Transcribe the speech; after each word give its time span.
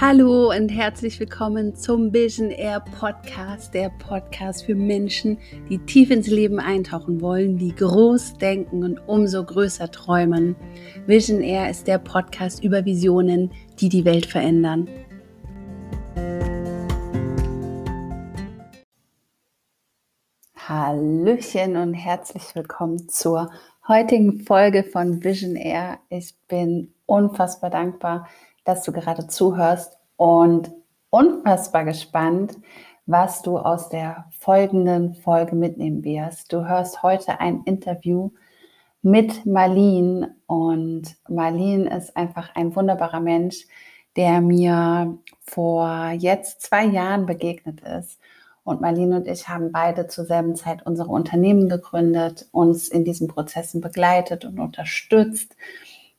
Hallo 0.00 0.50
und 0.50 0.70
herzlich 0.70 1.20
willkommen 1.20 1.76
zum 1.76 2.12
Vision 2.12 2.50
Air 2.50 2.80
Podcast, 2.80 3.72
der 3.72 3.90
Podcast 3.90 4.64
für 4.64 4.74
Menschen, 4.74 5.38
die 5.70 5.78
tief 5.78 6.10
ins 6.10 6.26
Leben 6.26 6.58
eintauchen 6.58 7.20
wollen, 7.20 7.58
die 7.58 7.72
groß 7.72 8.38
denken 8.38 8.82
und 8.82 8.98
umso 9.06 9.44
größer 9.44 9.92
träumen. 9.92 10.56
Vision 11.06 11.40
Air 11.40 11.70
ist 11.70 11.86
der 11.86 11.98
Podcast 11.98 12.64
über 12.64 12.84
Visionen, 12.84 13.52
die 13.78 13.88
die 13.88 14.04
Welt 14.04 14.26
verändern. 14.26 14.88
Hallöchen 20.56 21.76
und 21.76 21.94
herzlich 21.94 22.42
willkommen 22.56 23.08
zur 23.08 23.52
heutigen 23.86 24.40
Folge 24.40 24.82
von 24.82 25.22
Vision 25.22 25.54
Air. 25.54 26.00
Ich 26.08 26.34
bin 26.48 26.92
unfassbar 27.06 27.70
dankbar, 27.70 28.26
dass 28.64 28.82
du 28.82 28.92
gerade 28.92 29.26
zuhörst 29.26 29.98
und 30.16 30.72
unfassbar 31.10 31.84
gespannt, 31.84 32.56
was 33.06 33.42
du 33.42 33.58
aus 33.58 33.88
der 33.88 34.24
folgenden 34.38 35.14
Folge 35.14 35.54
mitnehmen 35.54 36.02
wirst. 36.04 36.52
Du 36.52 36.66
hörst 36.66 37.02
heute 37.02 37.40
ein 37.40 37.62
Interview 37.64 38.30
mit 39.02 39.44
Marlene 39.44 40.34
und 40.46 41.16
Marlene 41.28 41.94
ist 41.94 42.16
einfach 42.16 42.54
ein 42.54 42.74
wunderbarer 42.74 43.20
Mensch, 43.20 43.66
der 44.16 44.40
mir 44.40 45.18
vor 45.42 46.10
jetzt 46.16 46.62
zwei 46.62 46.86
Jahren 46.86 47.26
begegnet 47.26 47.82
ist. 47.82 48.18
Und 48.62 48.80
Marlene 48.80 49.16
und 49.16 49.28
ich 49.28 49.46
haben 49.46 49.72
beide 49.72 50.06
zur 50.06 50.24
selben 50.24 50.56
Zeit 50.56 50.86
unsere 50.86 51.10
Unternehmen 51.10 51.68
gegründet, 51.68 52.48
uns 52.50 52.88
in 52.88 53.04
diesen 53.04 53.28
Prozessen 53.28 53.82
begleitet 53.82 54.46
und 54.46 54.58
unterstützt 54.58 55.54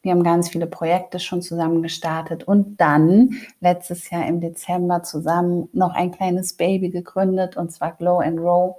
wir 0.06 0.12
haben 0.12 0.24
ganz 0.24 0.50
viele 0.50 0.68
Projekte 0.68 1.20
schon 1.20 1.42
zusammen 1.42 1.82
gestartet 1.82 2.44
und 2.44 2.80
dann 2.80 3.32
letztes 3.60 4.12
Jahr 4.12 4.28
im 4.28 4.40
Dezember 4.40 5.02
zusammen 5.02 5.68
noch 5.74 5.96
ein 5.96 6.12
kleines 6.12 6.54
Baby 6.54 6.92
gegründet 6.92 7.58
und 7.58 7.72
zwar 7.72 7.94
Glow 7.94 8.20
and 8.20 8.40
Row. 8.40 8.76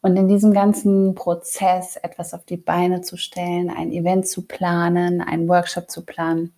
Und 0.00 0.16
in 0.16 0.28
diesem 0.28 0.54
ganzen 0.54 1.14
Prozess 1.14 1.96
etwas 1.96 2.32
auf 2.32 2.46
die 2.46 2.56
Beine 2.56 3.02
zu 3.02 3.18
stellen, 3.18 3.68
ein 3.68 3.92
Event 3.92 4.28
zu 4.28 4.46
planen, 4.46 5.20
einen 5.20 5.46
Workshop 5.46 5.90
zu 5.90 6.06
planen, 6.06 6.54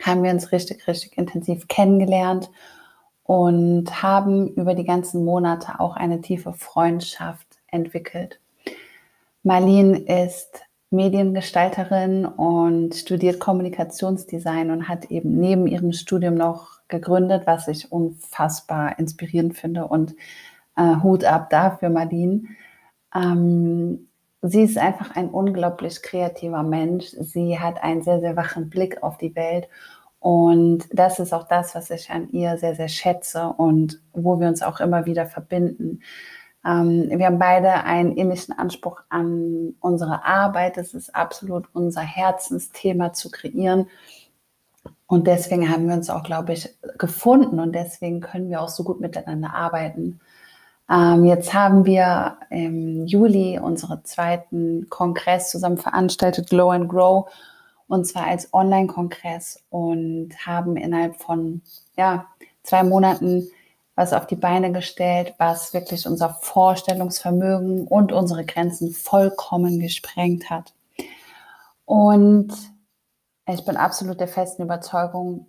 haben 0.00 0.22
wir 0.22 0.30
uns 0.30 0.50
richtig, 0.50 0.88
richtig 0.88 1.18
intensiv 1.18 1.68
kennengelernt 1.68 2.50
und 3.24 4.02
haben 4.02 4.54
über 4.54 4.74
die 4.74 4.84
ganzen 4.84 5.22
Monate 5.26 5.80
auch 5.80 5.96
eine 5.96 6.22
tiefe 6.22 6.54
Freundschaft 6.54 7.46
entwickelt. 7.66 8.40
Marlene 9.42 9.98
ist 9.98 10.62
Mediengestalterin 10.90 12.24
und 12.24 12.94
studiert 12.94 13.40
Kommunikationsdesign 13.40 14.70
und 14.70 14.88
hat 14.88 15.10
eben 15.10 15.38
neben 15.38 15.66
ihrem 15.66 15.92
Studium 15.92 16.34
noch 16.34 16.80
gegründet, 16.88 17.42
was 17.46 17.68
ich 17.68 17.92
unfassbar 17.92 18.98
inspirierend 18.98 19.56
finde 19.56 19.86
und 19.86 20.14
äh, 20.76 20.96
Hut 21.02 21.24
ab 21.24 21.50
dafür, 21.50 21.90
Marlene. 21.90 22.44
Ähm, 23.14 24.08
sie 24.40 24.62
ist 24.62 24.78
einfach 24.78 25.14
ein 25.14 25.28
unglaublich 25.28 26.02
kreativer 26.02 26.62
Mensch. 26.62 27.06
Sie 27.20 27.58
hat 27.58 27.82
einen 27.82 28.02
sehr, 28.02 28.20
sehr 28.20 28.36
wachen 28.36 28.70
Blick 28.70 29.02
auf 29.02 29.18
die 29.18 29.36
Welt 29.36 29.68
und 30.20 30.84
das 30.92 31.18
ist 31.20 31.32
auch 31.32 31.46
das, 31.46 31.74
was 31.74 31.90
ich 31.90 32.10
an 32.10 32.28
ihr 32.30 32.58
sehr, 32.58 32.74
sehr 32.74 32.88
schätze 32.88 33.46
und 33.46 34.00
wo 34.12 34.40
wir 34.40 34.48
uns 34.48 34.62
auch 34.62 34.80
immer 34.80 35.06
wieder 35.06 35.26
verbinden. 35.26 36.00
Ähm, 36.64 37.08
wir 37.10 37.26
haben 37.26 37.38
beide 37.38 37.84
einen 37.84 38.16
ähnlichen 38.16 38.58
Anspruch 38.58 39.00
an 39.08 39.74
unsere 39.80 40.24
Arbeit. 40.24 40.76
Es 40.78 40.94
ist 40.94 41.14
absolut 41.14 41.68
unser 41.72 42.02
Herzensthema 42.02 43.12
zu 43.12 43.30
kreieren. 43.30 43.86
Und 45.06 45.26
deswegen 45.26 45.70
haben 45.70 45.88
wir 45.88 45.94
uns 45.94 46.10
auch, 46.10 46.22
glaube 46.22 46.52
ich, 46.52 46.68
gefunden 46.98 47.60
und 47.60 47.72
deswegen 47.72 48.20
können 48.20 48.50
wir 48.50 48.60
auch 48.60 48.68
so 48.68 48.84
gut 48.84 49.00
miteinander 49.00 49.54
arbeiten. 49.54 50.20
Ähm, 50.90 51.24
jetzt 51.24 51.54
haben 51.54 51.84
wir 51.86 52.38
im 52.50 53.06
Juli 53.06 53.58
unseren 53.58 54.04
zweiten 54.04 54.88
Kongress 54.90 55.50
zusammen 55.50 55.78
veranstaltet, 55.78 56.50
Glow 56.50 56.70
and 56.70 56.88
Grow, 56.88 57.30
und 57.88 58.06
zwar 58.06 58.26
als 58.26 58.52
Online-Kongress 58.52 59.64
und 59.70 60.30
haben 60.46 60.76
innerhalb 60.76 61.16
von 61.16 61.62
ja, 61.96 62.26
zwei 62.62 62.82
Monaten 62.82 63.48
was 63.98 64.12
auf 64.12 64.28
die 64.28 64.36
Beine 64.36 64.70
gestellt, 64.70 65.34
was 65.38 65.74
wirklich 65.74 66.06
unser 66.06 66.28
Vorstellungsvermögen 66.40 67.88
und 67.88 68.12
unsere 68.12 68.44
Grenzen 68.44 68.92
vollkommen 68.92 69.80
gesprengt 69.80 70.50
hat. 70.50 70.72
Und 71.84 72.52
ich 73.48 73.64
bin 73.64 73.76
absolut 73.76 74.20
der 74.20 74.28
festen 74.28 74.62
Überzeugung, 74.62 75.46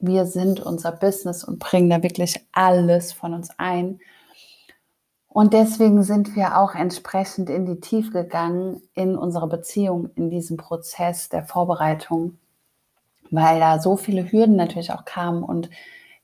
wir 0.00 0.26
sind 0.26 0.58
unser 0.58 0.90
Business 0.90 1.44
und 1.44 1.60
bringen 1.60 1.88
da 1.88 2.02
wirklich 2.02 2.44
alles 2.50 3.12
von 3.12 3.32
uns 3.32 3.50
ein. 3.58 4.00
Und 5.28 5.52
deswegen 5.52 6.02
sind 6.02 6.34
wir 6.34 6.58
auch 6.58 6.74
entsprechend 6.74 7.48
in 7.48 7.64
die 7.64 7.80
Tiefe 7.80 8.10
gegangen 8.10 8.82
in 8.94 9.16
unsere 9.16 9.46
Beziehung, 9.46 10.10
in 10.16 10.30
diesem 10.30 10.56
Prozess 10.56 11.28
der 11.28 11.44
Vorbereitung, 11.44 12.38
weil 13.30 13.60
da 13.60 13.78
so 13.78 13.96
viele 13.96 14.32
Hürden 14.32 14.56
natürlich 14.56 14.90
auch 14.90 15.04
kamen 15.04 15.44
und 15.44 15.70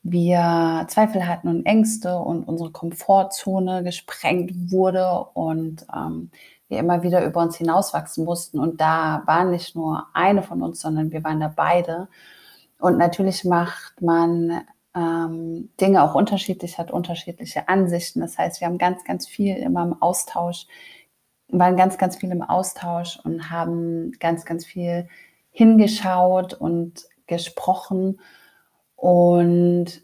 wir 0.03 0.87
Zweifel 0.89 1.27
hatten 1.27 1.49
und 1.49 1.67
Ängste 1.67 2.19
und 2.19 2.45
unsere 2.45 2.71
Komfortzone 2.71 3.83
gesprengt 3.83 4.71
wurde 4.71 5.27
und 5.35 5.87
ähm, 5.95 6.31
wir 6.69 6.79
immer 6.79 7.03
wieder 7.03 7.25
über 7.25 7.43
uns 7.43 7.57
hinauswachsen 7.57 8.25
mussten. 8.25 8.59
Und 8.59 8.81
da 8.81 9.23
war 9.27 9.45
nicht 9.45 9.77
nur 9.77 10.07
eine 10.15 10.43
von 10.43 10.63
uns, 10.63 10.81
sondern 10.81 11.13
wir 11.13 11.23
waren 11.25 11.41
da 11.41 11.53
beide. 11.55 12.09
Und 12.79 12.97
natürlich 12.97 13.45
macht 13.45 14.01
man 14.01 14.63
ähm, 14.95 15.71
Dinge 15.81 16.03
auch 16.03 16.15
unterschiedlich, 16.15 16.79
hat 16.79 16.91
unterschiedliche 16.91 17.69
Ansichten. 17.69 18.21
Das 18.21 18.39
heißt, 18.39 18.61
wir 18.61 18.69
haben 18.69 18.79
ganz, 18.79 19.05
ganz 19.05 19.27
viel 19.27 19.57
immer 19.57 19.83
im 19.83 20.01
Austausch, 20.01 20.67
waren 21.49 21.77
ganz, 21.77 21.99
ganz 21.99 22.17
viel 22.17 22.31
im 22.31 22.43
Austausch 22.43 23.19
und 23.25 23.51
haben 23.51 24.13
ganz, 24.19 24.45
ganz 24.45 24.65
viel 24.65 25.09
hingeschaut 25.51 26.55
und 26.55 27.07
gesprochen 27.27 28.21
und 29.01 30.03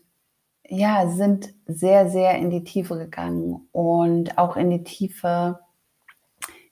ja, 0.67 1.09
sind 1.09 1.53
sehr, 1.67 2.09
sehr 2.09 2.39
in 2.39 2.49
die 2.49 2.65
Tiefe 2.65 2.97
gegangen 2.97 3.69
und 3.71 4.39
auch 4.39 4.57
in 4.57 4.71
die 4.71 4.85
Tiefe 4.85 5.61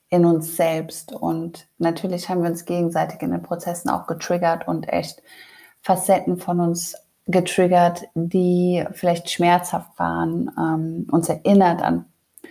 in 0.08 0.24
uns 0.24 0.56
selbst. 0.56 1.12
Und 1.12 1.68
natürlich 1.76 2.30
haben 2.30 2.42
wir 2.42 2.50
uns 2.50 2.64
gegenseitig 2.64 3.20
in 3.20 3.30
den 3.30 3.42
Prozessen 3.42 3.90
auch 3.90 4.06
getriggert 4.06 4.66
und 4.66 4.88
echt 4.88 5.22
Facetten 5.82 6.38
von 6.38 6.60
uns 6.60 6.96
getriggert, 7.26 8.04
die 8.14 8.84
vielleicht 8.92 9.30
schmerzhaft 9.30 9.98
waren, 9.98 10.50
ähm, 10.58 11.06
uns 11.10 11.28
erinnert 11.28 11.82
an 11.82 12.06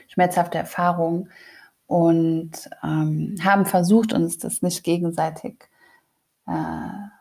schmerzhafte 0.07 0.59
Erfahrungen 0.59 1.31
und 1.87 2.51
ähm, 2.83 3.35
haben 3.43 3.65
versucht, 3.65 4.13
uns 4.13 4.37
das 4.37 4.61
nicht 4.61 4.83
gegenseitig 4.83 5.67
äh, 6.47 7.12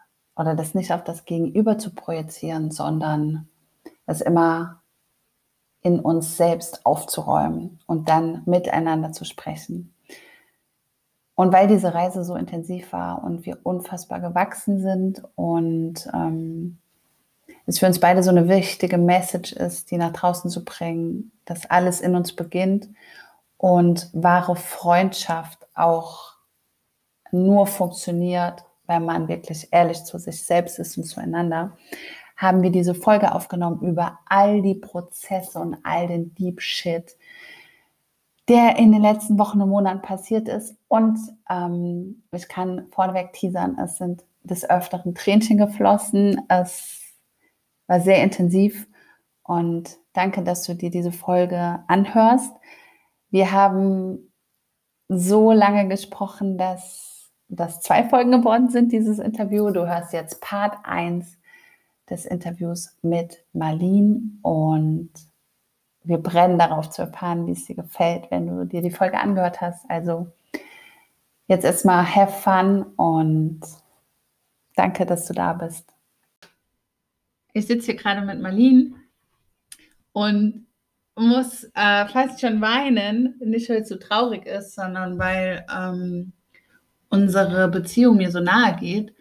oder 0.43 0.57
das 0.57 0.75
nicht 0.75 0.93
auf 0.93 1.05
das 1.05 1.25
Gegenüber 1.25 1.79
zu 1.79 1.95
projizieren, 1.95 2.73
sondern 2.73 3.49
es 4.07 4.21
immer 4.21 4.83
in 5.83 6.01
uns 6.01 6.37
selbst 6.37 6.85
aufzuräumen 6.85 7.81
und 7.87 8.09
dann 8.09 8.43
miteinander 8.45 9.13
zu 9.13 9.25
sprechen. 9.25 9.95
Und 11.35 11.53
weil 11.53 11.69
diese 11.69 11.95
Reise 11.95 12.25
so 12.25 12.35
intensiv 12.35 12.93
war 12.93 13.23
und 13.23 13.47
wir 13.47 13.59
unfassbar 13.63 14.21
gewachsen 14.21 14.81
sind 14.81 15.23
und 15.37 16.09
ähm, 16.13 16.79
es 17.67 17.79
für 17.79 17.87
uns 17.87 18.01
beide 18.01 18.25
so 18.25 18.31
eine 18.31 18.49
wichtige 18.49 18.99
Message 18.99 19.53
ist, 19.53 19.93
die 19.93 19.97
nach 19.97 20.13
draußen 20.13 20.51
zu 20.51 20.65
bringen, 20.65 21.31
dass 21.45 21.71
alles 21.71 22.01
in 22.01 22.17
uns 22.17 22.35
beginnt 22.35 22.89
und 23.57 24.11
wahre 24.13 24.57
Freundschaft 24.57 25.69
auch 25.75 26.33
nur 27.31 27.69
funktioniert, 27.69 28.65
wenn 28.93 29.05
man 29.07 29.29
wirklich 29.29 29.69
ehrlich 29.71 30.05
zu 30.05 30.19
sich 30.19 30.45
selbst 30.45 30.79
ist 30.79 30.99
und 30.99 31.05
zueinander, 31.05 31.77
haben 32.37 32.63
wir 32.63 32.71
diese 32.71 32.95
Folge 32.95 33.35
aufgenommen 33.35 33.81
über 33.81 34.19
all 34.27 34.61
die 34.61 34.75
Prozesse 34.75 35.59
und 35.59 35.79
all 35.83 36.09
den 36.09 36.35
Deep 36.35 36.61
Shit, 36.61 37.17
der 38.49 38.77
in 38.77 38.93
den 38.93 39.01
letzten 39.01 39.39
Wochen 39.39 39.63
und 39.63 39.71
Monaten 39.71 40.03
passiert 40.03 40.49
ist. 40.49 40.77
Und 40.89 41.19
ähm, 41.49 42.23
ich 42.33 42.49
kann 42.49 42.87
vorneweg 42.91 43.33
teasern, 43.33 43.79
es 43.79 43.97
sind 43.97 44.25
des 44.43 44.69
Öfteren 44.69 45.15
Tränchen 45.15 45.57
geflossen. 45.57 46.43
Es 46.49 47.01
war 47.87 48.01
sehr 48.01 48.23
intensiv 48.23 48.89
und 49.43 49.97
danke, 50.13 50.43
dass 50.43 50.65
du 50.65 50.75
dir 50.75 50.91
diese 50.91 51.13
Folge 51.13 51.83
anhörst. 51.87 52.53
Wir 53.31 53.53
haben 53.53 54.33
so 55.09 55.53
lange 55.53 55.89
gesprochen, 55.89 56.59
dass 56.59 57.12
das 57.57 57.81
zwei 57.81 58.05
Folgen 58.05 58.33
geworden 58.33 58.71
sind, 58.71 58.93
dieses 58.93 59.19
Interview. 59.19 59.71
Du 59.71 59.87
hörst 59.87 60.13
jetzt 60.13 60.41
Part 60.41 60.77
1 60.85 61.39
des 62.09 62.25
Interviews 62.25 62.97
mit 63.03 63.45
Marlene 63.53 64.21
und 64.43 65.11
wir 66.03 66.19
brennen 66.19 66.59
darauf 66.59 66.91
zu 66.91 67.03
erfahren, 67.03 67.47
wie 67.47 67.53
es 67.53 67.67
dir 67.67 67.77
gefällt, 67.77 68.31
wenn 68.31 68.47
du 68.47 68.65
dir 68.65 68.81
die 68.81 68.91
Folge 68.91 69.19
angehört 69.19 69.61
hast. 69.61 69.89
Also 69.89 70.33
jetzt 71.47 71.65
erstmal 71.65 72.05
have 72.05 72.33
fun 72.33 72.83
und 72.97 73.61
danke, 74.75 75.07
dass 75.07 75.27
du 75.27 75.35
da 75.35 75.53
bist. 75.53 75.93
Ich 77.53 77.67
sitze 77.67 77.93
hier 77.93 77.97
gerade 77.97 78.23
mit 78.23 78.41
Marlene 78.41 78.95
und 80.13 80.67
muss 81.15 81.65
äh, 81.75 82.07
fast 82.09 82.41
schon 82.41 82.63
weinen, 82.63 83.39
nicht 83.45 83.69
weil 83.69 83.83
es 83.83 83.91
so 83.91 83.97
traurig 83.97 84.47
ist, 84.47 84.75
sondern 84.75 85.19
weil 85.19 85.67
ähm, 85.71 86.33
unsere 87.13 87.69
Beziehung 87.69 88.17
mir 88.17 88.31
so 88.31 88.41
nahe 88.41 88.75
geht, 88.77 89.15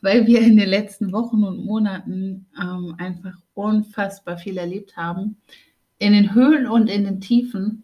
weil 0.00 0.26
wir 0.26 0.40
in 0.40 0.56
den 0.56 0.68
letzten 0.68 1.12
Wochen 1.12 1.42
und 1.42 1.64
Monaten 1.64 2.46
ähm, 2.60 2.94
einfach 2.98 3.34
unfassbar 3.54 4.38
viel 4.38 4.56
erlebt 4.56 4.96
haben, 4.96 5.38
in 5.98 6.12
den 6.12 6.34
Höhen 6.34 6.68
und 6.68 6.88
in 6.88 7.04
den 7.04 7.20
Tiefen. 7.20 7.82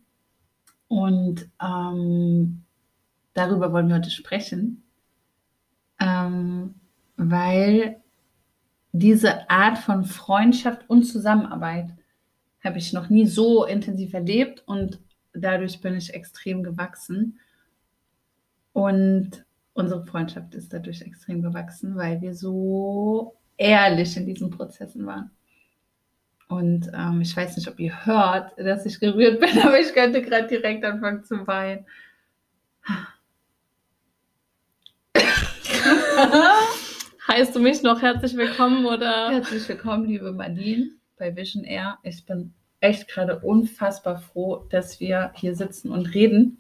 Und 0.86 1.48
ähm, 1.60 2.62
darüber 3.34 3.72
wollen 3.72 3.88
wir 3.88 3.96
heute 3.96 4.10
sprechen, 4.10 4.84
ähm, 5.98 6.76
weil 7.16 8.00
diese 8.92 9.50
Art 9.50 9.78
von 9.78 10.04
Freundschaft 10.04 10.88
und 10.88 11.02
Zusammenarbeit 11.02 11.90
habe 12.62 12.78
ich 12.78 12.92
noch 12.92 13.08
nie 13.08 13.26
so 13.26 13.64
intensiv 13.64 14.14
erlebt 14.14 14.62
und 14.66 15.00
dadurch 15.32 15.80
bin 15.80 15.96
ich 15.96 16.14
extrem 16.14 16.62
gewachsen. 16.62 17.40
Und 18.78 19.44
unsere 19.72 20.06
Freundschaft 20.06 20.54
ist 20.54 20.72
dadurch 20.72 21.02
extrem 21.02 21.42
gewachsen, 21.42 21.96
weil 21.96 22.20
wir 22.20 22.32
so 22.32 23.34
ehrlich 23.56 24.16
in 24.16 24.24
diesen 24.24 24.50
Prozessen 24.50 25.04
waren. 25.04 25.32
Und 26.48 26.88
ähm, 26.94 27.20
ich 27.20 27.36
weiß 27.36 27.56
nicht, 27.56 27.66
ob 27.66 27.80
ihr 27.80 28.06
hört, 28.06 28.56
dass 28.56 28.86
ich 28.86 29.00
gerührt 29.00 29.40
bin, 29.40 29.58
aber 29.64 29.80
ich 29.80 29.92
könnte 29.92 30.22
gerade 30.22 30.46
direkt 30.46 30.84
anfangen 30.84 31.24
zu 31.24 31.44
weinen. 31.48 31.86
heißt 37.26 37.56
du 37.56 37.58
mich 37.58 37.82
noch 37.82 38.00
herzlich 38.00 38.36
willkommen 38.36 38.86
oder? 38.86 39.30
Herzlich 39.30 39.68
willkommen, 39.68 40.06
liebe 40.06 40.30
Marlene 40.30 40.90
bei 41.16 41.34
Vision 41.34 41.64
Air. 41.64 41.98
Ich 42.04 42.24
bin 42.24 42.54
echt 42.78 43.08
gerade 43.08 43.40
unfassbar 43.40 44.20
froh, 44.20 44.68
dass 44.70 45.00
wir 45.00 45.32
hier 45.34 45.56
sitzen 45.56 45.90
und 45.90 46.14
reden. 46.14 46.58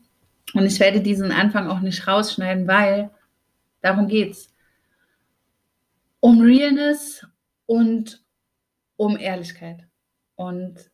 Und 0.54 0.64
ich 0.64 0.80
werde 0.80 1.00
diesen 1.00 1.32
Anfang 1.32 1.68
auch 1.68 1.80
nicht 1.80 2.06
rausschneiden, 2.06 2.66
weil 2.66 3.10
darum 3.80 4.08
geht's. 4.08 4.52
Um 6.20 6.40
Realness 6.40 7.26
und 7.66 8.22
um 8.96 9.16
Ehrlichkeit. 9.16 9.86
Und 10.34 10.90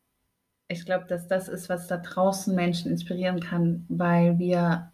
ich 0.68 0.84
glaube, 0.84 1.06
dass 1.06 1.28
das 1.28 1.48
ist, 1.48 1.68
was 1.68 1.86
da 1.86 1.98
draußen 1.98 2.54
Menschen 2.54 2.90
inspirieren 2.90 3.40
kann, 3.40 3.86
weil 3.88 4.38
wir 4.38 4.92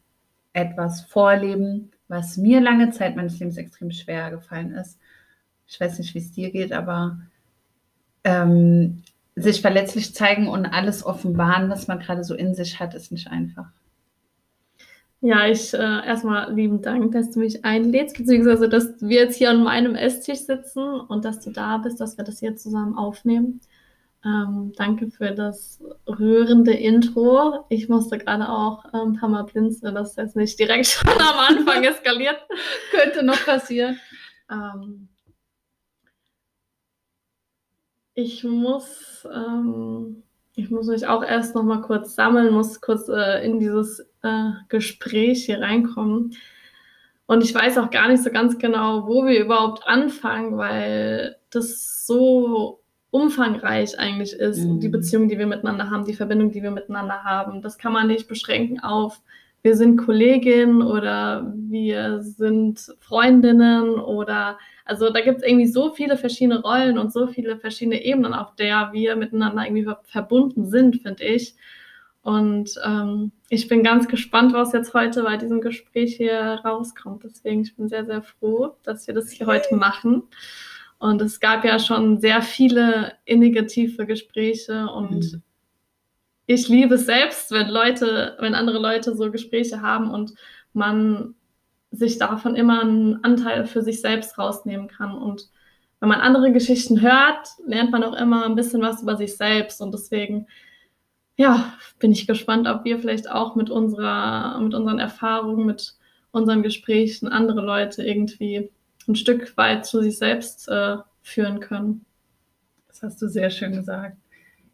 etwas 0.53 1.03
vorleben, 1.03 1.91
was 2.09 2.37
mir 2.37 2.61
lange 2.61 2.91
Zeit 2.91 3.17
meines 3.17 3.39
Lebens 3.39 3.57
extrem 3.57 3.91
schwer 3.91 4.31
gefallen 4.31 4.73
ist. 4.73 4.99
Ich 5.67 5.81
weiß 5.81 5.99
nicht, 5.99 6.15
wie 6.15 6.19
es 6.19 6.33
dir 6.33 6.51
geht, 6.51 6.73
aber 6.73 7.21
ähm, 8.25 9.03
sich 9.37 9.61
verletzlich 9.61 10.15
zeigen 10.15 10.49
und 10.49 10.67
alles 10.67 11.05
offenbaren, 11.05 11.71
was 11.71 11.87
man 11.87 12.01
gerade 12.01 12.25
so 12.25 12.35
in 12.35 12.55
sich 12.55 12.81
hat, 12.81 12.95
ist 12.95 13.13
nicht 13.13 13.29
einfach. 13.29 13.71
Ja, 15.23 15.47
ich 15.47 15.75
äh, 15.75 15.77
erstmal 15.79 16.53
lieben 16.55 16.81
Dank, 16.81 17.13
dass 17.13 17.31
du 17.31 17.41
mich 17.41 17.63
einlädst, 17.63 18.17
beziehungsweise 18.17 18.71
dass 18.71 19.01
wir 19.03 19.21
jetzt 19.21 19.37
hier 19.37 19.51
an 19.51 19.63
meinem 19.63 19.95
Esstisch 19.95 20.41
sitzen 20.41 20.83
und 20.83 21.27
dass 21.27 21.41
du 21.41 21.51
da 21.51 21.77
bist, 21.77 22.01
dass 22.01 22.17
wir 22.17 22.25
das 22.25 22.41
hier 22.41 22.57
zusammen 22.57 22.97
aufnehmen. 22.97 23.61
Ähm, 24.25 24.73
danke 24.77 25.11
für 25.11 25.33
das 25.33 25.83
rührende 26.07 26.73
Intro. 26.73 27.67
Ich 27.69 27.89
musste 27.91 28.19
gerade 28.19 28.49
auch 28.49 28.85
ein 28.87 29.09
ähm, 29.09 29.17
paar 29.19 29.29
Mal 29.29 29.45
blinzeln, 29.45 29.95
dass 29.95 30.15
das 30.15 30.35
nicht 30.35 30.59
direkt 30.59 30.87
schon 30.89 31.11
am 31.11 31.39
Anfang 31.39 31.85
eskaliert. 31.85 32.39
Könnte 32.91 33.23
noch 33.23 33.45
passieren. 33.45 33.99
Ähm, 34.51 35.09
ich 38.15 38.45
muss, 38.45 39.27
ähm, 39.33 40.23
ich 40.55 40.71
muss 40.71 40.87
mich 40.87 41.07
auch 41.07 41.23
erst 41.23 41.55
noch 41.55 41.63
mal 41.63 41.83
kurz 41.83 42.15
sammeln, 42.15 42.53
muss 42.53 42.81
kurz 42.81 43.09
äh, 43.09 43.45
in 43.45 43.59
dieses 43.59 44.10
äh, 44.23 44.51
Gespräch 44.69 45.47
hier 45.47 45.61
reinkommen. 45.61 46.37
Und 47.27 47.45
ich 47.45 47.55
weiß 47.55 47.79
auch 47.79 47.91
gar 47.91 48.09
nicht 48.09 48.23
so 48.23 48.31
ganz 48.31 48.59
genau, 48.59 49.07
wo 49.07 49.25
wir 49.25 49.39
überhaupt 49.39 49.87
anfangen, 49.87 50.57
weil 50.57 51.37
das 51.51 52.05
so 52.07 52.81
umfangreich 53.11 53.99
eigentlich 53.99 54.33
ist, 54.33 54.65
mhm. 54.65 54.81
die 54.81 54.89
Beziehung, 54.89 55.29
die 55.29 55.39
wir 55.39 55.47
miteinander 55.47 55.91
haben, 55.91 56.05
die 56.05 56.15
Verbindung, 56.15 56.51
die 56.51 56.63
wir 56.63 56.71
miteinander 56.71 57.25
haben. 57.25 57.63
Das 57.63 57.79
kann 57.79 57.93
man 57.93 58.07
nicht 58.07 58.29
beschränken 58.29 58.81
auf, 58.81 59.21
wir 59.63 59.77
sind 59.77 59.99
Kolleginnen 59.99 60.83
oder 60.83 61.53
wir 61.55 62.21
sind 62.23 62.95
Freundinnen 63.01 63.91
oder 63.91 64.59
also 64.85 65.11
da 65.11 65.21
gibt 65.21 65.39
es 65.39 65.47
irgendwie 65.47 65.67
so 65.67 65.93
viele 65.93 66.17
verschiedene 66.17 66.63
Rollen 66.63 66.99
und 66.99 67.13
so 67.13 67.27
viele 67.27 67.59
verschiedene 67.59 68.03
Ebenen, 68.03 68.33
auf 68.33 68.55
der 68.57 68.91
wir 68.93 69.17
miteinander 69.17 69.65
irgendwie 69.65 69.87
verbunden 70.05 70.67
sind, 70.67 71.03
finde 71.03 71.25
ich. 71.25 71.55
Und 72.23 72.79
ähm, 72.85 73.33
ich 73.49 73.69
bin 73.69 73.83
ganz 73.83 74.07
gespannt, 74.07 74.53
was 74.53 74.73
jetzt 74.73 74.93
heute 74.93 75.23
bei 75.23 75.37
diesem 75.37 75.61
Gespräch 75.61 76.17
hier 76.17 76.61
rauskommt. 76.65 77.25
Deswegen 77.25 77.63
ich 77.63 77.75
bin 77.77 77.89
sehr, 77.89 78.05
sehr 78.05 78.23
froh, 78.23 78.77
dass 78.83 79.07
wir 79.07 79.15
das 79.15 79.31
hier 79.31 79.47
heute 79.47 79.75
machen. 79.75 80.25
Und 80.99 81.23
es 81.23 81.41
gab 81.41 81.65
ja 81.65 81.79
schon 81.79 82.21
sehr 82.21 82.43
viele 82.43 83.15
innige, 83.25 83.67
tiefe 83.67 84.05
Gespräche 84.05 84.87
und 84.87 85.33
mhm. 85.33 85.43
ich 86.45 86.69
liebe 86.69 86.97
es 86.97 87.07
selbst, 87.07 87.53
wenn 87.53 87.69
Leute, 87.69 88.37
wenn 88.39 88.55
andere 88.55 88.79
Leute 88.79 89.17
so 89.17 89.31
Gespräche 89.31 89.81
haben 89.81 90.11
und 90.11 90.35
man 90.75 91.35
sich 91.91 92.19
davon 92.19 92.55
immer 92.55 92.83
einen 92.83 93.25
Anteil 93.25 93.65
für 93.65 93.83
sich 93.83 94.03
selbst 94.03 94.37
rausnehmen 94.37 94.89
kann. 94.89 95.15
Und 95.17 95.49
wenn 96.01 96.11
man 96.11 96.21
andere 96.21 96.53
Geschichten 96.53 97.01
hört, 97.01 97.49
lernt 97.65 97.91
man 97.93 98.05
auch 98.05 98.15
immer 98.15 98.45
ein 98.45 98.55
bisschen 98.55 98.83
was 98.83 99.03
über 99.03 99.17
sich 99.17 99.39
selbst. 99.39 99.81
Und 99.81 99.93
deswegen, 99.93 100.47
ja, 101.41 101.73
bin 101.99 102.13
ich 102.13 102.27
gespannt, 102.27 102.69
ob 102.69 102.85
wir 102.85 102.99
vielleicht 102.99 103.31
auch 103.31 103.57
mit 103.57 103.71
unserer, 103.71 104.61
mit 104.61 104.75
unseren 104.75 104.99
Erfahrungen, 104.99 105.65
mit 105.65 105.95
unseren 106.33 106.63
Gesprächen 106.63 107.29
andere 107.29 107.63
Leute 107.63 108.03
irgendwie 108.03 108.71
ein 109.09 109.17
Stück 109.17 109.57
weit 109.57 109.87
zu 109.87 110.03
sich 110.03 110.19
selbst 110.19 110.69
äh, 110.69 110.99
führen 111.23 111.61
können. 111.61 112.05
Das 112.89 113.03
hast 113.03 113.23
du 113.23 113.27
sehr 113.27 113.49
schön 113.49 113.73
gesagt. 113.73 114.19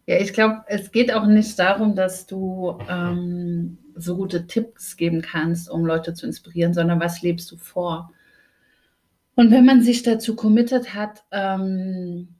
Ja, 0.06 0.18
ich 0.18 0.32
glaube, 0.32 0.64
es 0.66 0.90
geht 0.90 1.14
auch 1.14 1.26
nicht 1.26 1.56
darum, 1.56 1.94
dass 1.94 2.26
du 2.26 2.76
ähm, 2.88 3.78
so 3.94 4.16
gute 4.16 4.48
Tipps 4.48 4.96
geben 4.96 5.22
kannst, 5.22 5.70
um 5.70 5.86
Leute 5.86 6.14
zu 6.14 6.26
inspirieren, 6.26 6.74
sondern 6.74 6.98
was 6.98 7.22
lebst 7.22 7.48
du 7.52 7.58
vor? 7.58 8.12
Und 9.36 9.52
wenn 9.52 9.66
man 9.66 9.82
sich 9.82 10.02
dazu 10.02 10.34
committed 10.34 10.94
hat, 10.94 11.22
ähm, 11.30 12.34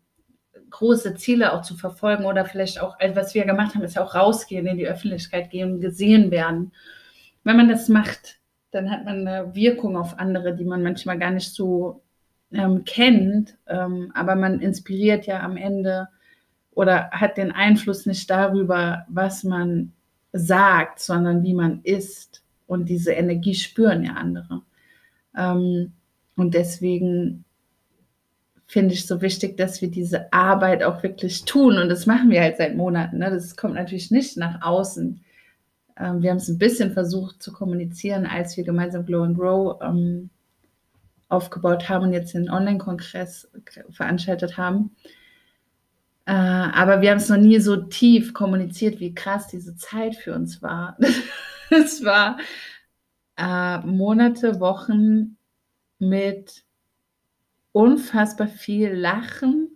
große 0.71 1.15
Ziele 1.15 1.53
auch 1.53 1.63
zu 1.63 1.77
verfolgen 1.77 2.25
oder 2.25 2.45
vielleicht 2.45 2.81
auch, 2.81 2.99
also 2.99 3.17
was 3.17 3.35
wir 3.35 3.45
gemacht 3.45 3.75
haben, 3.75 3.83
ist 3.83 3.99
auch 3.99 4.15
rausgehen, 4.15 4.67
in 4.67 4.79
die 4.79 4.89
Öffentlichkeit 4.89 5.51
gehen, 5.51 5.81
gesehen 5.81 6.31
werden. 6.31 6.73
Wenn 7.45 7.57
man 7.57 7.69
das 7.69 7.89
macht, 7.89 8.39
dann 8.71 8.91
hat 8.91 9.05
man 9.05 9.27
eine 9.27 9.55
Wirkung 9.55 9.97
auf 9.97 10.19
andere, 10.19 10.55
die 10.55 10.65
man 10.65 10.83
manchmal 10.83 11.19
gar 11.19 11.31
nicht 11.31 11.53
so 11.53 12.03
ähm, 12.53 12.85
kennt, 12.85 13.57
ähm, 13.67 14.13
aber 14.15 14.35
man 14.35 14.61
inspiriert 14.61 15.27
ja 15.27 15.41
am 15.41 15.57
Ende 15.57 16.09
oder 16.73 17.11
hat 17.11 17.39
den 17.39 17.53
Einfluss 17.53 18.07
nicht 18.07 18.29
darüber, 18.29 19.07
was 19.09 19.45
man 19.45 19.93
sagt, 20.33 21.01
sondern 21.01 21.43
wie 21.43 21.55
man 21.55 21.81
ist. 21.83 22.43
Und 22.67 22.89
diese 22.89 23.13
Energie 23.13 23.55
spüren 23.55 24.05
ja 24.05 24.13
andere. 24.15 24.63
Ähm, 25.37 25.93
und 26.37 26.55
deswegen 26.55 27.46
finde 28.67 28.95
ich 28.95 29.07
so 29.07 29.23
wichtig, 29.23 29.57
dass 29.57 29.81
wir 29.81 29.91
diese 29.91 30.33
Arbeit 30.33 30.83
auch 30.83 31.03
wirklich 31.03 31.45
tun. 31.45 31.79
Und 31.79 31.89
das 31.89 32.07
machen 32.07 32.31
wir 32.31 32.43
halt 32.43 32.57
seit 32.57 32.77
Monaten. 32.77 33.19
Ne? 33.19 33.31
Das 33.31 33.57
kommt 33.57 33.75
natürlich 33.75 34.11
nicht 34.11 34.37
nach 34.37 34.63
außen. 34.63 35.25
Ähm, 35.99 36.23
wir 36.23 36.31
haben 36.31 36.39
es 36.39 36.49
ein 36.49 36.59
bisschen 36.59 36.93
versucht 36.93 37.43
zu 37.43 37.53
kommunizieren, 37.53 38.27
als 38.27 38.57
wir 38.57 38.65
gemeinsam 38.65 39.07
Glow 39.07 39.23
and 39.23 39.39
Grow 39.39 39.81
ähm, 39.83 40.31
aufgebaut 41.29 41.89
haben 41.89 42.07
und 42.07 42.13
jetzt 42.13 42.35
den 42.35 42.51
Online-Kongress 42.51 43.49
veranstaltet 43.91 44.57
haben. 44.57 44.97
Äh, 46.27 46.33
aber 46.33 47.01
wir 47.01 47.11
haben 47.11 47.19
es 47.19 47.29
noch 47.29 47.37
nie 47.37 47.61
so 47.61 47.77
tief 47.77 48.35
kommuniziert, 48.35 48.99
wie 48.99 49.15
krass 49.15 49.47
diese 49.47 49.77
Zeit 49.77 50.17
für 50.17 50.35
uns 50.35 50.61
war. 50.61 50.99
es 51.71 52.05
war 52.05 52.39
äh, 53.37 53.79
Monate, 53.87 54.59
Wochen 54.59 55.37
mit 55.99 56.66
unfassbar 57.77 58.49
viel 58.49 58.91
Lachen, 58.95 59.69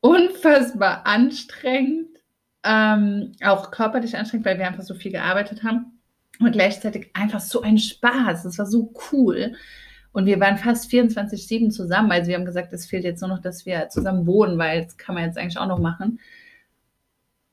unfassbar 0.00 1.06
anstrengend, 1.06 2.08
ähm, 2.64 3.32
auch 3.44 3.70
körperlich 3.70 4.16
anstrengend, 4.16 4.46
weil 4.46 4.58
wir 4.58 4.66
einfach 4.66 4.82
so 4.82 4.94
viel 4.94 5.12
gearbeitet 5.12 5.62
haben 5.62 6.00
und 6.40 6.52
gleichzeitig 6.52 7.10
einfach 7.12 7.40
so 7.40 7.60
ein 7.60 7.76
Spaß. 7.76 8.46
Es 8.46 8.58
war 8.58 8.64
so 8.64 8.94
cool. 9.12 9.52
Und 10.12 10.24
wir 10.24 10.40
waren 10.40 10.56
fast 10.56 10.90
24-7 10.90 11.68
zusammen. 11.68 12.10
Also 12.10 12.28
wir 12.28 12.36
haben 12.36 12.46
gesagt, 12.46 12.72
es 12.72 12.86
fehlt 12.86 13.04
jetzt 13.04 13.20
nur 13.20 13.28
noch, 13.28 13.40
dass 13.40 13.66
wir 13.66 13.90
zusammen 13.90 14.26
wohnen, 14.26 14.56
weil 14.56 14.84
das 14.84 14.96
kann 14.96 15.14
man 15.14 15.24
jetzt 15.24 15.36
eigentlich 15.36 15.58
auch 15.58 15.68
noch 15.68 15.80
machen. 15.80 16.18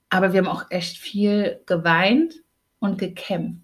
Aber 0.08 0.32
wir 0.32 0.40
haben 0.40 0.48
auch 0.48 0.72
echt 0.72 0.98
viel 0.98 1.60
geweint 1.66 2.36
und 2.80 2.98
gekämpft 2.98 3.60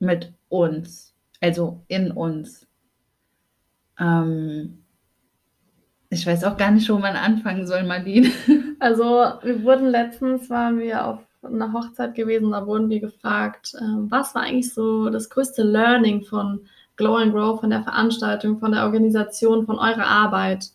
mit 0.00 0.32
uns, 0.48 1.14
also 1.40 1.84
in 1.86 2.10
uns. 2.10 2.66
Ähm, 4.00 4.82
Ich 6.10 6.26
weiß 6.26 6.44
auch 6.44 6.56
gar 6.56 6.70
nicht, 6.70 6.88
wo 6.88 6.98
man 6.98 7.16
anfangen 7.16 7.66
soll, 7.66 7.84
Marlene. 7.84 8.30
Also, 8.78 9.04
wir 9.42 9.64
wurden 9.64 9.88
letztens, 9.88 10.50
waren 10.50 10.78
wir 10.78 11.06
auf 11.06 11.20
einer 11.42 11.72
Hochzeit 11.72 12.14
gewesen, 12.14 12.50
da 12.50 12.66
wurden 12.66 12.90
wir 12.90 13.00
gefragt, 13.00 13.72
äh, 13.74 13.84
was 14.10 14.34
war 14.34 14.42
eigentlich 14.42 14.74
so 14.74 15.08
das 15.08 15.30
größte 15.30 15.62
Learning 15.62 16.22
von 16.22 16.60
Glow 16.96 17.16
and 17.16 17.32
Grow, 17.32 17.58
von 17.58 17.70
der 17.70 17.82
Veranstaltung, 17.82 18.58
von 18.58 18.72
der 18.72 18.84
Organisation, 18.84 19.64
von 19.64 19.78
eurer 19.78 20.06
Arbeit? 20.06 20.72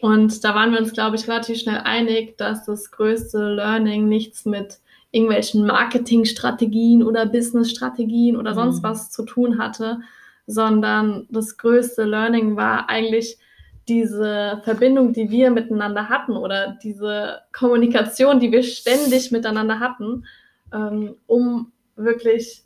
Und 0.00 0.44
da 0.44 0.56
waren 0.56 0.72
wir 0.72 0.80
uns, 0.80 0.92
glaube 0.92 1.16
ich, 1.16 1.28
relativ 1.28 1.60
schnell 1.60 1.82
einig, 1.84 2.36
dass 2.36 2.64
das 2.64 2.90
größte 2.90 3.54
Learning 3.54 4.08
nichts 4.08 4.44
mit 4.44 4.80
irgendwelchen 5.12 5.64
Marketingstrategien 5.66 7.04
oder 7.04 7.26
Businessstrategien 7.26 8.36
oder 8.36 8.54
sonst 8.54 8.78
mhm. 8.78 8.82
was 8.82 9.10
zu 9.12 9.24
tun 9.24 9.58
hatte, 9.58 10.00
sondern 10.46 11.26
das 11.30 11.56
größte 11.56 12.02
Learning 12.02 12.56
war 12.56 12.90
eigentlich, 12.90 13.38
diese 13.88 14.60
Verbindung, 14.64 15.12
die 15.12 15.30
wir 15.30 15.50
miteinander 15.50 16.08
hatten 16.08 16.36
oder 16.36 16.78
diese 16.82 17.40
Kommunikation, 17.52 18.40
die 18.40 18.50
wir 18.50 18.62
ständig 18.62 19.30
miteinander 19.30 19.80
hatten, 19.80 20.24
ähm, 20.72 21.16
um 21.26 21.72
wirklich 21.96 22.64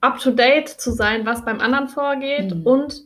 up-to-date 0.00 0.68
zu 0.68 0.92
sein, 0.92 1.26
was 1.26 1.44
beim 1.44 1.60
anderen 1.60 1.88
vorgeht 1.88 2.54
mhm. 2.54 2.66
und 2.66 3.04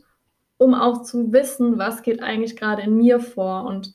um 0.57 0.73
auch 0.73 1.03
zu 1.03 1.31
wissen, 1.31 1.77
was 1.77 2.01
geht 2.01 2.23
eigentlich 2.23 2.55
gerade 2.55 2.83
in 2.83 2.95
mir 2.95 3.19
vor 3.19 3.65
und 3.65 3.93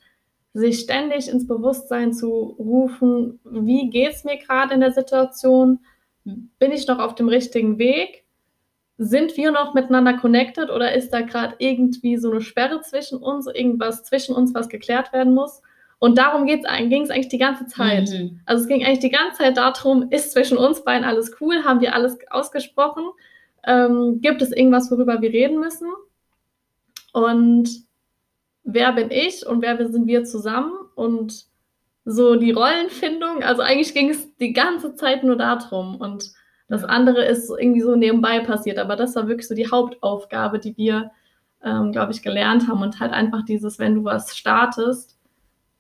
sich 0.53 0.81
ständig 0.81 1.29
ins 1.29 1.47
Bewusstsein 1.47 2.13
zu 2.13 2.57
rufen, 2.59 3.41
wie 3.45 3.89
geht 3.89 4.13
es 4.13 4.25
mir 4.25 4.37
gerade 4.37 4.75
in 4.75 4.81
der 4.81 4.93
Situation, 4.93 5.81
bin 6.25 6.73
ich 6.73 6.87
noch 6.87 6.99
auf 6.99 7.15
dem 7.15 7.29
richtigen 7.29 7.79
Weg 7.79 8.25
sind 9.03 9.35
wir 9.39 9.51
noch 9.51 9.73
miteinander 9.73 10.13
connected 10.13 10.69
oder 10.69 10.93
ist 10.93 11.09
da 11.09 11.23
gerade 11.23 11.55
irgendwie 11.57 12.19
so 12.19 12.31
eine 12.31 12.43
Sperre 12.43 12.83
zwischen 12.83 13.17
uns, 13.17 13.47
irgendwas 13.47 14.05
zwischen 14.05 14.35
uns, 14.35 14.53
was 14.53 14.69
geklärt 14.69 15.15
werden 15.15 15.33
muss? 15.33 15.63
Und 15.99 16.19
darum 16.19 16.45
ging 16.45 16.59
es 16.59 16.67
eigentlich 17.11 17.29
die 17.29 17.39
ganze 17.39 17.65
Zeit. 17.65 18.11
Mhm. 18.11 18.41
Also 18.45 18.63
es 18.63 18.69
ging 18.69 18.85
eigentlich 18.85 18.99
die 18.99 19.09
ganze 19.09 19.39
Zeit 19.39 19.57
darum, 19.57 20.11
ist 20.11 20.33
zwischen 20.33 20.59
uns 20.59 20.85
beiden 20.85 21.07
alles 21.07 21.35
cool? 21.41 21.65
Haben 21.65 21.81
wir 21.81 21.95
alles 21.95 22.19
ausgesprochen? 22.29 23.05
Ähm, 23.67 24.21
gibt 24.21 24.43
es 24.43 24.53
irgendwas, 24.53 24.91
worüber 24.91 25.23
wir 25.23 25.31
reden 25.31 25.61
müssen? 25.61 25.89
Und 27.15 27.71
wer 28.65 28.93
bin 28.93 29.11
ich 29.11 29.47
und 29.47 29.63
wer 29.63 29.79
sind 29.89 30.07
wir 30.09 30.25
zusammen? 30.25 30.75
Und 30.95 31.47
so 32.05 32.37
die 32.37 32.53
Rollenfindung, 32.53 33.43
also 33.43 33.63
eigentlich 33.63 33.95
ging 33.95 34.11
es 34.11 34.37
die 34.37 34.53
ganze 34.53 34.95
Zeit 34.95 35.25
nur 35.25 35.37
darum. 35.37 35.97
Und 35.97 36.33
das 36.71 36.85
andere 36.85 37.25
ist 37.25 37.51
irgendwie 37.51 37.81
so 37.81 37.97
nebenbei 37.97 38.41
passiert, 38.41 38.79
aber 38.79 38.95
das 38.95 39.17
war 39.17 39.27
wirklich 39.27 39.49
so 39.49 39.57
die 39.57 39.69
Hauptaufgabe, 39.69 40.61
die 40.61 40.77
wir, 40.77 41.11
ähm, 41.65 41.91
glaube 41.91 42.13
ich, 42.13 42.23
gelernt 42.23 42.69
haben 42.69 42.81
und 42.81 43.01
halt 43.01 43.13
einfach 43.13 43.45
dieses, 43.45 43.81
wenn 43.81 43.97
du 43.97 44.05
was 44.05 44.37
startest, 44.37 45.19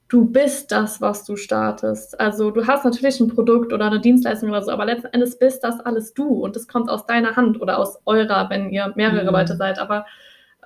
du 0.09 0.25
bist 0.25 0.73
das, 0.73 1.01
was 1.01 1.25
du 1.25 1.37
startest. 1.37 2.19
Also 2.19 2.51
du 2.51 2.67
hast 2.67 2.85
natürlich 2.85 3.21
ein 3.21 3.29
Produkt 3.29 3.73
oder 3.73 3.87
eine 3.87 4.01
Dienstleistung 4.01 4.51
oder 4.51 4.63
so, 4.63 4.73
aber 4.73 4.85
letzten 4.85 5.07
Endes 5.07 5.39
bist 5.39 5.63
das 5.63 5.79
alles 5.79 6.13
du 6.13 6.27
und 6.27 6.57
das 6.57 6.67
kommt 6.67 6.91
aus 6.91 7.07
deiner 7.07 7.37
Hand 7.37 7.61
oder 7.61 7.79
aus 7.79 8.01
eurer, 8.05 8.51
wenn 8.51 8.71
ihr 8.71 8.93
mehrere 8.97 9.23
mhm. 9.23 9.31
Leute 9.31 9.57
seid. 9.57 9.79
Aber 9.79 10.07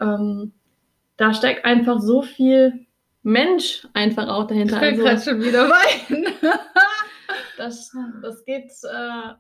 ähm, 0.01 0.53
da 1.19 1.35
steckt 1.35 1.67
einfach 1.67 2.01
so 2.01 2.23
viel 2.23 2.87
Mensch 3.23 3.87
einfach 3.93 4.29
auch 4.29 4.47
dahinter. 4.47 4.83
Ich 4.91 4.97
will 4.97 5.07
also, 5.07 5.33
schon 5.33 5.43
wieder 5.43 5.69
weinen. 5.69 6.27
das, 7.59 7.95
das 8.23 8.43
geht 8.47 8.73
äh, 8.85 9.35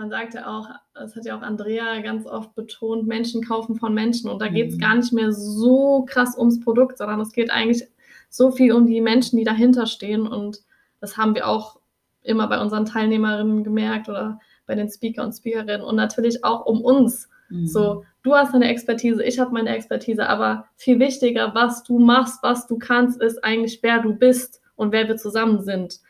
man 0.00 0.08
sagt 0.08 0.32
ja 0.32 0.46
auch, 0.46 0.66
das 0.94 1.14
hat 1.14 1.26
ja 1.26 1.36
auch 1.36 1.42
Andrea 1.42 2.00
ganz 2.00 2.26
oft 2.26 2.54
betont, 2.54 3.06
Menschen 3.06 3.44
kaufen 3.44 3.76
von 3.76 3.92
Menschen. 3.92 4.30
Und 4.30 4.40
da 4.40 4.48
geht 4.48 4.70
es 4.70 4.76
mhm. 4.76 4.80
gar 4.80 4.94
nicht 4.94 5.12
mehr 5.12 5.30
so 5.30 6.06
krass 6.08 6.38
ums 6.38 6.58
Produkt, 6.58 6.96
sondern 6.96 7.20
es 7.20 7.32
geht 7.32 7.50
eigentlich 7.50 7.86
so 8.30 8.50
viel 8.50 8.72
um 8.72 8.86
die 8.86 9.02
Menschen, 9.02 9.36
die 9.36 9.44
dahinter 9.44 9.84
stehen. 9.84 10.26
Und 10.26 10.60
das 11.00 11.18
haben 11.18 11.34
wir 11.34 11.46
auch 11.46 11.78
immer 12.22 12.48
bei 12.48 12.58
unseren 12.62 12.86
Teilnehmerinnen 12.86 13.62
gemerkt 13.62 14.08
oder 14.08 14.40
bei 14.66 14.74
den 14.74 14.88
Speaker 14.88 15.22
und 15.22 15.34
Speakerinnen 15.34 15.82
und 15.82 15.96
natürlich 15.96 16.44
auch 16.44 16.64
um 16.64 16.80
uns. 16.80 17.28
Mhm. 17.50 17.66
So, 17.66 18.04
du 18.22 18.34
hast 18.34 18.54
deine 18.54 18.70
Expertise, 18.70 19.22
ich 19.22 19.38
habe 19.38 19.52
meine 19.52 19.68
Expertise, 19.68 20.26
aber 20.26 20.64
viel 20.76 20.98
wichtiger, 20.98 21.54
was 21.54 21.82
du 21.82 21.98
machst, 21.98 22.42
was 22.42 22.66
du 22.66 22.78
kannst, 22.78 23.20
ist 23.20 23.44
eigentlich, 23.44 23.80
wer 23.82 24.00
du 24.00 24.14
bist 24.14 24.62
und 24.76 24.92
wer 24.92 25.08
wir 25.08 25.18
zusammen 25.18 25.60
sind. 25.60 26.00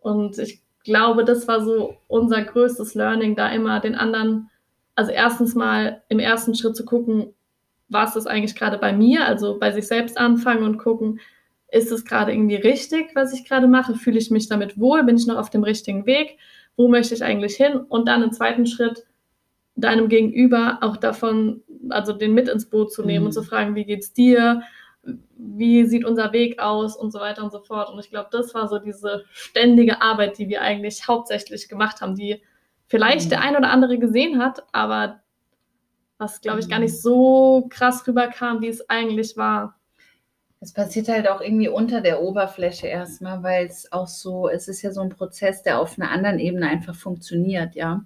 Und 0.00 0.38
ich 0.38 0.60
glaube, 0.88 1.24
das 1.24 1.46
war 1.46 1.62
so 1.62 1.98
unser 2.06 2.42
größtes 2.42 2.94
Learning, 2.94 3.36
da 3.36 3.50
immer 3.50 3.78
den 3.78 3.94
anderen, 3.94 4.48
also 4.94 5.12
erstens 5.12 5.54
mal 5.54 6.02
im 6.08 6.18
ersten 6.18 6.54
Schritt 6.54 6.76
zu 6.76 6.86
gucken, 6.86 7.34
was 7.90 8.16
ist 8.16 8.26
eigentlich 8.26 8.54
gerade 8.54 8.78
bei 8.78 8.94
mir, 8.94 9.26
also 9.26 9.58
bei 9.58 9.70
sich 9.70 9.86
selbst 9.86 10.16
anfangen 10.16 10.64
und 10.64 10.78
gucken, 10.78 11.20
ist 11.70 11.92
es 11.92 12.06
gerade 12.06 12.32
irgendwie 12.32 12.56
richtig, 12.56 13.10
was 13.14 13.34
ich 13.34 13.44
gerade 13.44 13.68
mache? 13.68 13.96
Fühle 13.96 14.18
ich 14.18 14.30
mich 14.30 14.48
damit 14.48 14.80
wohl? 14.80 15.04
Bin 15.04 15.16
ich 15.16 15.26
noch 15.26 15.36
auf 15.36 15.50
dem 15.50 15.62
richtigen 15.62 16.06
Weg? 16.06 16.38
Wo 16.76 16.88
möchte 16.88 17.14
ich 17.14 17.22
eigentlich 17.22 17.56
hin? 17.56 17.76
Und 17.76 18.08
dann 18.08 18.22
im 18.22 18.32
zweiten 18.32 18.64
Schritt 18.64 19.04
deinem 19.76 20.08
Gegenüber 20.08 20.78
auch 20.80 20.96
davon, 20.96 21.62
also 21.90 22.14
den 22.14 22.32
mit 22.32 22.48
ins 22.48 22.70
Boot 22.70 22.92
zu 22.92 23.04
nehmen 23.04 23.20
mhm. 23.20 23.26
und 23.26 23.32
zu 23.32 23.42
fragen, 23.42 23.74
wie 23.74 23.84
geht's 23.84 24.14
dir? 24.14 24.62
Wie 25.36 25.84
sieht 25.84 26.04
unser 26.04 26.32
Weg 26.32 26.58
aus 26.60 26.96
und 26.96 27.12
so 27.12 27.20
weiter 27.20 27.42
und 27.42 27.52
so 27.52 27.60
fort. 27.60 27.90
Und 27.90 27.98
ich 27.98 28.10
glaube, 28.10 28.28
das 28.30 28.54
war 28.54 28.68
so 28.68 28.78
diese 28.78 29.24
ständige 29.32 30.02
Arbeit, 30.02 30.38
die 30.38 30.48
wir 30.48 30.62
eigentlich 30.62 31.06
hauptsächlich 31.06 31.68
gemacht 31.68 32.00
haben, 32.00 32.16
die 32.16 32.42
vielleicht 32.86 33.26
mhm. 33.26 33.30
der 33.30 33.40
ein 33.42 33.56
oder 33.56 33.70
andere 33.70 33.98
gesehen 33.98 34.42
hat, 34.42 34.64
aber 34.72 35.20
was, 36.18 36.40
glaube 36.40 36.58
ich, 36.60 36.68
gar 36.68 36.80
nicht 36.80 36.94
mhm. 36.94 36.98
so 36.98 37.66
krass 37.70 38.06
rüberkam, 38.06 38.60
wie 38.60 38.68
es 38.68 38.88
eigentlich 38.90 39.36
war. 39.36 39.76
Es 40.60 40.72
passiert 40.72 41.08
halt 41.08 41.28
auch 41.28 41.40
irgendwie 41.40 41.68
unter 41.68 42.00
der 42.00 42.20
Oberfläche 42.20 42.88
erstmal, 42.88 43.44
weil 43.44 43.66
es 43.66 43.92
auch 43.92 44.08
so, 44.08 44.48
es 44.48 44.66
ist 44.66 44.82
ja 44.82 44.90
so 44.90 45.00
ein 45.00 45.10
Prozess, 45.10 45.62
der 45.62 45.78
auf 45.78 45.96
einer 45.98 46.10
anderen 46.10 46.40
Ebene 46.40 46.68
einfach 46.68 46.96
funktioniert, 46.96 47.76
ja. 47.76 48.04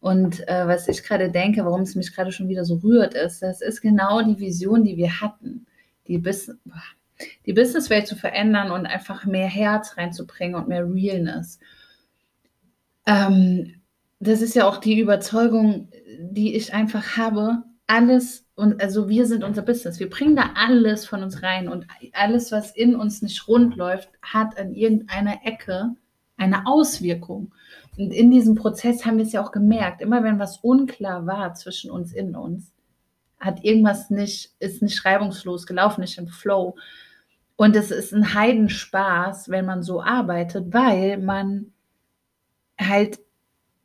Und 0.00 0.46
äh, 0.46 0.68
was 0.68 0.86
ich 0.86 1.02
gerade 1.02 1.30
denke, 1.30 1.64
warum 1.64 1.80
es 1.80 1.96
mich 1.96 2.14
gerade 2.14 2.30
schon 2.30 2.48
wieder 2.48 2.64
so 2.64 2.76
rührt, 2.76 3.14
ist, 3.14 3.42
das 3.42 3.60
ist 3.60 3.80
genau 3.80 4.22
die 4.22 4.38
Vision, 4.38 4.84
die 4.84 4.96
wir 4.96 5.20
hatten 5.20 5.66
die, 6.06 6.18
Bus 6.18 6.50
die 7.46 7.52
Businesswelt 7.52 8.06
zu 8.06 8.16
verändern 8.16 8.70
und 8.70 8.86
einfach 8.86 9.24
mehr 9.24 9.48
Herz 9.48 9.96
reinzubringen 9.96 10.56
und 10.56 10.68
mehr 10.68 10.84
Realness. 10.84 11.58
Ähm, 13.06 13.74
das 14.20 14.42
ist 14.42 14.54
ja 14.54 14.66
auch 14.66 14.78
die 14.78 14.98
Überzeugung, 14.98 15.88
die 16.18 16.54
ich 16.54 16.72
einfach 16.72 17.16
habe. 17.16 17.62
Alles 17.86 18.44
und 18.56 18.80
also 18.80 19.08
wir 19.08 19.26
sind 19.26 19.42
unser 19.42 19.62
Business. 19.62 19.98
Wir 19.98 20.08
bringen 20.08 20.36
da 20.36 20.50
alles 20.54 21.06
von 21.06 21.22
uns 21.22 21.42
rein 21.42 21.68
und 21.68 21.86
alles, 22.12 22.52
was 22.52 22.70
in 22.70 22.94
uns 22.94 23.20
nicht 23.20 23.48
rund 23.48 23.76
läuft, 23.76 24.10
hat 24.22 24.58
an 24.58 24.74
irgendeiner 24.74 25.44
Ecke 25.44 25.94
eine 26.36 26.66
Auswirkung. 26.66 27.52
Und 27.96 28.12
in 28.12 28.30
diesem 28.30 28.54
Prozess 28.54 29.04
haben 29.04 29.18
wir 29.18 29.24
es 29.24 29.32
ja 29.32 29.42
auch 29.42 29.52
gemerkt, 29.52 30.02
immer 30.02 30.22
wenn 30.22 30.38
was 30.38 30.58
unklar 30.58 31.26
war 31.26 31.54
zwischen 31.54 31.90
uns 31.90 32.12
in 32.12 32.36
uns, 32.36 32.72
hat 33.40 33.64
irgendwas 33.64 34.10
nicht, 34.10 34.52
ist 34.58 34.82
nicht 34.82 35.04
reibungslos 35.04 35.66
gelaufen, 35.66 36.00
nicht 36.00 36.18
im 36.18 36.28
Flow. 36.28 36.76
Und 37.56 37.76
es 37.76 37.90
ist 37.90 38.12
ein 38.12 38.34
Heidenspaß, 38.34 39.48
wenn 39.48 39.66
man 39.66 39.82
so 39.82 40.02
arbeitet, 40.02 40.72
weil 40.72 41.18
man 41.18 41.72
halt, 42.80 43.20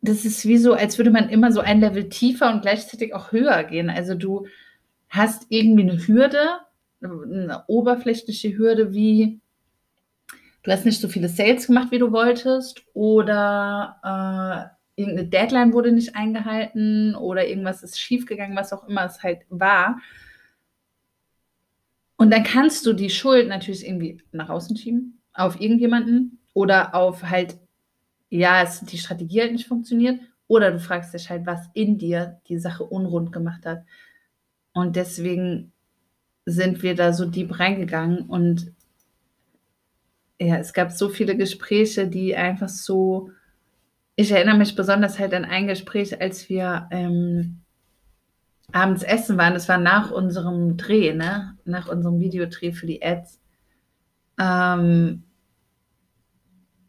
das 0.02 0.26
ist 0.26 0.46
wie 0.46 0.58
so, 0.58 0.74
als 0.74 0.98
würde 0.98 1.12
man 1.12 1.30
immer 1.30 1.52
so 1.52 1.60
ein 1.60 1.82
Level 1.82 2.10
tiefer 2.10 2.52
und 2.52 2.62
gleichzeitig 2.62 3.14
auch 3.14 3.32
höher 3.32 3.64
gehen. 3.66 3.90
Also 3.90 4.16
du 4.16 4.48
hast 5.10 5.46
irgendwie 5.50 5.90
eine 5.90 6.08
Hürde, 6.08 6.60
eine 7.02 7.64
oberflächliche 7.68 8.58
Hürde, 8.58 8.94
wie 8.94 9.40
du 10.64 10.72
hast 10.72 10.86
nicht 10.86 11.02
so 11.02 11.08
viele 11.08 11.30
Sales 11.30 11.68
gemacht, 11.68 11.92
wie 11.92 12.00
du 12.00 12.12
wolltest, 12.12 12.84
oder 12.94 14.72
äh, 14.74 14.79
irgendeine 15.00 15.30
Deadline 15.30 15.74
wurde 15.74 15.92
nicht 15.94 16.16
eingehalten 16.16 17.16
oder 17.16 17.48
irgendwas 17.48 17.84
ist 17.84 18.00
schiefgegangen, 18.00 18.58
was 18.58 18.74
auch 18.74 18.88
immer 18.88 19.06
es 19.06 19.24
halt 19.24 19.46
war. 19.50 20.00
Und 22.18 22.32
dann 22.32 22.44
kannst 22.44 22.86
du 22.86 22.92
die 22.92 23.10
Schuld 23.10 23.48
natürlich 23.48 23.88
irgendwie 23.88 24.22
nach 24.34 24.50
außen 24.50 24.76
schieben, 24.76 25.22
auf 25.34 25.62
irgendjemanden 25.62 26.40
oder 26.54 26.94
auf 26.94 27.24
halt, 27.24 27.58
ja, 28.30 28.62
es, 28.62 28.82
die 28.82 28.98
Strategie 28.98 29.42
halt 29.42 29.54
nicht 29.54 29.68
funktioniert. 29.68 30.20
Oder 30.48 30.72
du 30.72 30.80
fragst 30.80 31.14
dich 31.14 31.30
halt, 31.30 31.46
was 31.46 31.70
in 31.74 31.98
dir 31.98 32.42
die 32.50 32.58
Sache 32.58 32.84
unrund 32.84 33.32
gemacht 33.32 33.66
hat. 33.66 33.84
Und 34.74 34.98
deswegen 34.98 35.72
sind 36.46 36.84
wir 36.84 36.96
da 36.96 37.14
so 37.14 37.26
deep 37.26 37.58
reingegangen 37.58 38.24
und 38.24 38.74
ja, 40.42 40.58
es 40.58 40.74
gab 40.74 40.92
so 40.92 41.10
viele 41.10 41.36
Gespräche, 41.36 42.08
die 42.08 42.36
einfach 42.36 42.70
so 42.70 43.30
ich 44.20 44.32
erinnere 44.32 44.58
mich 44.58 44.76
besonders 44.76 45.18
halt 45.18 45.34
an 45.34 45.46
ein 45.46 45.68
Gespräch, 45.68 46.20
als 46.20 46.50
wir 46.50 46.90
ähm, 46.92 47.62
abends 48.74 49.02
essen 49.02 49.38
waren. 49.38 49.54
Das 49.54 49.70
war 49.70 49.78
nach 49.78 50.12
unserem 50.12 50.76
Dreh, 50.76 51.14
ne? 51.14 51.58
Nach 51.64 51.88
unserem 51.88 52.20
Videodreh 52.20 52.74
für 52.74 52.86
die 52.86 53.02
Ads. 53.02 53.40
Ähm, 54.38 55.24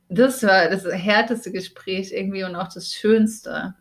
das 0.08 0.42
war 0.42 0.70
das 0.70 0.84
härteste 0.84 1.52
Gespräch 1.52 2.12
irgendwie 2.12 2.42
und 2.42 2.56
auch 2.56 2.66
das 2.66 2.92
Schönste. 2.92 3.76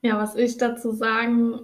Ja, 0.00 0.18
was 0.18 0.34
ich 0.34 0.56
dazu 0.56 0.90
sagen 0.90 1.60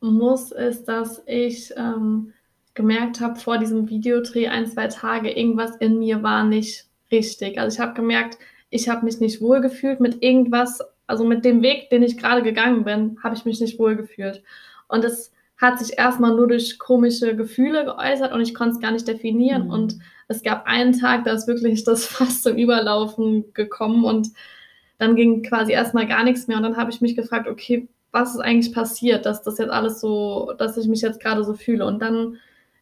muss, 0.00 0.50
ist, 0.50 0.86
dass 0.86 1.22
ich 1.26 1.72
ähm, 1.76 2.32
gemerkt 2.74 3.20
habe, 3.20 3.38
vor 3.38 3.58
diesem 3.58 3.88
Videodreh 3.88 4.48
ein, 4.48 4.66
zwei 4.66 4.88
Tage, 4.88 5.30
irgendwas 5.30 5.76
in 5.76 6.00
mir 6.00 6.24
war 6.24 6.42
nicht 6.42 6.86
richtig. 7.10 7.58
Also 7.58 7.76
ich 7.76 7.80
habe 7.80 7.94
gemerkt, 7.94 8.38
ich 8.70 8.88
habe 8.88 9.04
mich 9.04 9.20
nicht 9.20 9.40
wohlgefühlt 9.40 10.00
mit 10.00 10.22
irgendwas, 10.22 10.80
also 11.06 11.24
mit 11.24 11.44
dem 11.44 11.62
Weg, 11.62 11.90
den 11.90 12.02
ich 12.02 12.18
gerade 12.18 12.42
gegangen 12.42 12.84
bin, 12.84 13.18
habe 13.22 13.34
ich 13.34 13.44
mich 13.44 13.60
nicht 13.60 13.78
wohlgefühlt. 13.78 14.42
Und 14.88 15.04
es 15.04 15.32
hat 15.56 15.78
sich 15.78 15.98
erstmal 15.98 16.34
nur 16.34 16.48
durch 16.48 16.78
komische 16.78 17.34
Gefühle 17.34 17.84
geäußert 17.84 18.32
und 18.32 18.40
ich 18.40 18.54
konnte 18.54 18.74
es 18.74 18.80
gar 18.80 18.92
nicht 18.92 19.08
definieren. 19.08 19.64
Mhm. 19.64 19.70
Und 19.70 19.98
es 20.28 20.42
gab 20.42 20.66
einen 20.66 20.98
Tag, 20.98 21.24
da 21.24 21.32
ist 21.32 21.46
wirklich 21.46 21.84
das 21.84 22.06
fast 22.06 22.42
zum 22.42 22.56
Überlaufen 22.56 23.52
gekommen 23.54 24.04
und 24.04 24.28
dann 24.98 25.14
ging 25.14 25.42
quasi 25.42 25.72
erstmal 25.72 26.06
gar 26.06 26.24
nichts 26.24 26.46
mehr. 26.46 26.56
Und 26.56 26.62
dann 26.62 26.76
habe 26.76 26.90
ich 26.90 27.00
mich 27.00 27.16
gefragt, 27.16 27.48
okay, 27.48 27.88
was 28.12 28.34
ist 28.34 28.40
eigentlich 28.40 28.74
passiert, 28.74 29.26
dass 29.26 29.42
das 29.42 29.58
jetzt 29.58 29.70
alles 29.70 30.00
so, 30.00 30.52
dass 30.58 30.76
ich 30.76 30.88
mich 30.88 31.02
jetzt 31.02 31.20
gerade 31.20 31.44
so 31.44 31.54
fühle. 31.54 31.86
Und 31.86 32.00
dann 32.00 32.38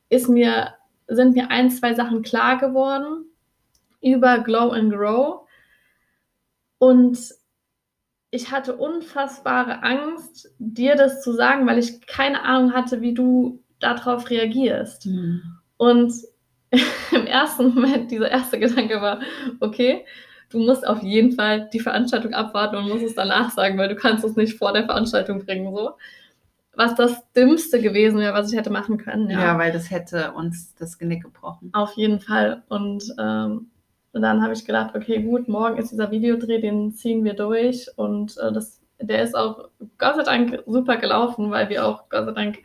ist 0.08 0.28
mir, 0.28 0.74
sind 1.08 1.34
mir 1.34 1.50
ein, 1.50 1.70
zwei 1.70 1.94
Sachen 1.94 2.22
klar 2.22 2.58
geworden 2.58 3.26
über 4.04 4.38
Glow 4.38 4.70
and 4.70 4.92
Grow. 4.92 5.46
Und 6.78 7.18
ich 8.30 8.50
hatte 8.50 8.76
unfassbare 8.76 9.82
Angst, 9.82 10.52
dir 10.58 10.96
das 10.96 11.22
zu 11.22 11.32
sagen, 11.32 11.66
weil 11.66 11.78
ich 11.78 12.06
keine 12.06 12.42
Ahnung 12.42 12.72
hatte, 12.72 13.00
wie 13.00 13.14
du 13.14 13.62
darauf 13.78 14.28
reagierst. 14.28 15.06
Mhm. 15.06 15.42
Und 15.76 16.12
im 17.12 17.26
ersten 17.26 17.74
Moment, 17.74 18.10
dieser 18.10 18.30
erste 18.30 18.58
Gedanke 18.58 19.00
war, 19.00 19.20
okay, 19.60 20.04
du 20.50 20.58
musst 20.58 20.86
auf 20.86 21.02
jeden 21.02 21.32
Fall 21.32 21.68
die 21.72 21.80
Veranstaltung 21.80 22.34
abwarten 22.34 22.76
und 22.76 22.88
musst 22.88 23.04
es 23.04 23.14
danach 23.14 23.50
sagen, 23.50 23.78
weil 23.78 23.88
du 23.88 23.96
kannst 23.96 24.24
es 24.24 24.36
nicht 24.36 24.58
vor 24.58 24.72
der 24.72 24.84
Veranstaltung 24.84 25.44
bringen, 25.44 25.74
so. 25.74 25.92
Was 26.76 26.96
das 26.96 27.22
Dümmste 27.34 27.80
gewesen 27.80 28.18
wäre, 28.18 28.34
was 28.34 28.50
ich 28.50 28.58
hätte 28.58 28.70
machen 28.70 28.98
können. 28.98 29.30
Ja, 29.30 29.40
ja 29.40 29.58
weil 29.58 29.70
das 29.70 29.92
hätte 29.92 30.32
uns 30.32 30.74
das 30.74 30.98
Genick 30.98 31.22
gebrochen. 31.22 31.70
Auf 31.72 31.92
jeden 31.92 32.18
Fall. 32.18 32.64
Und 32.68 33.04
ähm, 33.16 33.70
dann 34.22 34.42
habe 34.42 34.52
ich 34.52 34.64
gedacht, 34.64 34.94
okay, 34.94 35.22
gut, 35.22 35.48
morgen 35.48 35.78
ist 35.78 35.90
dieser 35.90 36.10
Videodreh, 36.10 36.60
den 36.60 36.92
ziehen 36.92 37.24
wir 37.24 37.34
durch. 37.34 37.88
Und 37.96 38.36
äh, 38.38 38.52
das, 38.52 38.80
der 39.00 39.22
ist 39.22 39.34
auch 39.34 39.68
Gott 39.98 40.16
sei 40.16 40.22
Dank 40.22 40.62
super 40.66 40.96
gelaufen, 40.96 41.50
weil 41.50 41.68
wir 41.68 41.84
auch 41.86 42.08
Gott 42.08 42.26
sei 42.26 42.32
Dank 42.32 42.58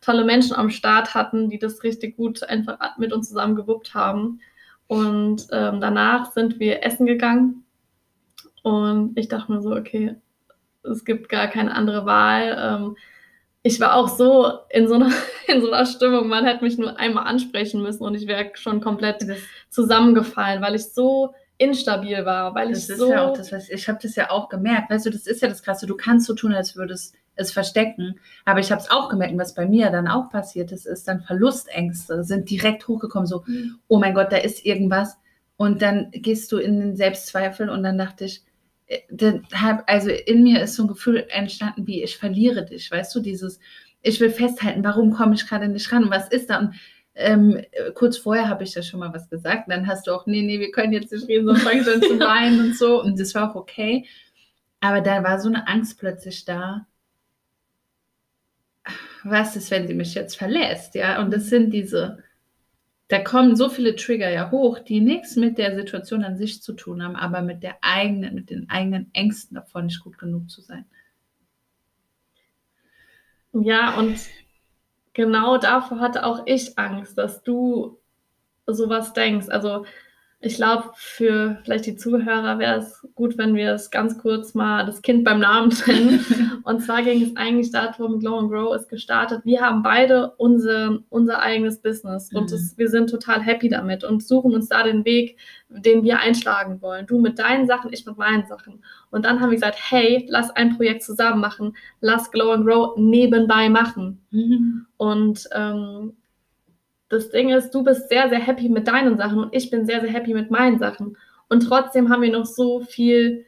tolle 0.00 0.24
Menschen 0.24 0.56
am 0.56 0.70
Start 0.70 1.14
hatten, 1.14 1.50
die 1.50 1.58
das 1.58 1.82
richtig 1.82 2.16
gut 2.16 2.42
einfach 2.42 2.96
mit 2.98 3.12
uns 3.12 3.28
zusammen 3.28 3.56
gewuppt 3.56 3.94
haben. 3.94 4.40
Und 4.86 5.48
ähm, 5.52 5.80
danach 5.80 6.32
sind 6.32 6.60
wir 6.60 6.84
essen 6.84 7.06
gegangen 7.06 7.64
und 8.62 9.18
ich 9.18 9.28
dachte 9.28 9.52
mir 9.52 9.62
so, 9.62 9.74
okay, 9.74 10.16
es 10.82 11.04
gibt 11.04 11.28
gar 11.28 11.48
keine 11.48 11.74
andere 11.74 12.06
Wahl. 12.06 12.56
Ähm, 12.58 12.96
ich 13.66 13.80
war 13.80 13.96
auch 13.96 14.08
so 14.08 14.60
in 14.70 14.86
so, 14.86 14.94
einer, 14.94 15.10
in 15.48 15.60
so 15.60 15.70
einer 15.70 15.86
Stimmung, 15.86 16.28
man 16.28 16.46
hätte 16.46 16.62
mich 16.62 16.78
nur 16.78 16.98
einmal 16.98 17.26
ansprechen 17.26 17.82
müssen 17.82 18.04
und 18.04 18.14
ich 18.14 18.26
wäre 18.26 18.52
schon 18.54 18.80
komplett 18.80 19.26
zusammengefallen, 19.70 20.62
weil 20.62 20.76
ich 20.76 20.84
so 20.92 21.34
instabil 21.58 22.24
war, 22.24 22.54
weil 22.54 22.70
das 22.70 22.84
ich 22.84 22.90
ist 22.90 22.98
so... 22.98 23.10
Ja 23.10 23.26
auch 23.26 23.36
das, 23.36 23.50
was, 23.50 23.68
ich 23.68 23.88
habe 23.88 23.98
das 24.00 24.14
ja 24.14 24.30
auch 24.30 24.48
gemerkt, 24.48 24.90
weißt 24.90 25.06
du, 25.06 25.10
das 25.10 25.26
ist 25.26 25.42
ja 25.42 25.48
das 25.48 25.62
Krasse, 25.62 25.86
du 25.86 25.96
kannst 25.96 26.26
so 26.26 26.34
tun, 26.34 26.54
als 26.54 26.76
würdest 26.76 27.16
es 27.34 27.52
verstecken. 27.52 28.20
Aber 28.44 28.60
ich 28.60 28.70
habe 28.70 28.80
es 28.80 28.90
auch 28.90 29.08
gemerkt, 29.08 29.36
was 29.36 29.54
bei 29.54 29.66
mir 29.66 29.90
dann 29.90 30.06
auch 30.06 30.30
passiert 30.30 30.70
ist, 30.70 30.86
ist 30.86 31.08
dann 31.08 31.22
Verlustängste 31.22 32.24
sind 32.24 32.48
direkt 32.48 32.86
hochgekommen, 32.86 33.26
so, 33.26 33.42
mhm. 33.46 33.78
oh 33.88 33.98
mein 33.98 34.14
Gott, 34.14 34.32
da 34.32 34.36
ist 34.36 34.64
irgendwas. 34.64 35.18
Und 35.56 35.82
dann 35.82 36.10
gehst 36.12 36.52
du 36.52 36.58
in 36.58 36.78
den 36.78 36.96
Selbstzweifel 36.96 37.68
und 37.68 37.82
dann 37.82 37.98
dachte 37.98 38.26
ich, 38.26 38.44
äh, 38.86 39.38
also 39.86 40.10
in 40.10 40.42
mir 40.42 40.62
ist 40.62 40.74
so 40.74 40.84
ein 40.84 40.88
Gefühl 40.88 41.26
entstanden, 41.28 41.86
wie 41.86 42.02
ich 42.02 42.16
verliere 42.16 42.64
dich, 42.64 42.90
weißt 42.90 43.14
du, 43.14 43.20
dieses, 43.20 43.58
ich 44.02 44.20
will 44.20 44.30
festhalten, 44.30 44.84
warum 44.84 45.12
komme 45.12 45.34
ich 45.34 45.46
gerade 45.46 45.68
nicht 45.68 45.90
ran 45.92 46.04
und 46.04 46.10
was 46.10 46.28
ist 46.28 46.50
da? 46.50 46.58
Und 46.58 46.74
ähm, 47.14 47.62
kurz 47.94 48.18
vorher 48.18 48.48
habe 48.48 48.64
ich 48.64 48.74
ja 48.74 48.82
schon 48.82 49.00
mal 49.00 49.12
was 49.12 49.28
gesagt, 49.30 49.70
dann 49.70 49.86
hast 49.86 50.06
du 50.06 50.12
auch, 50.12 50.26
nee, 50.26 50.42
nee, 50.42 50.60
wir 50.60 50.70
können 50.70 50.92
jetzt 50.92 51.12
nicht 51.12 51.28
reden, 51.28 51.46
sonst 51.46 51.62
fange 51.62 51.80
ich 51.80 51.88
an 51.88 52.02
zu 52.02 52.18
weinen 52.20 52.60
und 52.60 52.76
so. 52.76 53.02
Und 53.02 53.18
das 53.18 53.34
war 53.34 53.50
auch 53.50 53.54
okay. 53.56 54.06
Aber 54.80 55.00
da 55.00 55.24
war 55.24 55.40
so 55.40 55.48
eine 55.48 55.66
Angst 55.66 55.98
plötzlich 55.98 56.44
da, 56.44 56.86
was 59.24 59.56
ist, 59.56 59.70
wenn 59.70 59.88
sie 59.88 59.94
mich 59.94 60.14
jetzt 60.14 60.36
verlässt, 60.36 60.94
ja? 60.94 61.20
Und 61.20 61.32
das 61.32 61.48
sind 61.48 61.70
diese, 61.70 62.22
da 63.08 63.20
kommen 63.20 63.54
so 63.54 63.68
viele 63.68 63.94
Trigger 63.94 64.30
ja 64.30 64.50
hoch, 64.50 64.80
die 64.80 65.00
nichts 65.00 65.36
mit 65.36 65.58
der 65.58 65.76
Situation 65.76 66.24
an 66.24 66.36
sich 66.36 66.62
zu 66.62 66.72
tun 66.72 67.02
haben, 67.02 67.14
aber 67.14 67.40
mit 67.40 67.62
der 67.62 67.76
eigenen, 67.80 68.34
mit 68.34 68.50
den 68.50 68.68
eigenen 68.68 69.10
Ängsten 69.12 69.54
davon 69.54 69.86
nicht 69.86 70.00
gut 70.02 70.18
genug 70.18 70.50
zu 70.50 70.60
sein. 70.60 70.84
Ja, 73.52 73.96
und 73.96 74.18
genau 75.12 75.56
davor 75.56 76.00
hatte 76.00 76.26
auch 76.26 76.42
ich 76.46 76.78
Angst, 76.78 77.16
dass 77.16 77.42
du 77.42 77.98
sowas 78.66 79.12
denkst. 79.12 79.48
Also 79.48 79.86
ich 80.46 80.56
glaube, 80.56 80.90
für 80.94 81.58
vielleicht 81.64 81.86
die 81.86 81.96
Zuhörer 81.96 82.58
wäre 82.58 82.78
es 82.78 83.06
gut, 83.14 83.36
wenn 83.36 83.54
wir 83.54 83.72
es 83.72 83.90
ganz 83.90 84.16
kurz 84.16 84.54
mal 84.54 84.86
das 84.86 85.02
Kind 85.02 85.24
beim 85.24 85.40
Namen 85.40 85.70
trennen. 85.70 86.24
und 86.64 86.80
zwar 86.80 87.02
ging 87.02 87.22
es 87.22 87.36
eigentlich 87.36 87.72
darum, 87.72 88.20
Glow 88.20 88.38
and 88.38 88.50
Grow 88.50 88.74
ist 88.74 88.88
gestartet. 88.88 89.40
Wir 89.44 89.60
haben 89.60 89.82
beide 89.82 90.30
unser, 90.36 90.98
unser 91.08 91.40
eigenes 91.42 91.80
Business 91.82 92.30
und 92.32 92.50
mhm. 92.50 92.70
wir 92.76 92.88
sind 92.88 93.10
total 93.10 93.42
happy 93.42 93.68
damit 93.68 94.04
und 94.04 94.22
suchen 94.22 94.54
uns 94.54 94.68
da 94.68 94.84
den 94.84 95.04
Weg, 95.04 95.36
den 95.68 96.04
wir 96.04 96.20
einschlagen 96.20 96.80
wollen. 96.80 97.06
Du 97.06 97.18
mit 97.18 97.38
deinen 97.38 97.66
Sachen, 97.66 97.92
ich 97.92 98.06
mit 98.06 98.16
meinen 98.16 98.46
Sachen. 98.46 98.84
Und 99.10 99.24
dann 99.24 99.40
haben 99.40 99.50
wir 99.50 99.56
gesagt, 99.56 99.78
hey, 99.80 100.26
lass 100.28 100.50
ein 100.50 100.76
Projekt 100.76 101.02
zusammen 101.02 101.40
machen, 101.40 101.76
lass 102.00 102.30
Glow 102.30 102.52
and 102.52 102.64
Grow 102.64 102.96
nebenbei 102.96 103.68
machen. 103.68 104.20
Mhm. 104.30 104.86
Und 104.96 105.48
ähm, 105.52 106.12
das 107.08 107.30
Ding 107.30 107.50
ist, 107.50 107.70
du 107.70 107.84
bist 107.84 108.08
sehr, 108.08 108.28
sehr 108.28 108.40
happy 108.40 108.68
mit 108.68 108.88
deinen 108.88 109.16
Sachen 109.16 109.38
und 109.38 109.54
ich 109.54 109.70
bin 109.70 109.86
sehr, 109.86 110.00
sehr 110.00 110.10
happy 110.10 110.34
mit 110.34 110.50
meinen 110.50 110.78
Sachen. 110.78 111.16
Und 111.48 111.60
trotzdem 111.60 112.08
haben 112.10 112.22
wir 112.22 112.32
noch 112.32 112.46
so 112.46 112.80
viel 112.80 113.44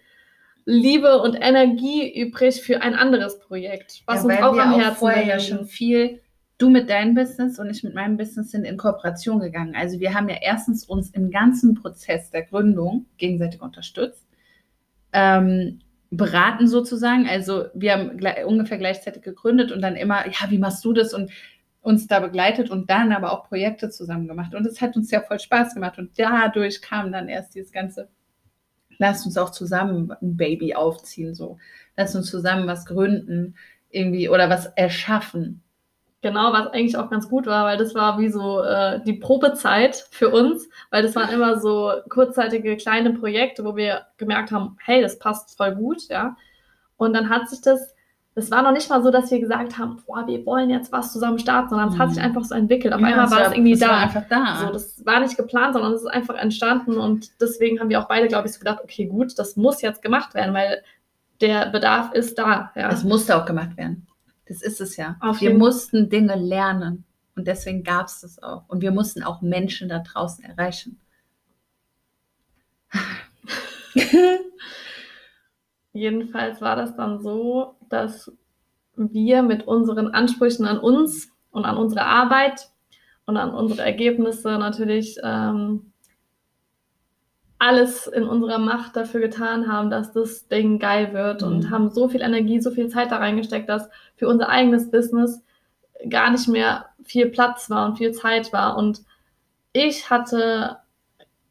Liebe 0.65 1.21
und 1.21 1.35
Energie 1.35 2.21
übrig 2.21 2.63
für 2.63 2.83
ein 2.83 2.95
anderes 2.95 3.41
Projekt, 3.41 4.03
was 4.07 4.25
ja, 4.25 4.31
uns 4.31 4.43
auch 4.43 4.59
am 4.59 4.75
Herzen 4.75 4.91
auch 4.91 4.97
vorher 4.97 5.27
ja 5.27 5.41
schon 5.41 5.67
viel 5.67 6.21
du 6.59 6.69
mit 6.69 6.91
deinem 6.91 7.15
Business 7.15 7.59
und 7.59 7.71
ich 7.71 7.85
mit 7.85 7.95
meinem 7.95 8.17
Business 8.17 8.51
sind 8.51 8.65
in 8.65 8.77
Kooperation 8.77 9.39
gegangen. 9.39 9.75
Also 9.77 10.01
wir 10.01 10.13
haben 10.13 10.29
ja 10.29 10.37
erstens 10.43 10.85
uns 10.85 11.11
im 11.11 11.31
ganzen 11.31 11.75
Prozess 11.75 12.31
der 12.31 12.43
Gründung 12.43 13.07
gegenseitig 13.17 13.63
unterstützt, 13.63 14.27
ähm, 15.13 15.81
beraten 16.11 16.67
sozusagen. 16.67 17.29
Also 17.29 17.67
wir 17.75 17.93
haben 17.93 18.21
ungefähr 18.47 18.79
gleichzeitig 18.79 19.23
gegründet 19.23 19.71
und 19.71 19.81
dann 19.81 19.95
immer, 19.95 20.27
ja, 20.27 20.51
wie 20.51 20.59
machst 20.59 20.85
du 20.85 20.93
das? 20.93 21.15
Und 21.15 21.31
uns 21.81 22.07
da 22.07 22.21
begleitet 22.21 22.71
und 22.71 22.91
dann 22.91 23.13
aber 23.13 23.33
auch 23.33 23.49
Projekte 23.49 23.91
zusammen 23.91 24.29
gemacht. 24.29 24.55
Und 24.55 24.67
es 24.67 24.81
hat 24.81 24.97
uns 24.97 25.11
ja 25.11 25.21
voll 25.21 25.39
Spaß 25.39 25.75
gemacht. 25.75 25.99
Und 25.99 26.19
dadurch 26.19 26.83
kam 26.83 27.13
dann 27.13 27.29
erst 27.29 27.55
dieses 27.55 27.73
ganze, 27.73 28.09
lasst 28.99 29.25
uns 29.27 29.39
auch 29.39 29.51
zusammen 29.51 30.13
ein 30.21 30.37
Baby 30.37 30.75
aufziehen, 30.75 31.35
so. 31.35 31.59
Lasst 31.97 32.17
uns 32.17 32.31
zusammen 32.31 32.67
was 32.67 32.85
gründen, 32.87 33.57
irgendwie, 33.91 34.29
oder 34.29 34.51
was 34.51 34.67
erschaffen. 34.67 35.63
Genau, 36.21 36.53
was 36.53 36.67
eigentlich 36.69 36.97
auch 36.97 37.11
ganz 37.11 37.29
gut 37.29 37.47
war, 37.47 37.65
weil 37.65 37.77
das 37.77 37.95
war 37.95 38.19
wie 38.19 38.29
so 38.29 38.61
äh, 38.63 39.01
die 39.05 39.13
Probezeit 39.13 40.09
für 40.11 40.31
uns, 40.31 40.69
weil 40.91 41.05
das 41.05 41.15
waren 41.15 41.33
immer 41.33 41.61
so 41.61 41.93
kurzzeitige 42.09 42.77
kleine 42.77 43.13
Projekte, 43.13 43.65
wo 43.65 43.77
wir 43.77 44.07
gemerkt 44.17 44.51
haben, 44.51 44.77
hey, 44.85 45.01
das 45.01 45.21
passt 45.21 45.57
voll 45.57 45.77
gut, 45.77 46.09
ja. 46.09 46.37
Und 46.97 47.13
dann 47.13 47.31
hat 47.31 47.49
sich 47.49 47.61
das 47.61 47.95
es 48.39 48.51
war 48.51 48.63
noch 48.63 48.73
nicht 48.73 48.89
mal 48.89 49.03
so, 49.03 49.11
dass 49.11 49.31
wir 49.31 49.41
gesagt 49.41 49.79
haben, 49.79 50.03
boah, 50.07 50.27
wir 50.27 50.45
wollen 50.47 50.71
jetzt 50.71 50.93
was 50.93 51.13
zusammen 51.13 51.39
starten, 51.39 51.71
sondern 51.71 51.89
es 51.89 51.95
mhm. 51.95 51.99
hat 51.99 52.09
sich 52.11 52.19
mhm. 52.19 52.25
einfach 52.25 52.45
so 52.45 52.55
entwickelt. 52.55 52.95
Auf 52.95 53.01
ja, 53.01 53.09
einmal 53.09 53.31
war 53.31 53.47
es 53.47 53.53
irgendwie 53.53 53.77
da. 53.77 53.89
War 53.89 53.99
einfach 53.99 54.29
da. 54.29 54.61
So, 54.61 54.73
das 54.73 55.05
war 55.05 55.21
nicht 55.21 55.37
geplant, 55.37 55.75
sondern 55.75 55.93
es 55.93 56.03
ist 56.03 56.09
einfach 56.09 56.37
entstanden 56.37 56.97
und 56.99 57.41
deswegen 57.41 57.81
haben 57.81 57.91
wir 57.91 58.01
auch 58.01 58.09
beide, 58.09 58.29
glaube 58.29 58.47
ich, 58.47 58.55
so 58.55 58.59
gedacht, 58.59 58.81
okay, 58.83 59.07
gut, 59.07 59.39
das 59.39 59.57
muss 59.57 59.83
jetzt 59.83 60.03
gemacht 60.03 60.35
werden, 60.35 60.55
weil 60.55 60.83
der 61.41 61.67
Bedarf 61.71 62.13
ist 62.13 62.39
da. 62.39 62.73
Ja. 62.75 62.91
Es 62.91 63.05
musste 63.05 63.37
auch 63.37 63.45
gemacht 63.45 63.77
werden. 63.77 64.07
Das 64.47 64.63
ist 64.63 64.81
es 64.81 64.97
ja. 64.97 65.17
Auf 65.21 65.41
wir 65.41 65.55
mussten 65.55 66.09
Dinge 66.09 66.35
lernen 66.37 67.05
und 67.37 67.47
deswegen 67.47 67.85
gab 67.85 68.07
es 68.07 68.21
das 68.21 68.43
auch. 68.43 68.65
Und 68.69 68.81
wir 68.81 68.93
mussten 68.93 69.23
auch 69.23 69.43
Menschen 69.43 69.89
da 69.89 69.99
draußen 69.99 70.45
erreichen. 70.45 71.01
Jedenfalls 75.99 76.61
war 76.61 76.77
das 76.77 76.97
dann 76.97 77.21
so, 77.21 77.75
dass 77.89 78.33
wir 78.97 79.43
mit 79.43 79.67
unseren 79.67 80.09
Ansprüchen 80.09 80.67
an 80.67 80.79
uns 80.79 81.31
und 81.51 81.65
an 81.65 81.77
unsere 81.77 82.05
Arbeit 82.05 82.69
und 83.27 83.37
an 83.37 83.51
unsere 83.51 83.83
Ergebnisse 83.83 84.59
natürlich 84.59 85.19
ähm, 85.23 85.93
alles 87.59 88.07
in 88.07 88.23
unserer 88.23 88.59
Macht 88.59 88.95
dafür 88.95 89.21
getan 89.21 89.71
haben, 89.71 89.91
dass 89.91 90.13
das 90.13 90.47
Ding 90.47 90.79
geil 90.79 91.13
wird 91.13 91.43
mhm. 91.43 91.49
und 91.49 91.71
haben 91.71 91.91
so 91.91 92.09
viel 92.09 92.21
Energie, 92.21 92.61
so 92.61 92.71
viel 92.71 92.89
Zeit 92.89 93.11
da 93.11 93.17
reingesteckt, 93.17 93.69
dass 93.69 93.89
für 94.17 94.29
unser 94.29 94.49
eigenes 94.49 94.91
Business 94.91 95.43
gar 96.09 96.31
nicht 96.31 96.47
mehr 96.47 96.87
viel 97.03 97.27
Platz 97.27 97.71
war 97.71 97.87
und 97.87 97.99
viel 97.99 98.13
Zeit 98.13 98.53
war. 98.53 98.77
Und 98.77 99.03
ich 99.73 100.11
hatte 100.11 100.79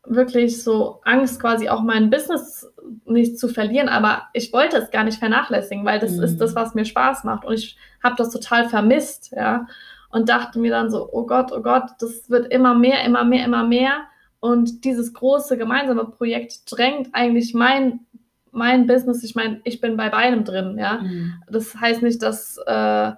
wirklich 0.10 0.64
so 0.64 1.02
Angst, 1.04 1.40
quasi 1.40 1.70
auch 1.70 1.82
mein 1.82 2.10
Business 2.10 2.72
nicht 3.06 3.38
zu 3.38 3.48
verlieren, 3.48 3.90
aber 3.90 4.24
ich 4.34 4.54
wollte 4.54 4.78
es 4.78 4.92
gar 4.92 5.04
nicht 5.04 5.20
vernachlässigen, 5.20 5.86
weil 5.86 6.00
das 6.00 6.14
mhm. 6.14 6.24
ist 6.24 6.38
das, 6.40 6.56
was 6.56 6.76
mir 6.76 6.86
Spaß 6.86 7.24
macht 7.24 7.46
und 7.46 7.54
ich 7.54 7.78
habe 8.04 8.16
das 8.18 8.30
total 8.30 8.70
vermisst, 8.70 9.32
ja, 9.36 9.68
und 10.10 10.30
dachte 10.30 10.60
mir 10.60 10.72
dann 10.72 10.90
so, 10.90 11.10
oh 11.12 11.26
Gott, 11.26 11.52
oh 11.52 11.62
Gott, 11.62 11.84
das 12.00 12.30
wird 12.30 12.52
immer 12.52 12.74
mehr, 12.74 13.04
immer 13.04 13.26
mehr, 13.26 13.46
immer 13.46 13.68
mehr 13.68 14.04
und 14.40 14.86
dieses 14.86 15.14
große 15.14 15.58
gemeinsame 15.58 16.06
Projekt 16.06 16.72
drängt 16.72 17.10
eigentlich 17.14 17.54
mein 17.54 18.02
mein 18.58 18.88
Business, 18.88 19.24
ich 19.24 19.36
meine, 19.36 19.62
ich 19.66 19.82
bin 19.82 19.98
bei 19.98 20.10
beidem 20.10 20.44
drin, 20.44 20.78
ja. 20.80 21.00
Mhm. 21.00 21.44
Das 21.48 21.76
heißt 21.76 22.02
nicht, 22.02 22.24
dass 22.24 22.58
äh, 22.66 23.12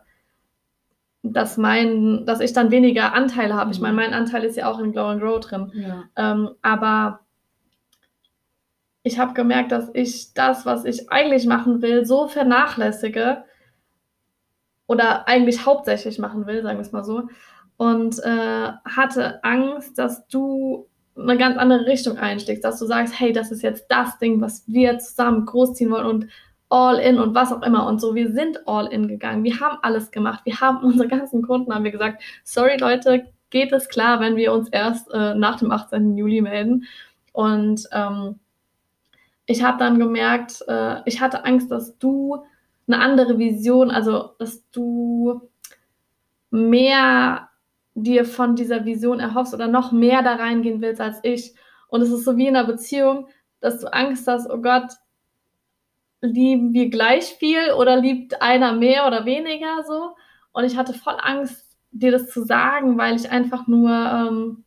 dass 1.22 1.58
mein, 1.58 2.26
dass 2.26 2.40
ich 2.40 2.54
dann 2.54 2.72
weniger 2.72 3.14
Anteile 3.14 3.56
habe. 3.56 3.68
Mhm. 3.68 3.72
Ich 3.72 3.80
meine, 3.82 3.94
mhm. 3.94 4.00
mein 4.00 4.14
Anteil 4.14 4.44
ist 4.44 4.58
ja 4.58 4.70
auch 4.72 4.80
in 4.80 4.92
Glow 4.92 5.08
and 5.08 5.22
Grow 5.22 5.40
drin. 5.40 5.72
Ja. 5.74 6.04
Ähm, 6.16 6.52
aber 6.62 7.22
ich 9.04 9.20
habe 9.20 9.34
gemerkt, 9.34 9.72
dass 9.72 9.90
ich 9.94 10.34
das, 10.34 10.66
was 10.66 10.86
ich 10.86 11.12
eigentlich 11.12 11.46
machen 11.46 11.82
will, 11.82 12.06
so 12.06 12.28
vernachlässige 12.28 13.44
oder 14.88 15.28
eigentlich 15.28 15.66
hauptsächlich 15.66 16.20
machen 16.20 16.48
will, 16.48 16.64
sagen 16.64 16.78
wir 16.78 16.82
es 16.82 16.92
mal 16.92 17.04
so. 17.04 17.24
Und 17.78 18.20
äh, 18.24 18.72
hatte 18.86 19.44
Angst, 19.44 19.98
dass 19.98 20.28
du 20.28 20.88
eine 21.18 21.38
ganz 21.38 21.58
andere 21.58 21.86
Richtung 21.86 22.18
einschlägst, 22.18 22.64
dass 22.64 22.80
du 22.80 22.86
sagst, 22.86 23.20
hey, 23.20 23.34
das 23.34 23.52
ist 23.52 23.62
jetzt 23.62 23.86
das 23.90 24.18
Ding, 24.20 24.42
was 24.42 24.64
wir 24.68 25.00
zusammen 25.00 25.46
großziehen 25.46 25.92
wollen 25.92 26.06
und 26.06 26.28
all 26.70 27.00
in 27.00 27.18
und 27.18 27.34
was 27.36 27.52
auch 27.52 27.64
immer 27.64 27.88
und 27.88 28.00
so. 28.00 28.16
Wir 28.16 28.32
sind 28.32 28.68
all 28.68 28.88
in 28.88 29.08
gegangen. 29.08 29.44
Wir 29.44 29.60
haben 29.60 29.80
alles 29.82 30.12
gemacht. 30.12 30.42
Wir 30.46 30.60
haben 30.62 30.78
unsere 30.84 31.08
ganzen 31.08 31.42
Kunden 31.42 31.74
haben 31.74 31.84
wir 31.84 31.92
gesagt, 31.92 32.24
sorry 32.44 32.78
Leute, 32.78 33.26
geht 33.50 33.72
es 33.72 33.90
klar, 33.90 34.20
wenn 34.20 34.36
wir 34.36 34.54
uns 34.54 34.70
erst 34.70 35.12
äh, 35.12 35.34
nach 35.34 35.58
dem 35.58 35.72
18. 35.72 36.16
Juli 36.18 36.42
melden. 36.42 36.86
Und 37.34 37.88
ähm, 37.92 38.40
ich 39.48 39.64
habe 39.64 39.80
dann 39.80 39.98
gemerkt, 39.98 40.64
äh, 40.68 41.02
ich 41.06 41.20
hatte 41.22 41.46
Angst, 41.46 41.72
dass 41.72 41.98
du 41.98 42.44
eine 42.88 43.00
andere 43.00 43.40
Vision, 43.40 43.90
also 43.90 44.32
dass 44.38 44.64
du 44.70 45.50
mehr 46.52 47.50
dir 47.96 48.26
von 48.26 48.56
dieser 48.56 48.86
Vision 48.86 49.20
erhoffst 49.20 49.54
oder 49.54 49.68
noch 49.68 49.92
mehr 49.92 50.22
da 50.22 50.36
reingehen 50.36 50.82
willst 50.82 51.02
als 51.02 51.20
ich. 51.24 51.54
Und 51.88 52.02
es 52.02 52.12
ist 52.12 52.26
so 52.26 52.38
wie 52.38 52.48
in 52.48 52.56
einer 52.56 52.68
Beziehung, 52.68 53.28
dass 53.60 53.80
du 53.80 53.92
Angst 53.92 54.28
hast, 54.28 54.50
oh 54.50 54.62
Gott, 54.62 54.92
lieben 56.22 56.74
wir 56.74 56.90
gleich 56.90 57.36
viel 57.36 57.72
oder 57.78 57.98
liebt 57.98 58.42
einer 58.42 58.74
mehr 58.74 59.08
oder 59.08 59.26
weniger 59.26 59.84
so. 59.88 60.16
Und 60.52 60.66
ich 60.66 60.78
hatte 60.78 60.94
voll 60.94 61.18
Angst, 61.20 61.78
dir 61.92 62.12
das 62.12 62.30
zu 62.30 62.44
sagen, 62.44 62.98
weil 62.98 63.16
ich 63.16 63.32
einfach 63.32 63.68
nur, 63.68 63.90
ähm, 63.90 64.64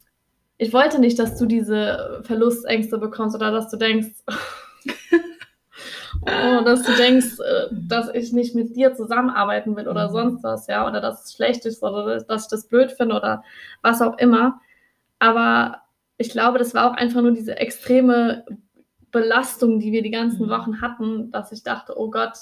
ich 0.58 0.72
wollte 0.72 0.98
nicht, 0.98 1.18
dass 1.18 1.38
du 1.38 1.46
diese 1.46 2.22
Verlustängste 2.24 2.98
bekommst 2.98 3.36
oder 3.36 3.50
dass 3.50 3.70
du 3.70 3.76
denkst, 3.76 4.10
oh, 6.22 6.64
dass 6.64 6.82
du 6.82 6.92
denkst, 6.92 7.38
äh, 7.38 7.68
dass 7.70 8.08
ich 8.14 8.32
nicht 8.32 8.54
mit 8.54 8.74
dir 8.74 8.94
zusammenarbeiten 8.94 9.76
will 9.76 9.88
oder 9.88 10.08
mhm. 10.08 10.12
sonst 10.12 10.44
was, 10.44 10.66
ja, 10.66 10.86
oder 10.86 11.00
dass 11.00 11.24
es 11.24 11.34
schlecht 11.34 11.66
ist 11.66 11.82
oder 11.82 12.20
dass 12.20 12.44
ich 12.44 12.50
das 12.50 12.68
blöd 12.68 12.92
finde 12.92 13.16
oder 13.16 13.44
was 13.82 14.02
auch 14.02 14.18
immer. 14.18 14.60
Aber 15.18 15.82
ich 16.16 16.30
glaube, 16.30 16.58
das 16.58 16.74
war 16.74 16.90
auch 16.90 16.96
einfach 16.96 17.22
nur 17.22 17.32
diese 17.32 17.56
extreme 17.56 18.44
Belastung, 19.12 19.78
die 19.78 19.92
wir 19.92 20.02
die 20.02 20.10
ganzen 20.10 20.46
mhm. 20.46 20.50
Wochen 20.50 20.80
hatten, 20.80 21.30
dass 21.30 21.52
ich 21.52 21.62
dachte, 21.62 21.96
oh 21.96 22.10
Gott, 22.10 22.36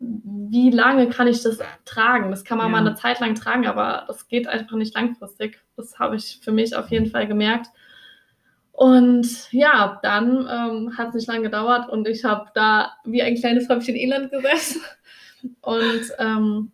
wie 0.00 0.70
lange 0.70 1.08
kann 1.08 1.26
ich 1.26 1.42
das 1.42 1.58
tragen? 1.84 2.30
Das 2.30 2.44
kann 2.44 2.56
man 2.56 2.68
ja. 2.68 2.72
mal 2.72 2.86
eine 2.86 2.94
Zeit 2.94 3.18
lang 3.20 3.34
tragen, 3.34 3.66
aber 3.66 4.04
das 4.06 4.28
geht 4.28 4.46
einfach 4.46 4.76
nicht 4.76 4.94
langfristig. 4.94 5.60
Das 5.76 5.98
habe 5.98 6.16
ich 6.16 6.38
für 6.40 6.52
mich 6.52 6.74
auf 6.76 6.88
jeden 6.90 7.06
Fall 7.06 7.26
gemerkt. 7.26 7.68
Und 8.70 9.52
ja, 9.52 9.98
dann 10.04 10.48
ähm, 10.48 10.96
hat 10.96 11.08
es 11.08 11.14
nicht 11.14 11.26
lange 11.26 11.42
gedauert 11.42 11.88
und 11.88 12.06
ich 12.06 12.24
habe 12.24 12.48
da 12.54 12.92
wie 13.04 13.22
ein 13.22 13.34
kleines 13.34 13.68
Häufchen 13.68 13.96
Elend 13.96 14.30
gesessen. 14.30 14.80
Und 15.60 16.02
ähm, 16.18 16.72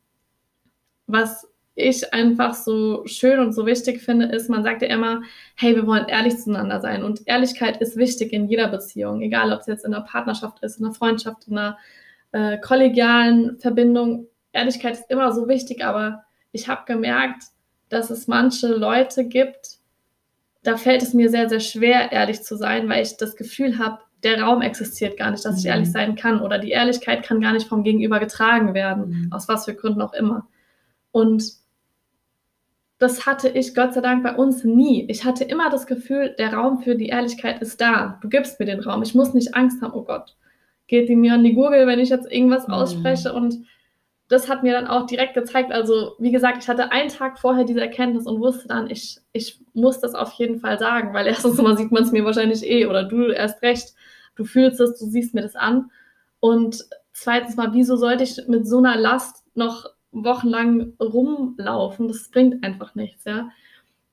was 1.07 1.47
ich 1.75 2.15
einfach 2.15 2.55
so 2.55 3.05
schön 3.07 3.41
und 3.41 3.53
so 3.53 3.67
wichtig 3.67 4.01
finde, 4.01 4.27
ist, 4.27 4.49
man 4.49 4.63
sagt 4.63 4.83
ja 4.83 4.89
immer, 4.89 5.23
hey, 5.57 5.75
wir 5.75 5.87
wollen 5.87 6.07
ehrlich 6.07 6.39
zueinander 6.39 6.81
sein. 6.81 7.03
Und 7.03 7.23
Ehrlichkeit 7.27 7.81
ist 7.81 7.97
wichtig 7.97 8.33
in 8.33 8.47
jeder 8.47 8.69
Beziehung, 8.69 9.21
egal 9.23 9.53
ob 9.53 9.61
es 9.61 9.67
jetzt 9.67 9.85
in 9.85 9.93
einer 9.93 10.05
Partnerschaft 10.05 10.63
ist, 10.63 10.79
in 10.79 10.85
einer 10.85 10.95
Freundschaft, 10.95 11.49
in 11.49 11.59
einer 11.59 11.79
äh, 12.33 12.59
kollegialen 12.59 13.59
Verbindung. 13.59 14.29
Ehrlichkeit 14.53 14.95
ist 14.95 15.11
immer 15.11 15.33
so 15.33 15.49
wichtig, 15.49 15.85
aber 15.85 16.25
ich 16.53 16.69
habe 16.69 16.83
gemerkt, 16.87 17.43
dass 17.89 18.11
es 18.11 18.29
manche 18.29 18.69
Leute 18.69 19.25
gibt, 19.25 19.79
da 20.63 20.77
fällt 20.77 21.03
es 21.03 21.13
mir 21.13 21.29
sehr, 21.29 21.49
sehr 21.49 21.61
schwer, 21.61 22.13
ehrlich 22.13 22.43
zu 22.43 22.57
sein, 22.57 22.89
weil 22.89 23.03
ich 23.03 23.17
das 23.17 23.37
Gefühl 23.37 23.79
habe, 23.79 23.99
der 24.23 24.41
Raum 24.41 24.63
existiert 24.63 25.19
gar 25.19 25.31
nicht, 25.31 25.45
dass 25.45 25.59
ich 25.59 25.67
ehrlich 25.67 25.89
mhm. 25.89 25.93
sein 25.93 26.15
kann 26.17 26.41
oder 26.41 26.59
die 26.59 26.71
Ehrlichkeit 26.71 27.23
kann 27.23 27.41
gar 27.41 27.53
nicht 27.53 27.69
vom 27.69 27.83
Gegenüber 27.83 28.19
getragen 28.21 28.73
werden, 28.73 29.09
mhm. 29.09 29.33
aus 29.33 29.49
was 29.49 29.67
für 29.67 29.75
Gründen 29.75 30.01
auch 30.01 30.15
immer. 30.15 30.47
Und 31.13 31.45
das 33.05 33.27
hatte 33.27 33.51
ich 33.51 33.75
Gott 33.75 33.93
sei 33.93 34.01
Dank 34.01 34.23
bei 34.23 34.35
uns 34.35 34.65
nie. 34.65 35.05
Ich 35.11 35.27
hatte 35.27 35.45
immer 35.45 35.69
das 35.69 35.87
Gefühl, 35.87 36.35
der 36.39 36.55
Raum 36.55 36.79
für 36.79 36.95
die 36.95 37.09
Ehrlichkeit 37.09 37.61
ist 37.61 37.79
da. 37.79 38.19
Du 38.23 38.31
gibst 38.31 38.59
mir 38.59 38.65
den 38.65 38.81
Raum. 38.81 39.03
Ich 39.03 39.15
muss 39.15 39.35
nicht 39.35 39.55
Angst 39.55 39.83
haben, 39.83 39.93
oh 39.93 40.05
Gott, 40.05 40.35
geht 40.87 41.11
die 41.11 41.15
mir 41.15 41.35
an 41.35 41.45
die 41.45 41.53
Gurgel, 41.53 41.87
wenn 41.87 41.99
ich 41.99 42.09
jetzt 42.09 42.33
irgendwas 42.33 42.67
mhm. 42.67 42.73
ausspreche. 42.73 43.35
Und 43.35 43.59
das 44.29 44.49
hat 44.49 44.63
mir 44.63 44.73
dann 44.73 44.87
auch 44.87 45.05
direkt 45.05 45.35
gezeigt, 45.35 45.71
also 45.71 46.13
wie 46.19 46.33
gesagt, 46.33 46.63
ich 46.63 46.69
hatte 46.69 46.93
einen 46.93 47.11
Tag 47.11 47.39
vorher 47.39 47.65
diese 47.65 47.83
Erkenntnis 47.83 48.27
und 48.27 48.41
wusste 48.41 48.69
dann, 48.69 48.89
ich, 48.89 49.21
ich 49.35 49.61
muss 49.75 50.01
das 50.01 50.15
auf 50.15 50.33
jeden 50.33 50.59
Fall 50.59 50.79
sagen, 50.79 51.13
weil 51.13 51.27
erstens 51.29 51.61
mal 51.61 51.77
sieht 51.77 51.93
man 51.93 52.05
es 52.05 52.13
mir 52.13 52.25
wahrscheinlich 52.25 52.65
eh 52.65 52.87
oder 52.87 53.05
du 53.05 53.27
erst 53.27 53.61
recht, 53.61 53.93
du 54.35 54.47
fühlst 54.47 54.81
es, 54.81 54.99
du 54.99 55.05
siehst 55.05 55.35
mir 55.35 55.43
das 55.43 55.57
an. 55.57 55.91
Und 56.41 56.87
zweitens 57.13 57.57
mal, 57.57 57.75
wieso 57.75 57.97
sollte 57.97 58.25
ich 58.25 58.49
mit 58.49 58.67
so 58.67 58.79
einer 58.79 58.97
Last 58.97 59.45
noch 59.55 59.91
wochenlang 60.15 60.93
rumlaufen. 61.01 62.09
Das 62.09 62.29
bringt 62.31 62.65
einfach 62.65 62.95
nichts, 62.95 63.25
ja. 63.25 63.51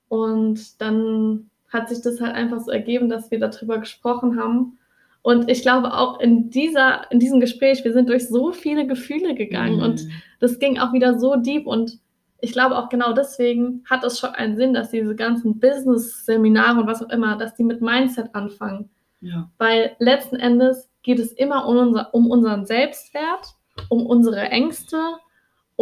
Und 0.08 0.80
dann 0.80 1.50
hat 1.70 1.88
sich 1.88 2.02
das 2.02 2.20
halt 2.20 2.34
einfach 2.34 2.60
so 2.60 2.70
ergeben, 2.70 3.08
dass 3.08 3.30
wir 3.30 3.40
darüber 3.40 3.78
gesprochen 3.78 4.38
haben. 4.38 4.78
Und 5.22 5.48
ich 5.48 5.62
glaube 5.62 5.94
auch 5.94 6.20
in 6.20 6.50
dieser, 6.50 7.10
in 7.10 7.20
diesem 7.20 7.40
Gespräch, 7.40 7.84
wir 7.84 7.92
sind 7.92 8.08
durch 8.08 8.28
so 8.28 8.52
viele 8.52 8.86
Gefühle 8.86 9.34
gegangen 9.34 9.76
mhm. 9.76 9.82
und 9.82 10.08
das 10.40 10.58
ging 10.58 10.78
auch 10.78 10.92
wieder 10.92 11.18
so 11.18 11.36
deep 11.36 11.66
und 11.66 12.00
ich 12.40 12.52
glaube 12.52 12.76
auch 12.76 12.88
genau 12.88 13.12
deswegen 13.12 13.84
hat 13.88 14.02
es 14.02 14.18
schon 14.18 14.30
einen 14.30 14.56
Sinn, 14.56 14.74
dass 14.74 14.90
diese 14.90 15.14
ganzen 15.14 15.60
Business-Seminare 15.60 16.80
und 16.80 16.88
was 16.88 17.02
auch 17.02 17.08
immer, 17.10 17.36
dass 17.36 17.54
die 17.54 17.62
mit 17.62 17.80
Mindset 17.80 18.34
anfangen. 18.34 18.90
Ja. 19.20 19.48
Weil 19.58 19.94
letzten 20.00 20.36
Endes 20.36 20.90
geht 21.04 21.20
es 21.20 21.32
immer 21.32 21.68
um, 21.68 21.76
unser, 21.76 22.12
um 22.12 22.28
unseren 22.28 22.66
Selbstwert, 22.66 23.54
um 23.88 24.04
unsere 24.04 24.40
Ängste, 24.40 24.98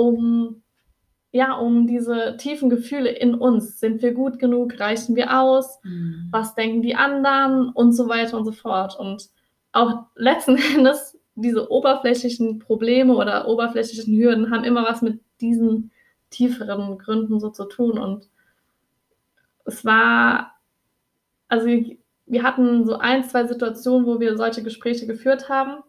um 0.00 0.62
ja, 1.32 1.54
um 1.54 1.86
diese 1.86 2.36
tiefen 2.38 2.70
Gefühle 2.70 3.10
in 3.10 3.34
uns. 3.34 3.78
Sind 3.78 4.02
wir 4.02 4.14
gut 4.14 4.38
genug? 4.38 4.80
Reichen 4.80 5.14
wir 5.14 5.38
aus? 5.38 5.78
Mhm. 5.84 6.28
Was 6.30 6.54
denken 6.54 6.82
die 6.82 6.96
anderen? 6.96 7.68
Und 7.68 7.92
so 7.92 8.08
weiter 8.08 8.36
und 8.36 8.44
so 8.44 8.52
fort. 8.52 8.98
Und 8.98 9.28
auch 9.72 10.06
letzten 10.16 10.56
Endes 10.76 11.18
diese 11.36 11.70
oberflächlichen 11.70 12.58
Probleme 12.58 13.14
oder 13.14 13.46
oberflächlichen 13.46 14.16
Hürden 14.16 14.50
haben 14.50 14.64
immer 14.64 14.84
was 14.84 15.02
mit 15.02 15.20
diesen 15.40 15.92
tieferen 16.30 16.98
Gründen 16.98 17.38
so 17.38 17.50
zu 17.50 17.64
tun. 17.64 17.98
Und 17.98 18.28
es 19.64 19.84
war, 19.84 20.56
also 21.48 21.66
wir 22.26 22.42
hatten 22.42 22.84
so 22.84 22.98
ein, 22.98 23.24
zwei 23.24 23.46
Situationen, 23.46 24.06
wo 24.06 24.18
wir 24.20 24.36
solche 24.36 24.62
Gespräche 24.62 25.06
geführt 25.06 25.48
haben. 25.48 25.82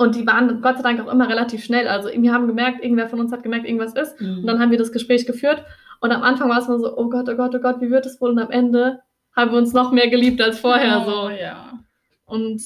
Und 0.00 0.14
die 0.14 0.26
waren 0.26 0.62
Gott 0.62 0.78
sei 0.78 0.82
Dank 0.82 0.98
auch 0.98 1.12
immer 1.12 1.28
relativ 1.28 1.62
schnell. 1.62 1.86
Also 1.86 2.08
wir 2.08 2.32
haben 2.32 2.46
gemerkt, 2.46 2.82
irgendwer 2.82 3.10
von 3.10 3.20
uns 3.20 3.32
hat 3.32 3.42
gemerkt, 3.42 3.66
irgendwas 3.66 3.92
ist. 3.92 4.18
Mhm. 4.18 4.38
Und 4.38 4.46
dann 4.46 4.58
haben 4.58 4.70
wir 4.70 4.78
das 4.78 4.92
Gespräch 4.92 5.26
geführt. 5.26 5.62
Und 6.00 6.10
am 6.10 6.22
Anfang 6.22 6.48
war 6.48 6.58
es 6.58 6.68
nur 6.68 6.78
so, 6.78 6.96
oh 6.96 7.10
Gott, 7.10 7.28
oh 7.28 7.36
Gott, 7.36 7.54
oh 7.54 7.58
Gott, 7.58 7.82
wie 7.82 7.90
wird 7.90 8.06
es 8.06 8.18
wohl? 8.18 8.30
Und 8.30 8.38
am 8.38 8.50
Ende 8.50 9.00
haben 9.36 9.50
wir 9.50 9.58
uns 9.58 9.74
noch 9.74 9.92
mehr 9.92 10.08
geliebt 10.08 10.40
als 10.40 10.58
vorher. 10.58 11.04
Oh, 11.06 11.10
so. 11.10 11.28
ja. 11.28 11.78
Und 12.24 12.62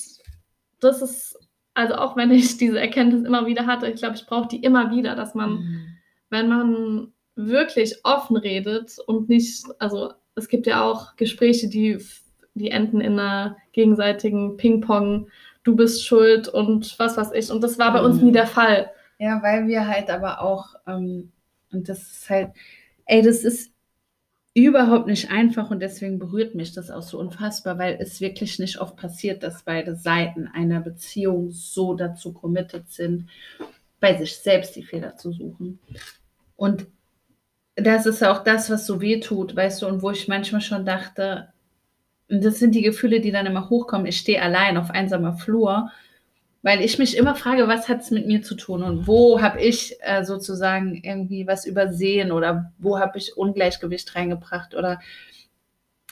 das 0.79 1.03
ist, 1.03 1.37
also 1.75 1.94
auch 1.97 2.16
wenn 2.16 2.31
ich 2.31 2.57
diese 2.57 2.79
Erkenntnis 2.79 3.25
immer 3.25 3.47
wieder 3.47 3.66
hatte, 3.66 3.88
ich 3.88 3.97
glaube, 3.97 4.14
ich 4.14 4.27
brauche 4.27 4.47
die 4.47 4.62
immer 4.62 4.92
wieder, 4.92 5.16
dass 5.16 5.35
man, 5.35 5.55
mhm. 5.55 5.87
wenn 6.31 6.49
man 6.49 7.12
wirklich 7.35 7.97
offen 8.05 8.37
redet 8.37 8.97
und 9.09 9.29
nicht, 9.29 9.64
also 9.81 10.12
es 10.37 10.47
gibt 10.47 10.68
ja 10.68 10.85
auch 10.85 11.16
Gespräche, 11.16 11.68
die, 11.68 11.99
die 12.55 12.70
enden 12.70 13.01
in 13.01 13.18
einer 13.18 13.57
gegenseitigen 13.73 14.57
Ping-Pong- 14.57 15.27
du 15.64 15.74
bist 15.74 16.07
schuld 16.07 16.46
und 16.48 16.98
was 16.98 17.16
weiß 17.16 17.33
ich. 17.33 17.50
Und 17.50 17.62
das 17.62 17.79
war 17.79 17.92
bei 17.92 18.03
uns 18.03 18.20
nie 18.20 18.31
mhm. 18.31 18.35
der 18.35 18.46
Fall. 18.46 18.90
Ja, 19.18 19.42
weil 19.42 19.66
wir 19.66 19.88
halt 19.88 20.11
aber 20.11 20.40
auch, 20.40 20.74
ähm, 20.87 21.33
und 21.72 21.88
das 21.88 22.03
ist 22.03 22.31
halt, 22.31 22.53
ey, 23.07 23.22
das 23.22 23.42
ist 23.42 23.72
überhaupt 24.55 25.09
nicht 25.09 25.31
einfach 25.31 25.70
und 25.70 25.81
deswegen 25.81 26.20
berührt 26.20 26.55
mich 26.55 26.72
das 26.72 26.90
auch 26.90 27.03
so 27.03 27.18
unfassbar, 27.18 27.79
weil 27.79 27.96
es 28.00 28.20
wirklich 28.20 28.61
nicht 28.61 28.81
oft 28.81 28.96
passiert, 28.96 29.42
dass 29.42 29.64
beide 29.64 29.96
Seiten 29.96 30.46
einer 30.46 30.81
Beziehung 30.81 31.50
so 31.50 31.94
dazu 31.94 32.33
committed 32.33 32.88
sind, 32.88 33.29
bei 33.98 34.16
sich 34.16 34.37
selbst 34.37 34.77
die 34.77 34.85
Fehler 34.85 35.16
zu 35.16 35.33
suchen. 35.33 35.81
Und 36.55 36.87
das 37.74 38.07
ist 38.07 38.22
auch 38.22 38.44
das, 38.44 38.70
was 38.70 38.87
so 38.87 39.00
weh 39.00 39.18
tut, 39.18 39.57
weißt 39.57 39.83
du, 39.83 39.88
und 39.88 40.03
wo 40.03 40.11
ich 40.12 40.29
manchmal 40.29 40.61
schon 40.61 40.87
dachte, 40.87 41.48
Und 42.35 42.44
das 42.44 42.59
sind 42.59 42.75
die 42.75 42.83
Gefühle, 42.83 43.20
die 43.20 43.31
dann 43.31 43.47
immer 43.47 43.70
hochkommen. 43.70 44.07
Ich 44.07 44.18
stehe 44.18 44.42
allein 44.42 44.77
auf 44.77 44.90
einsamer 44.90 45.35
Flur, 45.35 45.92
weil 46.62 46.81
ich 46.81 46.99
mich 46.99 47.16
immer 47.16 47.37
frage, 47.37 47.68
was 47.68 47.88
hat 47.88 48.01
es 48.01 48.11
mit 48.11 48.27
mir 48.27 48.42
zu 48.42 48.57
tun 48.57 48.83
und 48.83 49.07
wo 49.07 49.40
habe 49.40 49.61
ich 49.61 49.97
äh, 50.01 50.25
sozusagen 50.25 50.97
irgendwie 50.97 51.47
was 51.47 51.64
übersehen 51.64 52.33
oder 52.33 52.73
wo 52.79 52.99
habe 52.99 53.18
ich 53.18 53.37
Ungleichgewicht 53.37 54.16
reingebracht 54.16 54.75
oder 54.75 54.99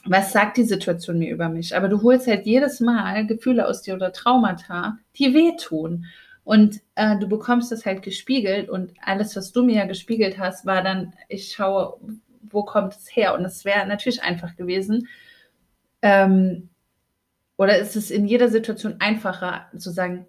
was 0.05 0.33
sagt 0.33 0.59
die 0.59 0.63
Situation 0.63 1.19
mir 1.19 1.33
über 1.33 1.49
mich? 1.49 1.75
Aber 1.75 1.89
du 1.89 2.01
holst 2.03 2.29
halt 2.29 2.47
jedes 2.47 2.79
Mal 2.79 3.27
Gefühle 3.27 3.67
aus 3.67 3.83
dir 3.83 3.95
oder 3.95 4.13
Traumata, 4.13 4.99
die 5.19 5.35
wehtun. 5.35 6.05
Und 6.45 6.83
äh, 6.95 7.19
du 7.19 7.29
bekommst 7.29 7.73
das 7.73 7.85
halt 7.85 8.03
gespiegelt 8.03 8.69
und 8.71 8.93
alles, 9.05 9.35
was 9.35 9.51
du 9.51 9.65
mir 9.65 9.75
ja 9.75 9.87
gespiegelt 9.87 10.39
hast, 10.39 10.67
war 10.67 10.85
dann, 10.85 11.15
ich 11.29 11.51
schaue, 11.51 11.99
wo 12.43 12.63
kommt 12.63 12.95
es 12.95 13.09
her? 13.17 13.35
Und 13.35 13.45
es 13.45 13.65
wäre 13.65 13.89
natürlich 13.89 14.23
einfach 14.23 14.55
gewesen. 14.55 15.09
Ähm, 16.03 16.69
oder 17.57 17.79
ist 17.79 17.97
es 17.97 18.11
in 18.11 18.27
jeder 18.27 18.49
Situation 18.49 18.97
einfacher 18.99 19.67
zu 19.77 19.91
sagen, 19.91 20.27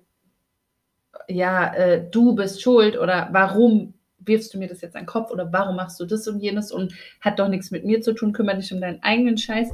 ja, 1.28 1.74
äh, 1.74 2.10
du 2.10 2.36
bist 2.36 2.62
schuld 2.62 2.98
oder 2.98 3.30
warum 3.32 3.94
wirfst 4.20 4.54
du 4.54 4.60
mir 4.60 4.68
das 4.68 4.82
jetzt 4.82 4.96
an 4.96 5.04
den 5.04 5.08
Kopf 5.08 5.32
oder 5.32 5.52
warum 5.52 5.76
machst 5.76 6.00
du 6.00 6.06
das 6.06 6.28
und 6.28 6.40
jenes 6.40 6.72
und 6.72 6.94
hat 7.22 7.40
doch 7.40 7.48
nichts 7.48 7.72
mit 7.72 7.86
mir 7.86 8.02
zu 8.02 8.14
tun, 8.14 8.34
kümmere 8.34 8.58
dich 8.58 8.74
um 8.74 8.82
deinen 8.82 9.02
eigenen 9.04 9.38
Scheiß. 9.38 9.70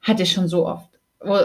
Hatte 0.00 0.22
ich 0.22 0.32
schon 0.32 0.48
so 0.48 0.66
oft, 0.66 0.98
wo, 1.20 1.36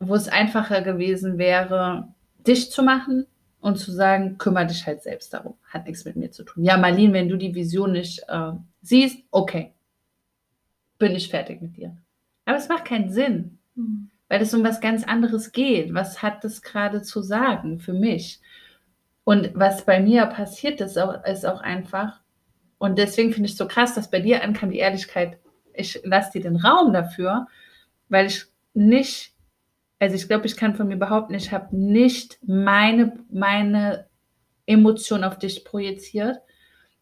wo 0.00 0.14
es 0.14 0.28
einfacher 0.28 0.82
gewesen 0.82 1.38
wäre, 1.38 2.08
dich 2.46 2.70
zu 2.70 2.82
machen 2.82 3.26
und 3.60 3.78
zu 3.78 3.92
sagen, 3.92 4.38
kümmere 4.38 4.66
dich 4.66 4.86
halt 4.86 5.02
selbst 5.02 5.32
darum, 5.32 5.54
hat 5.68 5.86
nichts 5.86 6.04
mit 6.04 6.16
mir 6.16 6.30
zu 6.30 6.44
tun. 6.44 6.64
Ja, 6.64 6.76
Marlene, 6.76 7.12
wenn 7.12 7.28
du 7.28 7.36
die 7.36 7.54
Vision 7.54 7.92
nicht 7.92 8.22
äh, 8.28 8.52
siehst, 8.82 9.18
okay, 9.30 9.72
bin 10.98 11.12
ich 11.12 11.28
fertig 11.28 11.60
mit 11.62 11.76
dir. 11.76 11.96
Aber 12.44 12.56
es 12.56 12.68
macht 12.68 12.84
keinen 12.84 13.10
Sinn, 13.10 13.58
mhm. 13.74 14.10
weil 14.28 14.42
es 14.42 14.54
um 14.54 14.64
was 14.64 14.80
ganz 14.80 15.04
anderes 15.04 15.52
geht. 15.52 15.94
Was 15.94 16.22
hat 16.22 16.44
das 16.44 16.62
gerade 16.62 17.02
zu 17.02 17.22
sagen 17.22 17.78
für 17.78 17.92
mich? 17.94 18.40
Und 19.24 19.52
was 19.54 19.86
bei 19.86 20.00
mir 20.00 20.26
passiert 20.26 20.80
ist, 20.80 20.98
auch, 20.98 21.24
ist 21.24 21.46
auch 21.46 21.60
einfach, 21.60 22.20
und 22.78 22.98
deswegen 22.98 23.32
finde 23.32 23.46
ich 23.46 23.52
es 23.52 23.58
so 23.58 23.66
krass, 23.66 23.94
dass 23.94 24.10
bei 24.10 24.20
dir 24.20 24.42
ankam 24.42 24.70
die 24.70 24.78
Ehrlichkeit, 24.78 25.38
ich 25.72 26.00
lasse 26.04 26.32
dir 26.32 26.42
den 26.42 26.56
Raum 26.56 26.92
dafür, 26.92 27.46
weil 28.08 28.26
ich 28.26 28.44
nicht, 28.74 29.32
also 29.98 30.14
ich 30.14 30.28
glaube, 30.28 30.46
ich 30.46 30.56
kann 30.56 30.74
von 30.74 30.88
mir 30.88 30.98
behaupten, 30.98 31.34
ich 31.34 31.52
habe 31.52 31.74
nicht 31.74 32.38
meine, 32.42 33.18
meine 33.30 34.06
Emotion 34.66 35.24
auf 35.24 35.38
dich 35.38 35.64
projiziert, 35.64 36.38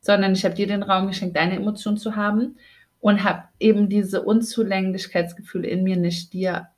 sondern 0.01 0.33
ich 0.33 0.45
habe 0.45 0.55
dir 0.55 0.67
den 0.67 0.83
Raum 0.83 1.09
geschenkt, 1.09 1.37
deine 1.37 1.57
Emotion 1.57 1.97
zu 1.97 2.15
haben 2.15 2.57
und 3.03 3.25
habe 3.25 3.43
eben 3.59 3.89
diese 3.89 4.23
Unzulänglichkeitsgefühle 4.23 5.67
in 5.67 5.83
mir 5.83 5.97
nicht 5.97 6.33
dir 6.33 6.69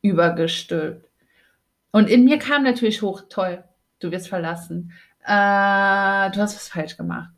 übergestülpt. 0.00 1.06
Und 1.90 2.08
in 2.08 2.24
mir 2.24 2.38
kam 2.38 2.64
natürlich 2.64 3.02
hoch, 3.02 3.24
toll, 3.28 3.62
du 4.00 4.10
wirst 4.10 4.28
verlassen, 4.28 4.92
äh, 5.24 5.28
du 6.30 6.40
hast 6.40 6.56
was 6.56 6.68
falsch 6.68 6.96
gemacht. 6.96 7.30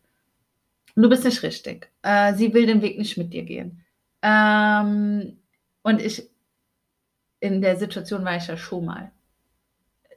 du 0.94 1.08
bist 1.08 1.24
nicht 1.24 1.42
richtig. 1.42 1.90
Äh, 2.02 2.34
sie 2.34 2.54
will 2.54 2.66
den 2.66 2.82
Weg 2.82 2.98
nicht 2.98 3.18
mit 3.18 3.32
dir 3.32 3.42
gehen. 3.42 3.84
Ähm, 4.22 5.36
und 5.82 6.00
ich, 6.00 6.30
in 7.40 7.60
der 7.60 7.76
Situation 7.76 8.24
war 8.24 8.36
ich 8.36 8.46
ja 8.46 8.56
schon 8.56 8.84
mal, 8.84 9.10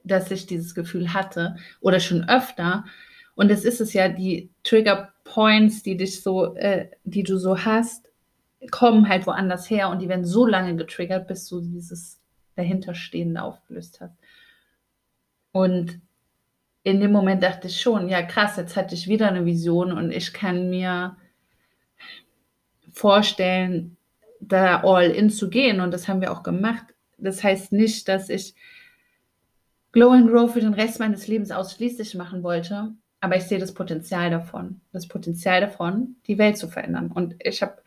dass 0.03 0.29
ich 0.29 0.45
dieses 0.45 0.75
Gefühl 0.75 1.15
hatte 1.15 1.55
oder 1.81 1.99
schon 1.99 2.29
öfter. 2.29 2.85
Und 3.37 3.51
es 3.51 3.65
ist 3.65 3.81
es 3.81 3.93
ja, 3.93 4.09
die 4.09 4.49
Trigger 4.63 5.13
Points, 5.23 5.83
die 5.83 5.95
dich 5.95 6.23
so, 6.23 6.55
äh, 6.55 6.89
die 7.03 7.21
du 7.21 7.37
so 7.37 7.63
hast, 7.63 8.09
kommen 8.71 9.07
halt 9.07 9.27
woanders 9.27 9.69
her 9.69 9.89
und 9.89 10.01
die 10.01 10.09
werden 10.09 10.25
so 10.25 10.47
lange 10.47 10.75
getriggert, 10.75 11.27
bis 11.27 11.47
du 11.47 11.61
dieses 11.61 12.19
dahinterstehende 12.55 13.43
aufgelöst 13.43 14.01
hast. 14.01 14.17
Und 15.51 16.01
in 16.81 16.99
dem 16.99 17.11
Moment 17.11 17.43
dachte 17.43 17.67
ich 17.67 17.79
schon, 17.79 18.09
ja 18.09 18.23
krass, 18.23 18.57
jetzt 18.57 18.75
hatte 18.75 18.95
ich 18.95 19.07
wieder 19.07 19.27
eine 19.27 19.45
Vision 19.45 19.91
und 19.91 20.09
ich 20.09 20.33
kann 20.33 20.71
mir 20.71 21.15
vorstellen, 22.91 23.97
da 24.39 24.81
all 24.81 25.11
in 25.11 25.29
zu 25.29 25.47
gehen 25.51 25.79
und 25.79 25.91
das 25.93 26.07
haben 26.07 26.21
wir 26.21 26.31
auch 26.31 26.41
gemacht. 26.41 26.85
Das 27.19 27.43
heißt 27.43 27.71
nicht, 27.71 28.07
dass 28.07 28.29
ich 28.29 28.55
Glow 29.91 30.09
and 30.09 30.27
Grow 30.27 30.51
für 30.51 30.59
den 30.59 30.73
Rest 30.73 30.99
meines 30.99 31.27
Lebens 31.27 31.51
ausschließlich 31.51 32.15
machen 32.15 32.41
wollte, 32.41 32.95
aber 33.19 33.35
ich 33.37 33.43
sehe 33.43 33.59
das 33.59 33.73
Potenzial 33.73 34.29
davon, 34.29 34.81
das 34.91 35.07
Potenzial 35.07 35.61
davon, 35.61 36.17
die 36.27 36.37
Welt 36.37 36.57
zu 36.57 36.67
verändern. 36.67 37.11
Und 37.11 37.35
ich 37.39 37.61
habe 37.61 37.77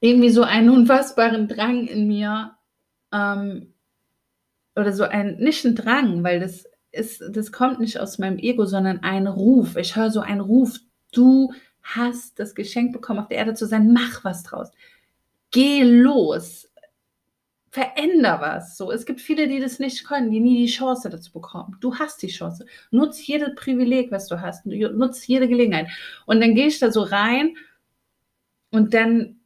irgendwie 0.00 0.30
so 0.30 0.42
einen 0.42 0.70
unfassbaren 0.70 1.48
Drang 1.48 1.86
in 1.86 2.06
mir, 2.06 2.54
ähm, 3.12 3.72
oder 4.76 4.92
so 4.92 5.04
ein, 5.04 5.36
nicht 5.36 5.64
ein 5.64 5.76
Drang, 5.76 6.24
weil 6.24 6.40
das 6.40 6.64
ist, 6.90 7.22
das 7.30 7.52
kommt 7.52 7.80
nicht 7.80 7.98
aus 7.98 8.18
meinem 8.18 8.38
Ego, 8.38 8.66
sondern 8.66 9.02
ein 9.02 9.26
Ruf. 9.26 9.76
Ich 9.76 9.96
höre 9.96 10.10
so 10.10 10.20
einen 10.20 10.40
Ruf. 10.40 10.78
Du 11.12 11.52
hast 11.82 12.38
das 12.38 12.54
Geschenk 12.54 12.92
bekommen, 12.92 13.20
auf 13.20 13.28
der 13.28 13.38
Erde 13.38 13.54
zu 13.54 13.66
sein. 13.66 13.92
Mach 13.92 14.24
was 14.24 14.42
draus. 14.42 14.70
Geh 15.50 15.82
los. 15.82 16.68
Veränder 17.74 18.40
was. 18.40 18.76
So, 18.76 18.92
es 18.92 19.04
gibt 19.04 19.20
viele, 19.20 19.48
die 19.48 19.58
das 19.58 19.80
nicht 19.80 20.06
können, 20.06 20.30
die 20.30 20.38
nie 20.38 20.64
die 20.64 20.72
Chance 20.72 21.10
dazu 21.10 21.32
bekommen. 21.32 21.76
Du 21.80 21.96
hast 21.96 22.22
die 22.22 22.28
Chance. 22.28 22.66
Nutz 22.92 23.26
jedes 23.26 23.56
Privileg, 23.56 24.12
was 24.12 24.28
du 24.28 24.40
hast. 24.40 24.64
Nutz 24.64 25.26
jede 25.26 25.48
Gelegenheit. 25.48 25.88
Und 26.24 26.40
dann 26.40 26.54
gehe 26.54 26.68
ich 26.68 26.78
da 26.78 26.92
so 26.92 27.02
rein 27.02 27.56
und 28.70 28.94
dann 28.94 29.40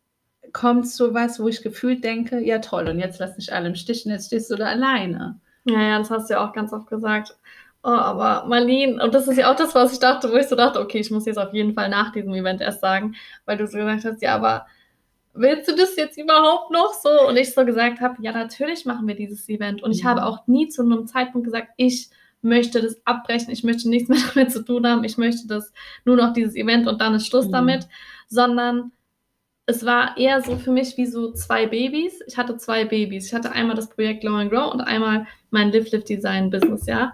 kommt 0.53 0.87
so 0.87 1.15
was, 1.15 1.41
wo 1.41 1.49
ich 1.49 1.63
gefühlt 1.63 2.05
denke, 2.05 2.39
ja 2.45 2.59
toll, 2.59 2.89
und 2.91 2.99
jetzt 2.99 3.19
lass 3.19 3.37
dich 3.37 3.51
alle 3.51 3.69
im 3.69 3.75
Stich 3.77 4.05
und 4.05 4.13
jetzt 4.13 4.27
stehst 4.27 4.51
du 4.51 4.57
da 4.57 4.67
alleine. 4.67 5.41
Ja, 5.65 5.81
ja, 5.81 5.99
das 5.99 6.11
hast 6.11 6.29
du 6.29 6.35
ja 6.35 6.47
auch 6.47 6.53
ganz 6.53 6.75
oft 6.75 6.87
gesagt. 6.87 7.35
Oh, 7.83 7.89
aber 7.89 8.47
Marlene, 8.47 9.03
und 9.03 9.15
das 9.15 9.27
ist 9.27 9.39
ja 9.39 9.51
auch 9.51 9.57
das, 9.57 9.75
was 9.75 9.95
ich 9.95 10.01
dachte, 10.01 10.31
wo 10.31 10.37
ich 10.37 10.49
so 10.49 10.57
dachte, 10.57 10.81
okay, 10.81 10.99
ich 10.99 11.11
muss 11.11 11.25
jetzt 11.25 11.39
auf 11.39 11.55
jeden 11.55 11.73
Fall 11.73 11.89
nach 11.89 12.13
diesem 12.13 12.35
Event 12.35 12.61
erst 12.61 12.83
sagen, 12.83 13.15
weil 13.47 13.57
du 13.57 13.67
so 13.67 13.79
gesagt 13.79 14.05
hast, 14.05 14.21
ja, 14.21 14.35
aber 14.35 14.67
willst 15.35 15.69
du 15.69 15.77
das 15.77 15.97
jetzt 15.97 16.19
überhaupt 16.19 16.71
noch 16.71 16.93
so? 16.95 17.29
Und 17.29 17.37
ich 17.37 17.53
so 17.53 17.65
gesagt 17.65 18.01
habe, 18.01 18.23
ja, 18.23 18.33
natürlich 18.33 18.85
machen 18.85 19.07
wir 19.07 19.15
dieses 19.15 19.49
Event. 19.49 19.83
Und 19.83 19.93
ich 19.93 20.05
mhm. 20.05 20.09
habe 20.09 20.25
auch 20.25 20.47
nie 20.47 20.69
zu 20.69 20.83
einem 20.83 21.07
Zeitpunkt 21.07 21.45
gesagt, 21.45 21.69
ich 21.77 22.11
möchte 22.43 22.81
das 22.81 23.01
abbrechen, 23.05 23.51
ich 23.51 23.65
möchte 23.65 23.89
nichts 23.89 24.09
mehr 24.11 24.19
damit 24.35 24.53
zu 24.53 24.65
tun 24.65 24.87
haben, 24.87 25.05
ich 25.05 25.19
möchte 25.19 25.47
das 25.47 25.73
nur 26.05 26.17
noch 26.17 26.33
dieses 26.33 26.55
Event 26.55 26.87
und 26.87 27.01
dann 27.01 27.15
ist 27.15 27.27
Schluss 27.27 27.49
mhm. 27.49 27.53
damit, 27.53 27.89
sondern 28.29 28.93
es 29.69 29.85
war 29.85 30.17
eher 30.17 30.41
so 30.43 30.57
für 30.57 30.71
mich 30.71 30.97
wie 30.97 31.05
so 31.05 31.31
zwei 31.33 31.67
Babys. 31.67 32.23
Ich 32.27 32.39
hatte 32.39 32.57
zwei 32.57 32.87
Babys. 32.87 33.27
Ich 33.27 33.35
hatte 33.35 33.53
einmal 33.53 33.77
das 33.77 33.91
Projekt 33.91 34.23
Glow 34.23 34.37
and 34.37 34.51
Grow 34.51 34.73
und 34.73 34.81
einmal 34.81 35.27
mein 35.51 35.71
Live 35.71 35.93
Live 35.93 36.05
Design 36.05 36.49
Business, 36.49 36.87
ja. 36.87 37.13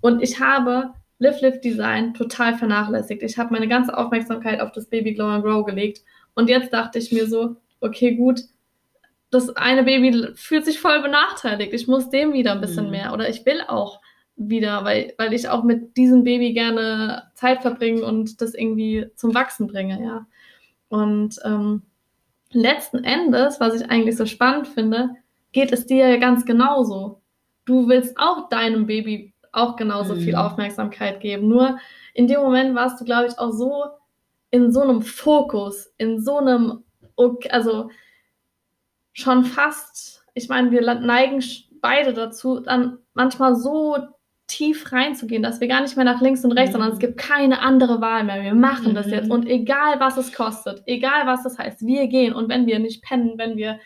Und 0.00 0.22
ich 0.22 0.40
habe 0.40 0.94
Live 1.18 1.42
Live 1.42 1.60
Design 1.60 2.14
total 2.14 2.56
vernachlässigt. 2.56 3.22
Ich 3.22 3.36
habe 3.36 3.52
meine 3.52 3.68
ganze 3.68 3.94
Aufmerksamkeit 3.94 4.62
auf 4.62 4.72
das 4.72 4.86
Baby 4.86 5.12
Glow 5.12 5.26
and 5.26 5.44
Grow 5.44 5.62
gelegt. 5.62 6.02
Und 6.34 6.48
jetzt 6.48 6.72
dachte 6.72 6.98
ich 6.98 7.12
mir 7.12 7.26
so, 7.26 7.56
okay, 7.80 8.14
gut, 8.14 8.42
das 9.30 9.50
eine 9.56 9.84
Baby 9.84 10.34
fühlt 10.34 10.64
sich 10.64 10.80
voll 10.80 11.00
benachteiligt. 11.02 11.72
Ich 11.72 11.86
muss 11.86 12.10
dem 12.10 12.32
wieder 12.32 12.52
ein 12.52 12.60
bisschen 12.60 12.86
mhm. 12.86 12.90
mehr. 12.90 13.12
Oder 13.12 13.28
ich 13.28 13.46
will 13.46 13.62
auch 13.66 14.00
wieder, 14.36 14.84
weil, 14.84 15.14
weil 15.18 15.32
ich 15.34 15.48
auch 15.48 15.62
mit 15.62 15.96
diesem 15.96 16.24
Baby 16.24 16.52
gerne 16.52 17.30
Zeit 17.34 17.62
verbringe 17.62 18.04
und 18.04 18.40
das 18.40 18.54
irgendwie 18.54 19.06
zum 19.14 19.34
Wachsen 19.34 19.66
bringe, 19.66 20.02
ja. 20.02 20.26
Und 20.88 21.38
ähm, 21.44 21.82
letzten 22.52 23.04
Endes, 23.04 23.60
was 23.60 23.80
ich 23.80 23.90
eigentlich 23.90 24.16
so 24.16 24.26
spannend 24.26 24.66
finde, 24.66 25.10
geht 25.52 25.72
es 25.72 25.86
dir 25.86 26.08
ja 26.08 26.16
ganz 26.16 26.44
genauso. 26.44 27.20
Du 27.64 27.86
willst 27.88 28.18
auch 28.18 28.48
deinem 28.48 28.86
Baby 28.86 29.32
auch 29.52 29.76
genauso 29.76 30.14
mhm. 30.14 30.20
viel 30.20 30.34
Aufmerksamkeit 30.34 31.20
geben. 31.20 31.48
Nur 31.48 31.78
in 32.14 32.26
dem 32.26 32.40
Moment 32.40 32.74
warst 32.74 33.00
du, 33.00 33.04
glaube 33.04 33.28
ich, 33.28 33.38
auch 33.38 33.52
so 33.52 33.84
in 34.50 34.72
so 34.72 34.80
einem 34.80 35.02
Fokus, 35.02 35.92
in 35.98 36.20
so 36.20 36.38
einem, 36.38 36.84
also 37.50 37.90
schon 39.12 39.44
fast, 39.44 40.24
ich 40.34 40.48
meine, 40.48 40.70
wir 40.70 40.82
neigen 40.94 41.42
beide 41.80 42.14
dazu, 42.14 42.60
dann 42.60 42.98
manchmal 43.14 43.56
so 43.56 43.96
tief 44.46 44.92
reinzugehen, 44.92 45.42
dass 45.42 45.60
wir 45.60 45.68
gar 45.68 45.80
nicht 45.80 45.96
mehr 45.96 46.04
nach 46.04 46.20
links 46.20 46.44
und 46.44 46.52
rechts, 46.52 46.70
mhm. 46.70 46.72
sondern 46.72 46.92
es 46.92 46.98
gibt 46.98 47.18
keine 47.18 47.60
andere 47.60 48.00
Wahl 48.00 48.24
mehr. 48.24 48.42
Wir 48.42 48.54
machen 48.54 48.90
mhm. 48.90 48.94
das 48.96 49.10
jetzt 49.10 49.30
und 49.30 49.46
egal 49.46 50.00
was 50.00 50.16
es 50.16 50.32
kostet, 50.32 50.82
egal 50.86 51.26
was 51.26 51.44
das 51.44 51.58
heißt, 51.58 51.86
wir 51.86 52.08
gehen 52.08 52.34
und 52.34 52.48
wenn 52.48 52.66
wir 52.66 52.80
nicht 52.80 53.02
pennen, 53.02 53.38
wenn 53.38 53.56
wir 53.56 53.78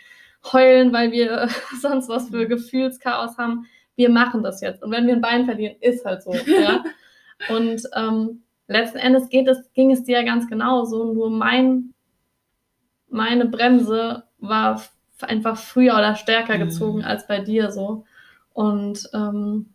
heulen, 0.53 0.93
weil 0.93 1.13
wir 1.13 1.49
sonst 1.81 2.09
was 2.09 2.31
für 2.31 2.47
Gefühlschaos 2.47 3.37
haben, 3.37 3.67
wir 3.97 4.09
machen 4.09 4.43
das 4.43 4.61
jetzt. 4.61 4.83
Und 4.83 4.91
wenn 4.91 5.07
wir 5.07 5.15
ein 5.15 5.21
Bein 5.21 5.45
verlieren, 5.45 5.77
ist 5.81 6.05
halt 6.05 6.23
so. 6.23 6.33
Ja? 6.35 6.83
und 7.49 7.83
ähm, 7.95 8.44
letzten 8.67 8.99
Endes 8.99 9.29
geht 9.29 9.49
es, 9.49 9.73
ging 9.73 9.91
es 9.91 10.05
dir 10.05 10.21
ja 10.21 10.25
ganz 10.25 10.49
genauso. 10.49 11.13
Nur 11.13 11.31
mein, 11.31 11.95
meine 13.09 13.47
Bremse 13.47 14.25
war 14.39 14.83
einfach 15.21 15.57
früher 15.57 15.95
oder 15.95 16.17
stärker 16.17 16.57
mhm. 16.57 16.69
gezogen 16.69 17.05
als 17.05 17.27
bei 17.27 17.41
dir 17.41 17.71
so. 17.71 18.05
Und 18.53 19.09
ähm, 19.13 19.75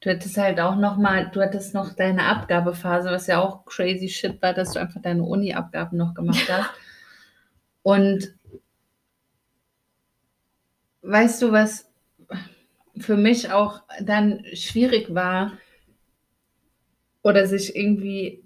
Du 0.00 0.08
hättest 0.08 0.38
halt 0.38 0.58
auch 0.60 0.76
noch 0.76 0.96
mal, 0.96 1.30
du 1.30 1.42
hattest 1.42 1.74
noch 1.74 1.92
deine 1.92 2.24
Abgabephase, 2.24 3.10
was 3.10 3.26
ja 3.26 3.38
auch 3.38 3.66
crazy 3.66 4.08
shit 4.08 4.40
war, 4.40 4.54
dass 4.54 4.72
du 4.72 4.80
einfach 4.80 5.02
deine 5.02 5.22
Uni-Abgaben 5.22 5.98
noch 5.98 6.14
gemacht 6.14 6.50
hast. 6.50 6.70
Und 7.82 8.34
weißt 11.02 11.42
du, 11.42 11.52
was 11.52 11.90
für 12.96 13.18
mich 13.18 13.52
auch 13.52 13.82
dann 14.00 14.42
schwierig 14.54 15.14
war 15.14 15.52
oder 17.22 17.46
sich 17.46 17.76
irgendwie 17.76 18.42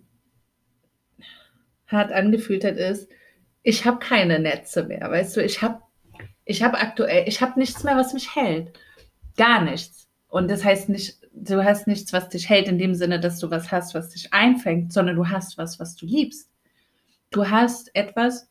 hart 1.87 2.13
angefühlt 2.13 2.65
hat, 2.65 2.77
ist, 2.77 3.09
ich 3.63 3.85
habe 3.85 3.99
keine 3.99 4.39
Netze 4.39 4.85
mehr, 4.85 5.11
weißt 5.11 5.37
du, 5.37 5.43
ich 5.43 5.63
habe 5.63 5.81
ich 6.45 6.63
habe 6.63 6.79
aktuell, 6.79 7.25
ich 7.27 7.41
habe 7.41 7.59
nichts 7.59 7.85
mehr, 7.85 7.97
was 7.97 8.13
mich 8.13 8.35
hält. 8.35 8.79
Gar 9.37 9.65
nichts. 9.65 10.09
Und 10.29 10.51
das 10.51 10.65
heißt 10.65 10.89
nicht, 10.89 11.19
du 11.33 11.65
hast 11.65 11.87
nichts, 11.87 12.13
was 12.13 12.29
dich 12.29 12.49
hält 12.49 12.69
in 12.69 12.79
dem 12.79 12.95
Sinne, 12.95 13.21
dass 13.21 13.39
du 13.39 13.51
was 13.51 13.71
hast, 13.71 13.95
was 13.95 14.11
dich 14.11 14.33
einfängt, 14.33 14.93
sondern 14.93 15.17
du 15.17 15.29
hast 15.29 15.59
was, 15.59 15.81
was 15.81 15.97
du 15.97 16.07
liebst. 16.07 16.51
Du 17.31 17.49
hast 17.49 17.95
etwas, 17.95 18.49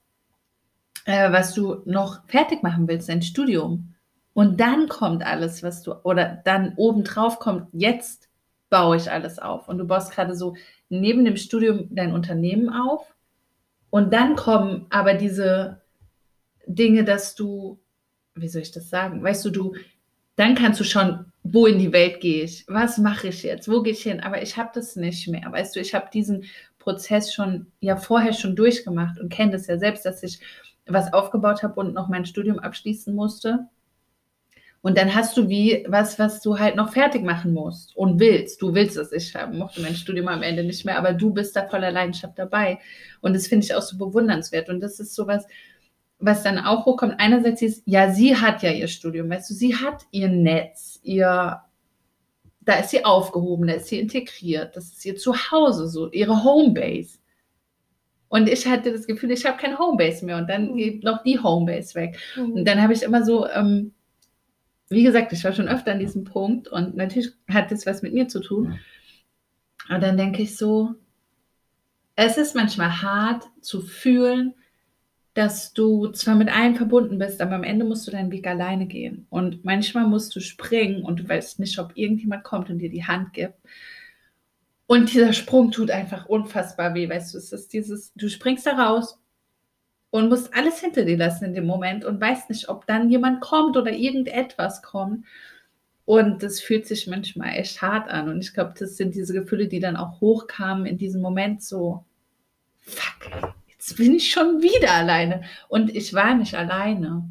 äh, 1.05 1.31
was 1.31 1.53
du 1.53 1.81
noch 1.85 2.25
fertig 2.27 2.63
machen 2.63 2.87
willst, 2.87 3.09
dein 3.09 3.21
Studium. 3.21 3.93
Und 4.33 4.59
dann 4.59 4.87
kommt 4.87 5.23
alles, 5.23 5.61
was 5.61 5.83
du, 5.83 5.93
oder 6.03 6.41
dann 6.43 6.73
obendrauf 6.75 7.39
kommt, 7.39 7.67
jetzt 7.71 8.29
baue 8.73 8.97
ich 8.97 9.11
alles 9.11 9.37
auf. 9.37 9.69
Und 9.69 9.77
du 9.77 9.85
baust 9.85 10.11
gerade 10.11 10.35
so 10.35 10.55
neben 10.89 11.25
dem 11.25 11.37
Studium 11.37 11.89
dein 11.91 12.11
Unternehmen 12.11 12.69
auf. 12.69 13.13
Und 13.91 14.11
dann 14.11 14.35
kommen 14.35 14.87
aber 14.89 15.13
diese 15.13 15.83
Dinge, 16.65 17.03
dass 17.03 17.35
du, 17.35 17.79
wie 18.33 18.47
soll 18.47 18.63
ich 18.63 18.71
das 18.71 18.89
sagen? 18.89 19.21
Weißt 19.21 19.45
du, 19.45 19.51
du, 19.51 19.75
dann 20.37 20.55
kannst 20.55 20.79
du 20.79 20.83
schon, 20.83 21.31
wo 21.43 21.67
in 21.67 21.77
die 21.77 21.93
Welt 21.93 22.19
gehe 22.19 22.45
ich? 22.45 22.65
Was 22.67 22.97
mache 22.97 23.27
ich 23.27 23.43
jetzt? 23.43 23.69
Wo 23.69 23.83
gehe 23.83 23.93
ich 23.93 24.01
hin? 24.01 24.21
Aber 24.21 24.41
ich 24.41 24.57
habe 24.57 24.71
das 24.73 24.95
nicht 24.95 25.27
mehr. 25.27 25.51
Weißt 25.51 25.75
du, 25.75 25.79
ich 25.79 25.93
habe 25.93 26.09
diesen 26.11 26.45
Prozess 26.79 27.31
schon 27.31 27.67
ja 27.79 27.95
vorher 27.95 28.33
schon 28.33 28.55
durchgemacht 28.55 29.19
und 29.19 29.31
kenne 29.31 29.51
das 29.51 29.67
ja 29.67 29.77
selbst, 29.77 30.03
dass 30.03 30.23
ich 30.23 30.39
was 30.87 31.13
aufgebaut 31.13 31.61
habe 31.61 31.79
und 31.79 31.93
noch 31.93 32.09
mein 32.09 32.25
Studium 32.25 32.57
abschließen 32.57 33.13
musste 33.13 33.69
und 34.83 34.97
dann 34.97 35.15
hast 35.15 35.37
du 35.37 35.47
wie 35.47 35.85
was, 35.87 36.19
was 36.19 36.41
du 36.41 36.59
halt 36.59 36.75
noch 36.75 36.91
fertig 36.91 37.23
machen 37.23 37.53
musst 37.53 37.95
und 37.95 38.19
willst. 38.19 38.61
Du 38.61 38.75
willst 38.75 38.97
es. 38.97 39.13
Ich 39.13 39.33
mochte 39.53 39.79
mein 39.79 39.95
Studium 39.95 40.27
am 40.27 40.43
Ende 40.43 40.61
nicht 40.65 40.83
mehr, 40.83 40.97
aber 40.97 41.13
du 41.13 41.33
bist 41.33 41.55
da 41.55 41.65
voller 41.69 41.89
Leidenschaft 41.89 42.37
dabei. 42.37 42.79
Und 43.21 43.33
das 43.33 43.47
finde 43.47 43.65
ich 43.65 43.73
auch 43.73 43.81
so 43.81 43.97
bewundernswert. 43.97 44.67
Und 44.67 44.81
das 44.81 44.99
ist 44.99 45.15
sowas, 45.15 45.47
was 46.19 46.43
dann 46.43 46.59
auch 46.59 46.85
hochkommt. 46.85 47.15
Einerseits 47.17 47.61
ist, 47.61 47.83
ja, 47.85 48.11
sie 48.11 48.35
hat 48.35 48.61
ja 48.61 48.71
ihr 48.71 48.89
Studium, 48.89 49.29
weißt 49.29 49.49
du, 49.51 49.53
sie 49.53 49.73
hat 49.73 50.03
ihr 50.11 50.27
Netz, 50.27 50.99
ihr, 51.01 51.61
da 52.59 52.73
ist 52.73 52.89
sie 52.89 53.05
aufgehoben, 53.05 53.67
da 53.67 53.75
ist 53.75 53.87
sie 53.87 54.01
integriert, 54.01 54.75
das 54.75 54.91
ist 54.91 55.05
ihr 55.05 55.15
Zuhause, 55.15 55.87
so 55.87 56.11
ihre 56.11 56.43
Homebase. 56.43 57.19
Und 58.27 58.49
ich 58.49 58.65
hatte 58.65 58.91
das 58.91 59.07
Gefühl, 59.07 59.31
ich 59.31 59.45
habe 59.45 59.57
kein 59.57 59.79
Homebase 59.79 60.25
mehr 60.25 60.35
und 60.35 60.49
dann 60.49 60.71
mhm. 60.71 60.75
geht 60.75 61.03
noch 61.05 61.23
die 61.23 61.39
Homebase 61.39 61.95
weg. 61.95 62.17
Mhm. 62.35 62.51
Und 62.51 62.65
dann 62.65 62.81
habe 62.81 62.91
ich 62.91 63.03
immer 63.03 63.23
so, 63.23 63.47
ähm, 63.47 63.93
wie 64.89 65.03
gesagt, 65.03 65.33
ich 65.33 65.43
war 65.43 65.53
schon 65.53 65.67
öfter 65.67 65.91
an 65.91 65.99
diesem 65.99 66.23
Punkt 66.23 66.67
und 66.67 66.95
natürlich 66.95 67.31
hat 67.49 67.71
das 67.71 67.85
was 67.85 68.01
mit 68.01 68.13
mir 68.13 68.27
zu 68.27 68.39
tun. 68.39 68.79
Aber 69.89 69.99
dann 69.99 70.17
denke 70.17 70.41
ich 70.41 70.55
so, 70.55 70.95
es 72.15 72.37
ist 72.37 72.55
manchmal 72.55 73.01
hart 73.01 73.45
zu 73.61 73.81
fühlen, 73.81 74.53
dass 75.33 75.73
du 75.73 76.09
zwar 76.09 76.35
mit 76.35 76.55
allen 76.55 76.75
verbunden 76.75 77.17
bist, 77.17 77.41
aber 77.41 77.55
am 77.55 77.63
Ende 77.63 77.85
musst 77.85 78.07
du 78.07 78.11
deinen 78.11 78.31
Weg 78.31 78.45
alleine 78.45 78.85
gehen. 78.85 79.25
Und 79.29 79.65
manchmal 79.65 80.05
musst 80.05 80.35
du 80.35 80.39
springen 80.39 81.03
und 81.03 81.21
du 81.21 81.27
weißt 81.27 81.59
nicht, 81.59 81.79
ob 81.79 81.97
irgendjemand 81.97 82.43
kommt 82.43 82.69
und 82.69 82.77
dir 82.77 82.89
die 82.89 83.05
Hand 83.05 83.33
gibt. 83.33 83.55
Und 84.85 85.11
dieser 85.11 85.33
Sprung 85.33 85.71
tut 85.71 85.89
einfach 85.89 86.27
unfassbar 86.27 86.93
weh, 86.93 87.09
weißt 87.09 87.33
du, 87.33 87.39
es 87.39 87.51
ist 87.51 87.73
dieses, 87.73 88.13
du 88.13 88.29
springst 88.29 88.67
da 88.67 88.73
raus 88.73 89.17
und 90.13 90.29
musst 90.29 90.53
alles 90.53 90.79
hinter 90.79 91.05
dir 91.05 91.17
lassen 91.17 91.45
in 91.45 91.55
dem 91.55 91.65
Moment 91.65 92.05
und 92.05 92.21
weißt 92.21 92.51
nicht, 92.51 92.69
ob 92.69 92.85
dann 92.85 93.09
jemand 93.09 93.41
kommt 93.41 93.75
oder 93.77 93.91
irgendetwas 93.91 94.83
kommt. 94.83 95.25
Und 96.05 96.43
das 96.43 96.59
fühlt 96.59 96.85
sich 96.85 97.07
manchmal 97.07 97.55
echt 97.55 97.81
hart 97.81 98.09
an. 98.09 98.29
Und 98.29 98.39
ich 98.39 98.53
glaube, 98.53 98.75
das 98.77 98.95
sind 98.95 99.15
diese 99.15 99.33
Gefühle, 99.33 99.67
die 99.67 99.79
dann 99.79 99.95
auch 99.97 100.21
hochkamen 100.21 100.85
in 100.85 100.99
diesem 100.99 101.19
Moment 101.19 101.63
so, 101.63 102.05
fuck, 102.81 103.55
jetzt 103.69 103.97
bin 103.97 104.13
ich 104.13 104.29
schon 104.29 104.61
wieder 104.61 104.91
alleine. 104.91 105.45
Und 105.67 105.89
ich 105.95 106.13
war 106.13 106.35
nicht 106.35 106.53
alleine. 106.53 107.27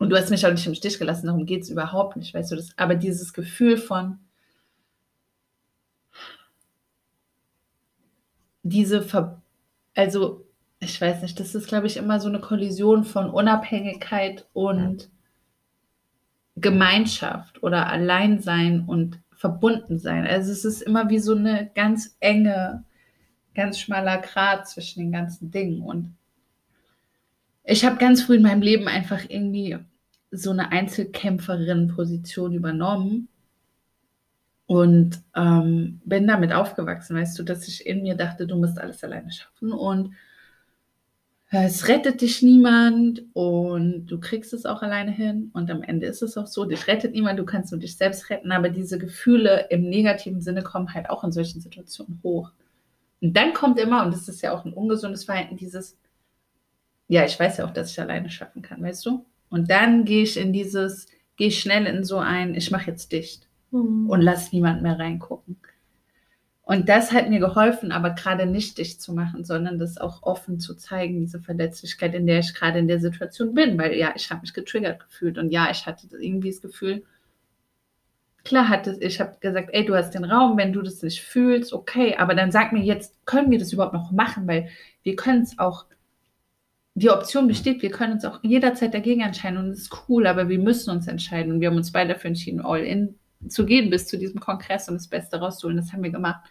Und 0.00 0.10
du 0.10 0.16
hast 0.16 0.30
mich 0.30 0.44
auch 0.44 0.50
nicht 0.50 0.66
im 0.66 0.74
Stich 0.74 0.98
gelassen, 0.98 1.26
darum 1.26 1.46
geht 1.46 1.62
es 1.62 1.70
überhaupt 1.70 2.16
nicht, 2.16 2.34
weißt 2.34 2.50
du 2.50 2.56
das. 2.56 2.70
Aber 2.76 2.96
dieses 2.96 3.32
Gefühl 3.32 3.76
von, 3.76 4.18
diese, 8.64 9.02
Ver 9.02 9.40
also 9.94 10.45
ich 10.78 11.00
weiß 11.00 11.22
nicht, 11.22 11.40
das 11.40 11.54
ist, 11.54 11.68
glaube 11.68 11.86
ich, 11.86 11.96
immer 11.96 12.20
so 12.20 12.28
eine 12.28 12.40
Kollision 12.40 13.04
von 13.04 13.30
Unabhängigkeit 13.30 14.46
und 14.52 15.10
Gemeinschaft 16.56 17.62
oder 17.62 17.88
Alleinsein 17.88 18.84
und 18.86 19.20
Verbundensein. 19.32 20.26
Also 20.26 20.52
es 20.52 20.64
ist 20.64 20.82
immer 20.82 21.08
wie 21.10 21.18
so 21.18 21.34
eine 21.34 21.70
ganz 21.74 22.16
enge, 22.20 22.84
ganz 23.54 23.78
schmaler 23.78 24.18
Grat 24.18 24.68
zwischen 24.68 25.00
den 25.00 25.12
ganzen 25.12 25.50
Dingen. 25.50 25.82
Und 25.82 26.14
ich 27.64 27.84
habe 27.84 27.96
ganz 27.96 28.22
früh 28.22 28.36
in 28.36 28.42
meinem 28.42 28.62
Leben 28.62 28.88
einfach 28.88 29.24
irgendwie 29.28 29.78
so 30.30 30.50
eine 30.50 30.72
Einzelkämpferin-Position 30.72 32.54
übernommen 32.54 33.28
und 34.66 35.22
ähm, 35.34 36.00
bin 36.04 36.26
damit 36.26 36.52
aufgewachsen, 36.52 37.16
weißt 37.16 37.38
du, 37.38 37.44
dass 37.44 37.68
ich 37.68 37.86
in 37.86 38.02
mir 38.02 38.16
dachte, 38.16 38.46
du 38.46 38.56
musst 38.56 38.78
alles 38.78 39.04
alleine 39.04 39.30
schaffen 39.30 39.72
und 39.72 40.14
es 41.50 41.86
rettet 41.86 42.20
dich 42.22 42.42
niemand 42.42 43.22
und 43.32 44.06
du 44.06 44.18
kriegst 44.18 44.52
es 44.52 44.66
auch 44.66 44.82
alleine 44.82 45.12
hin. 45.12 45.50
Und 45.54 45.70
am 45.70 45.82
Ende 45.82 46.06
ist 46.06 46.22
es 46.22 46.36
auch 46.36 46.46
so, 46.46 46.64
dich 46.64 46.86
rettet 46.88 47.12
niemand, 47.12 47.38
du 47.38 47.44
kannst 47.44 47.70
nur 47.70 47.80
dich 47.80 47.96
selbst 47.96 48.30
retten. 48.30 48.50
Aber 48.50 48.68
diese 48.68 48.98
Gefühle 48.98 49.66
im 49.70 49.88
negativen 49.88 50.40
Sinne 50.40 50.62
kommen 50.62 50.92
halt 50.92 51.08
auch 51.08 51.22
in 51.22 51.32
solchen 51.32 51.60
Situationen 51.60 52.20
hoch. 52.24 52.50
Und 53.20 53.36
dann 53.36 53.52
kommt 53.54 53.78
immer, 53.78 54.04
und 54.04 54.12
das 54.12 54.28
ist 54.28 54.42
ja 54.42 54.52
auch 54.52 54.64
ein 54.64 54.72
ungesundes 54.72 55.24
Verhalten, 55.24 55.56
dieses, 55.56 55.96
ja, 57.08 57.24
ich 57.24 57.38
weiß 57.38 57.58
ja 57.58 57.66
auch, 57.66 57.72
dass 57.72 57.92
ich 57.92 58.00
alleine 58.00 58.28
schaffen 58.28 58.62
kann, 58.62 58.82
weißt 58.82 59.06
du? 59.06 59.24
Und 59.48 59.70
dann 59.70 60.04
gehe 60.04 60.24
ich 60.24 60.36
in 60.36 60.52
dieses, 60.52 61.06
gehe 61.36 61.48
ich 61.48 61.60
schnell 61.60 61.86
in 61.86 62.04
so 62.04 62.18
ein, 62.18 62.54
ich 62.54 62.70
mache 62.70 62.90
jetzt 62.90 63.12
dicht 63.12 63.48
mhm. 63.70 64.10
und 64.10 64.20
lass 64.20 64.52
niemand 64.52 64.82
mehr 64.82 64.98
reingucken. 64.98 65.56
Und 66.68 66.88
das 66.88 67.12
hat 67.12 67.30
mir 67.30 67.38
geholfen, 67.38 67.92
aber 67.92 68.10
gerade 68.10 68.44
nicht 68.44 68.76
dicht 68.78 69.00
zu 69.00 69.14
machen, 69.14 69.44
sondern 69.44 69.78
das 69.78 69.98
auch 69.98 70.24
offen 70.24 70.58
zu 70.58 70.74
zeigen, 70.74 71.20
diese 71.20 71.38
Verletzlichkeit, 71.38 72.12
in 72.12 72.26
der 72.26 72.40
ich 72.40 72.54
gerade 72.54 72.80
in 72.80 72.88
der 72.88 72.98
Situation 72.98 73.54
bin. 73.54 73.78
Weil 73.78 73.94
ja, 73.94 74.12
ich 74.16 74.30
habe 74.30 74.40
mich 74.40 74.52
getriggert 74.52 74.98
gefühlt 74.98 75.38
und 75.38 75.52
ja, 75.52 75.70
ich 75.70 75.86
hatte 75.86 76.08
irgendwie 76.20 76.50
das 76.50 76.60
Gefühl, 76.60 77.04
klar 78.42 78.68
hatte 78.68 78.96
ich 79.00 79.20
habe 79.20 79.36
gesagt, 79.38 79.68
ey, 79.72 79.84
du 79.84 79.94
hast 79.94 80.10
den 80.10 80.24
Raum, 80.24 80.56
wenn 80.58 80.72
du 80.72 80.82
das 80.82 81.02
nicht 81.02 81.22
fühlst, 81.22 81.72
okay, 81.72 82.16
aber 82.16 82.34
dann 82.34 82.50
sag 82.50 82.72
mir 82.72 82.82
jetzt, 82.82 83.14
können 83.26 83.52
wir 83.52 83.60
das 83.60 83.72
überhaupt 83.72 83.94
noch 83.94 84.10
machen, 84.10 84.48
weil 84.48 84.68
wir 85.04 85.14
können 85.14 85.42
es 85.42 85.60
auch, 85.60 85.86
die 86.94 87.10
Option 87.10 87.46
besteht, 87.46 87.80
wir 87.80 87.90
können 87.92 88.14
uns 88.14 88.24
auch 88.24 88.40
jederzeit 88.42 88.92
dagegen 88.92 89.20
entscheiden 89.20 89.58
und 89.58 89.68
es 89.70 89.82
ist 89.82 90.08
cool, 90.08 90.26
aber 90.26 90.48
wir 90.48 90.58
müssen 90.58 90.90
uns 90.90 91.06
entscheiden 91.06 91.52
und 91.52 91.60
wir 91.60 91.68
haben 91.68 91.76
uns 91.76 91.92
beide 91.92 92.14
dafür 92.14 92.28
entschieden, 92.28 92.60
all 92.60 92.80
in 92.80 93.14
zu 93.48 93.66
gehen 93.66 93.90
bis 93.90 94.06
zu 94.06 94.18
diesem 94.18 94.40
Kongress 94.40 94.88
und 94.88 94.94
das 94.94 95.08
Beste 95.08 95.38
rauszuholen. 95.38 95.76
Das 95.76 95.92
haben 95.92 96.02
wir 96.02 96.10
gemacht. 96.10 96.44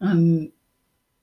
Ähm, 0.00 0.52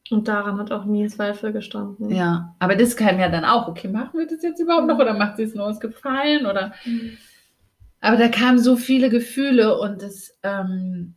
und 0.10 0.28
daran 0.28 0.58
hat 0.58 0.72
auch 0.72 0.86
nie 0.86 1.08
Zweifel 1.08 1.52
gestanden. 1.52 2.10
Ja, 2.12 2.56
aber 2.60 2.76
das 2.76 2.96
kam 2.96 3.20
ja 3.20 3.30
dann 3.30 3.44
auch, 3.44 3.68
okay, 3.68 3.88
machen 3.88 4.20
wir 4.20 4.28
das 4.28 4.42
jetzt 4.42 4.60
überhaupt 4.60 4.88
noch 4.88 5.00
oder 5.00 5.14
macht 5.14 5.38
sie 5.38 5.44
es 5.44 5.56
nur 5.56 5.66
aus 5.66 5.80
Gefallen 5.80 6.46
oder. 6.46 6.74
Mhm. 6.86 7.18
Aber 8.00 8.18
da 8.18 8.30
kamen 8.30 8.60
so 8.60 8.76
viele 8.76 9.10
Gefühle 9.10 9.78
und 9.78 10.02
das, 10.02 10.38
ähm, 10.44 11.16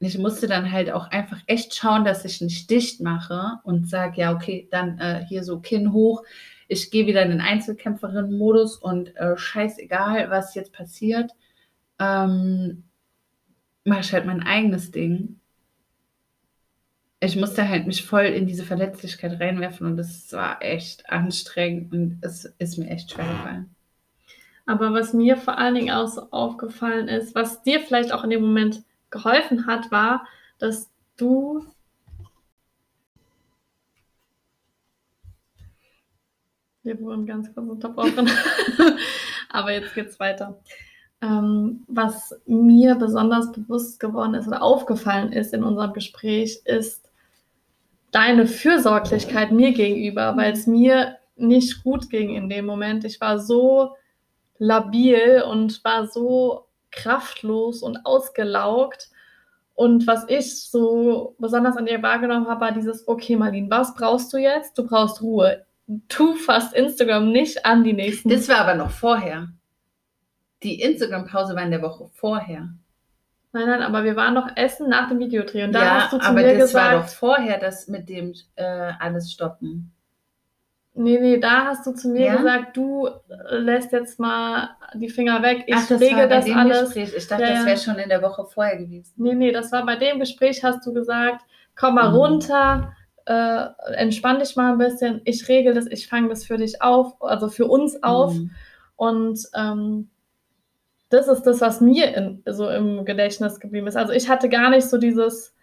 ich 0.00 0.18
musste 0.18 0.46
dann 0.46 0.72
halt 0.72 0.90
auch 0.90 1.10
einfach 1.10 1.40
echt 1.46 1.74
schauen, 1.74 2.04
dass 2.04 2.24
ich 2.24 2.40
nicht 2.40 2.70
dicht 2.70 3.00
mache 3.00 3.58
und 3.62 3.88
sage, 3.88 4.20
ja, 4.20 4.32
okay, 4.32 4.68
dann 4.70 4.98
äh, 4.98 5.24
hier 5.28 5.44
so 5.44 5.60
Kinn 5.60 5.92
hoch. 5.92 6.22
Ich 6.66 6.90
gehe 6.90 7.06
wieder 7.06 7.22
in 7.22 7.30
den 7.30 7.40
Einzelkämpferinnen-Modus 7.40 8.76
und 8.76 9.14
äh, 9.16 9.36
scheißegal, 9.36 10.30
was 10.30 10.54
jetzt 10.54 10.72
passiert 10.72 11.32
ähm, 11.98 12.84
mache 13.84 14.00
ich 14.00 14.12
halt 14.12 14.26
mein 14.26 14.42
eigenes 14.42 14.90
Ding. 14.90 15.40
Ich 17.20 17.36
musste 17.36 17.68
halt 17.68 17.86
mich 17.86 18.04
voll 18.04 18.26
in 18.26 18.46
diese 18.46 18.64
Verletzlichkeit 18.64 19.40
reinwerfen 19.40 19.86
und 19.86 19.96
das 19.96 20.32
war 20.32 20.62
echt 20.62 21.10
anstrengend 21.10 21.92
und 21.92 22.18
es 22.20 22.44
ist 22.58 22.78
mir 22.78 22.88
echt 22.88 23.10
schwer 23.10 23.26
gefallen. 23.26 23.74
Aber 24.66 24.92
was 24.92 25.14
mir 25.14 25.36
vor 25.36 25.58
allen 25.58 25.74
Dingen 25.74 25.90
auch 25.90 26.06
so 26.06 26.30
aufgefallen 26.30 27.08
ist, 27.08 27.34
was 27.34 27.62
dir 27.62 27.80
vielleicht 27.80 28.12
auch 28.12 28.22
in 28.22 28.30
dem 28.30 28.42
Moment 28.42 28.82
geholfen 29.10 29.66
hat, 29.66 29.90
war, 29.90 30.26
dass 30.58 30.90
du 31.16 31.64
Wir 36.88 36.98
wurden 37.00 37.26
ganz 37.26 37.52
kurz 37.52 37.68
unterbrochen. 37.68 38.30
Aber 39.50 39.72
jetzt 39.72 39.94
geht's 39.94 40.18
weiter. 40.18 40.58
Ähm, 41.20 41.84
was 41.88 42.34
mir 42.46 42.94
besonders 42.94 43.50
bewusst 43.50 43.98
geworden 43.98 44.34
ist 44.34 44.46
oder 44.46 44.62
aufgefallen 44.62 45.32
ist 45.32 45.52
in 45.52 45.64
unserem 45.64 45.92
Gespräch, 45.92 46.62
ist 46.64 47.08
deine 48.12 48.46
Fürsorglichkeit 48.46 49.52
mir 49.52 49.72
gegenüber, 49.72 50.36
weil 50.36 50.52
es 50.52 50.66
mir 50.66 51.16
nicht 51.36 51.82
gut 51.82 52.10
ging 52.10 52.34
in 52.34 52.48
dem 52.48 52.66
Moment. 52.66 53.04
Ich 53.04 53.20
war 53.20 53.38
so 53.38 53.94
labil 54.58 55.42
und 55.48 55.82
war 55.84 56.06
so 56.06 56.66
kraftlos 56.90 57.82
und 57.82 58.04
ausgelaugt. 58.04 59.10
Und 59.74 60.06
was 60.06 60.24
ich 60.28 60.68
so 60.68 61.36
besonders 61.38 61.76
an 61.76 61.86
dir 61.86 62.02
wahrgenommen 62.02 62.48
habe, 62.48 62.60
war 62.62 62.72
dieses, 62.72 63.06
okay, 63.06 63.36
Marlene, 63.36 63.70
was 63.70 63.94
brauchst 63.94 64.32
du 64.32 64.38
jetzt? 64.38 64.76
Du 64.76 64.86
brauchst 64.86 65.22
Ruhe. 65.22 65.64
Tu 66.08 66.34
fast 66.34 66.74
Instagram 66.74 67.30
nicht 67.30 67.64
an 67.64 67.84
die 67.84 67.92
nächsten. 67.92 68.28
Das 68.28 68.48
war 68.48 68.58
aber 68.58 68.74
noch 68.74 68.90
vorher. 68.90 69.48
Die 70.62 70.80
Instagram-Pause 70.80 71.54
war 71.54 71.62
in 71.62 71.70
der 71.70 71.82
Woche 71.82 72.08
vorher. 72.12 72.68
Nein, 73.52 73.66
nein, 73.66 73.82
aber 73.82 74.04
wir 74.04 74.16
waren 74.16 74.34
noch 74.34 74.48
essen 74.56 74.88
nach 74.90 75.08
dem 75.08 75.18
Videodreh. 75.18 75.64
Und 75.64 75.72
da 75.72 75.84
ja, 75.84 75.94
hast 76.02 76.12
du 76.12 76.18
zu 76.18 76.26
aber 76.26 76.42
mir 76.42 76.54
das 76.54 76.68
gesagt, 76.68 76.92
war 76.94 77.00
doch 77.02 77.08
vorher 77.08 77.58
das 77.58 77.88
mit 77.88 78.08
dem 78.08 78.34
äh, 78.56 78.92
alles 78.98 79.32
stoppen. 79.32 79.92
nee, 80.94 81.18
nee, 81.20 81.38
da 81.38 81.66
hast 81.66 81.86
du 81.86 81.92
zu 81.92 82.08
mir 82.08 82.26
Ja? 82.26 82.36
gesagt, 82.36 82.76
du 82.76 83.06
äh, 83.06 83.56
lässt 83.56 83.92
jetzt 83.92 84.18
mal 84.18 84.76
die 84.94 85.08
Finger 85.08 85.42
weg. 85.42 85.64
Ich 85.66 85.74
Ach, 85.76 85.86
das 85.86 86.00
regel 86.00 86.16
war 86.18 86.26
bei 86.28 86.34
das 86.36 86.44
dem 86.46 86.58
alles. 86.58 86.82
Gespräch. 86.94 87.14
Ich 87.16 87.26
dachte, 87.28 87.42
Ja, 87.44 87.50
das 87.50 87.66
wäre 87.66 87.76
schon 87.78 87.98
in 87.98 88.08
der 88.08 88.22
Woche 88.22 88.44
vorher 88.46 88.76
gewesen. 88.76 89.14
Nee, 89.16 89.34
nee, 89.34 89.52
das 89.52 89.70
war 89.72 89.86
bei 89.86 89.96
dem 89.96 90.18
Gespräch, 90.18 90.62
hast 90.64 90.84
du 90.86 90.92
gesagt, 90.92 91.42
komm 91.76 91.94
mal 91.94 92.10
Mhm. 92.10 92.16
runter, 92.16 92.92
äh, 93.26 93.66
entspann 93.94 94.40
dich 94.40 94.56
mal 94.56 94.72
ein 94.72 94.78
bisschen, 94.78 95.20
ich 95.24 95.48
regel 95.48 95.74
das, 95.74 95.86
ich 95.86 96.08
fange 96.08 96.28
das 96.30 96.44
für 96.44 96.58
dich 96.58 96.82
auf, 96.82 97.20
also 97.22 97.48
für 97.48 97.66
uns 97.66 98.02
auf. 98.02 98.34
Mhm. 98.34 98.50
Und 98.96 99.38
ähm, 99.54 100.10
das 101.10 101.28
ist 101.28 101.42
das, 101.42 101.60
was 101.60 101.80
mir 101.80 102.14
in, 102.16 102.42
so 102.46 102.68
im 102.68 103.04
Gedächtnis 103.04 103.60
geblieben 103.60 103.86
ist. 103.86 103.96
Also 103.96 104.12
ich 104.12 104.28
hatte 104.28 104.48
gar 104.48 104.70
nicht 104.70 104.88
so 104.88 104.98
dieses, 104.98 105.54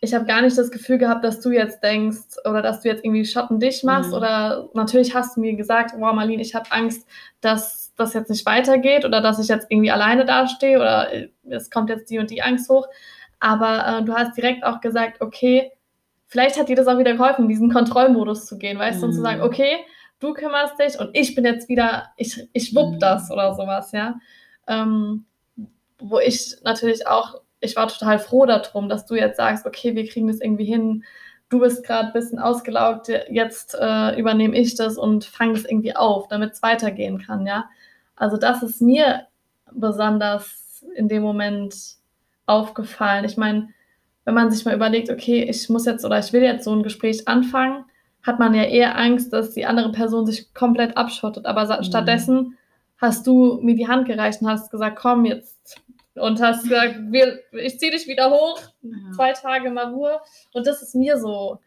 ich 0.00 0.14
habe 0.14 0.24
gar 0.24 0.42
nicht 0.42 0.56
das 0.56 0.70
Gefühl 0.70 0.98
gehabt, 0.98 1.24
dass 1.24 1.40
du 1.40 1.50
jetzt 1.50 1.82
denkst 1.82 2.36
oder 2.48 2.62
dass 2.62 2.80
du 2.80 2.88
jetzt 2.88 3.04
irgendwie 3.04 3.24
Schotten 3.24 3.58
dich 3.60 3.82
machst 3.84 4.10
Mhm. 4.10 4.16
oder 4.16 4.68
natürlich 4.74 5.14
hast 5.14 5.36
du 5.36 5.40
mir 5.40 5.54
gesagt, 5.54 5.92
wow 5.98 6.12
Marlene, 6.14 6.42
ich 6.42 6.54
habe 6.54 6.70
Angst, 6.70 7.06
dass 7.40 7.92
das 7.96 8.14
jetzt 8.14 8.30
nicht 8.30 8.46
weitergeht 8.46 9.04
oder 9.04 9.20
dass 9.20 9.38
ich 9.38 9.48
jetzt 9.48 9.66
irgendwie 9.68 9.90
alleine 9.90 10.24
dastehe 10.24 10.78
oder 10.78 11.12
äh, 11.12 11.28
es 11.50 11.70
kommt 11.70 11.90
jetzt 11.90 12.10
die 12.10 12.18
und 12.18 12.30
die 12.30 12.42
Angst 12.42 12.70
hoch. 12.70 12.86
Aber 13.40 13.98
äh, 13.98 14.04
du 14.04 14.14
hast 14.14 14.36
direkt 14.36 14.64
auch 14.64 14.80
gesagt, 14.80 15.20
okay, 15.20 15.72
vielleicht 16.26 16.58
hat 16.58 16.68
dir 16.68 16.76
das 16.76 16.86
auch 16.86 16.98
wieder 16.98 17.12
geholfen, 17.14 17.42
in 17.42 17.48
diesen 17.48 17.72
Kontrollmodus 17.72 18.46
zu 18.46 18.56
gehen, 18.56 18.78
weißt 18.78 19.02
du, 19.02 19.06
und 19.06 19.12
zu 19.12 19.18
Mhm. 19.20 19.24
sagen, 19.24 19.40
okay, 19.42 19.78
du 20.20 20.32
kümmerst 20.32 20.78
dich 20.78 20.98
und 21.00 21.10
ich 21.12 21.34
bin 21.34 21.44
jetzt 21.44 21.68
wieder, 21.68 22.10
ich, 22.16 22.48
ich 22.52 22.74
wupp 22.74 22.94
Mhm. 22.94 22.98
das 23.00 23.30
oder 23.30 23.54
sowas, 23.54 23.90
ja. 23.92 24.14
Ähm, 24.66 25.24
wo 25.98 26.18
ich 26.18 26.56
natürlich 26.64 27.06
auch, 27.06 27.40
ich 27.60 27.76
war 27.76 27.88
total 27.88 28.18
froh 28.18 28.46
darum, 28.46 28.88
dass 28.88 29.06
du 29.06 29.14
jetzt 29.14 29.36
sagst, 29.36 29.66
okay, 29.66 29.94
wir 29.94 30.06
kriegen 30.08 30.28
das 30.28 30.40
irgendwie 30.40 30.64
hin. 30.64 31.04
Du 31.48 31.60
bist 31.60 31.84
gerade 31.84 32.08
ein 32.08 32.12
bisschen 32.12 32.38
ausgelaugt, 32.38 33.08
jetzt 33.28 33.76
äh, 33.78 34.18
übernehme 34.18 34.56
ich 34.56 34.76
das 34.76 34.96
und 34.96 35.24
fange 35.24 35.54
das 35.54 35.64
irgendwie 35.64 35.96
auf, 35.96 36.28
damit 36.28 36.52
es 36.52 36.62
weitergehen 36.62 37.18
kann, 37.20 37.46
ja. 37.46 37.68
Also 38.16 38.36
das 38.36 38.62
ist 38.62 38.80
mir 38.80 39.26
besonders 39.72 40.84
in 40.94 41.08
dem 41.08 41.22
Moment 41.22 41.74
aufgefallen. 42.46 43.24
Ich 43.24 43.36
meine, 43.36 43.68
wenn 44.24 44.34
man 44.34 44.50
sich 44.50 44.64
mal 44.64 44.74
überlegt, 44.74 45.10
okay, 45.10 45.42
ich 45.42 45.68
muss 45.68 45.86
jetzt 45.86 46.04
oder 46.04 46.18
ich 46.18 46.32
will 46.32 46.42
jetzt 46.42 46.64
so 46.64 46.72
ein 46.74 46.82
Gespräch 46.82 47.26
anfangen, 47.26 47.84
hat 48.22 48.38
man 48.38 48.54
ja 48.54 48.64
eher 48.64 48.98
Angst, 48.98 49.32
dass 49.32 49.52
die 49.54 49.66
andere 49.66 49.92
Person 49.92 50.26
sich 50.26 50.52
komplett 50.54 50.96
abschottet. 50.96 51.46
Aber 51.46 51.64
Mhm. 51.64 51.84
stattdessen 51.84 52.58
hast 53.00 53.26
du 53.26 53.60
mir 53.62 53.74
die 53.74 53.88
Hand 53.88 54.06
gereicht 54.06 54.42
und 54.42 54.48
hast 54.48 54.70
gesagt, 54.70 54.96
komm 54.96 55.24
jetzt. 55.24 55.80
Und 56.14 56.40
hast 56.42 56.64
gesagt, 56.64 56.96
wir, 57.10 57.38
ich 57.52 57.78
ziehe 57.78 57.92
dich 57.92 58.06
wieder 58.08 58.30
hoch, 58.30 58.60
Ja. 58.82 58.96
zwei 59.14 59.32
Tage 59.32 59.70
mal 59.70 59.92
Ruhe. 59.92 60.20
Und 60.52 60.66
das 60.66 60.82
ist 60.82 60.94
mir 60.94 61.18
so 61.18 61.60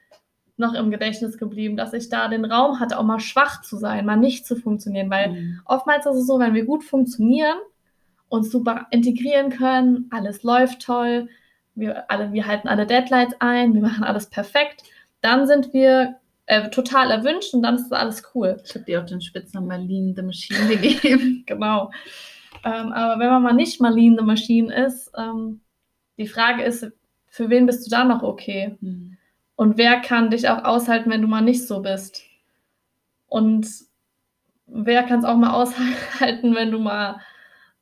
noch 0.58 0.74
im 0.76 0.92
Gedächtnis 0.92 1.38
geblieben, 1.38 1.76
dass 1.78 1.94
ich 1.94 2.10
da 2.10 2.28
den 2.28 2.46
Raum 2.46 2.80
hatte, 2.80 3.00
auch 3.00 3.04
mal 3.04 3.20
schwach 3.20 3.62
zu 3.62 3.78
sein, 3.78 4.06
mal 4.06 4.18
nicht 4.18 4.46
zu 4.46 4.56
funktionieren. 4.56 5.10
Weil 5.10 5.32
Mhm. 5.32 5.62
oftmals 5.66 6.06
ist 6.06 6.16
es 6.18 6.28
so, 6.28 6.38
wenn 6.40 6.54
wir 6.54 6.66
gut 6.66 6.84
funktionieren, 6.84 7.58
uns 8.30 8.52
super 8.52 8.86
integrieren 8.92 9.50
können, 9.50 10.08
alles 10.12 10.44
läuft 10.44 10.82
toll, 10.84 11.30
wir, 11.74 12.10
alle, 12.12 12.34
wir 12.34 12.46
halten 12.46 12.68
alle 12.68 12.86
Deadlines 12.86 13.34
ein, 13.40 13.74
wir 13.74 13.82
machen 13.82 14.04
alles 14.04 14.28
perfekt, 14.28 14.84
dann 15.22 15.48
sind 15.48 15.74
wir 15.74 16.18
äh, 16.54 16.70
total 16.70 17.12
erwünscht 17.12 17.54
und 17.54 17.64
dann 17.64 17.76
ist 17.76 17.92
alles 17.92 18.24
cool. 18.34 18.62
Ich 18.66 18.74
habe 18.76 18.86
dir 18.86 19.02
auch 19.02 19.06
den 19.06 19.22
Spitznamen 19.22 19.68
Marlene 19.68 20.14
the 20.16 20.22
Machine 20.22 20.68
gegeben. 20.78 21.44
Genau. 21.46 21.92
Ähm, 22.64 22.92
aber 22.94 23.20
wenn 23.20 23.30
man 23.30 23.44
mal 23.44 23.54
nicht 23.54 23.82
Marlene 23.82 24.18
the 24.20 24.26
Machine 24.26 24.74
ist, 24.86 25.12
ähm, 25.18 25.62
die 26.18 26.28
Frage 26.28 26.64
ist, 26.64 26.92
für 27.28 27.50
wen 27.50 27.66
bist 27.66 27.86
du 27.86 27.90
da 27.90 28.04
noch 28.04 28.22
okay? 28.24 28.78
Mhm. 28.82 29.18
Und 29.56 29.78
wer 29.78 30.02
kann 30.02 30.30
dich 30.30 30.48
auch 30.50 30.64
aushalten, 30.64 31.10
wenn 31.10 31.22
du 31.22 31.28
mal 31.28 31.42
nicht 31.42 31.68
so 31.68 31.82
bist? 31.82 32.22
Und 33.28 33.68
wer 34.68 35.04
kann 35.04 35.20
es 35.20 35.26
auch 35.26 35.38
mal 35.38 35.54
aushalten, 35.54 36.56
wenn 36.56 36.72
du 36.72 36.80
mal 36.80 37.20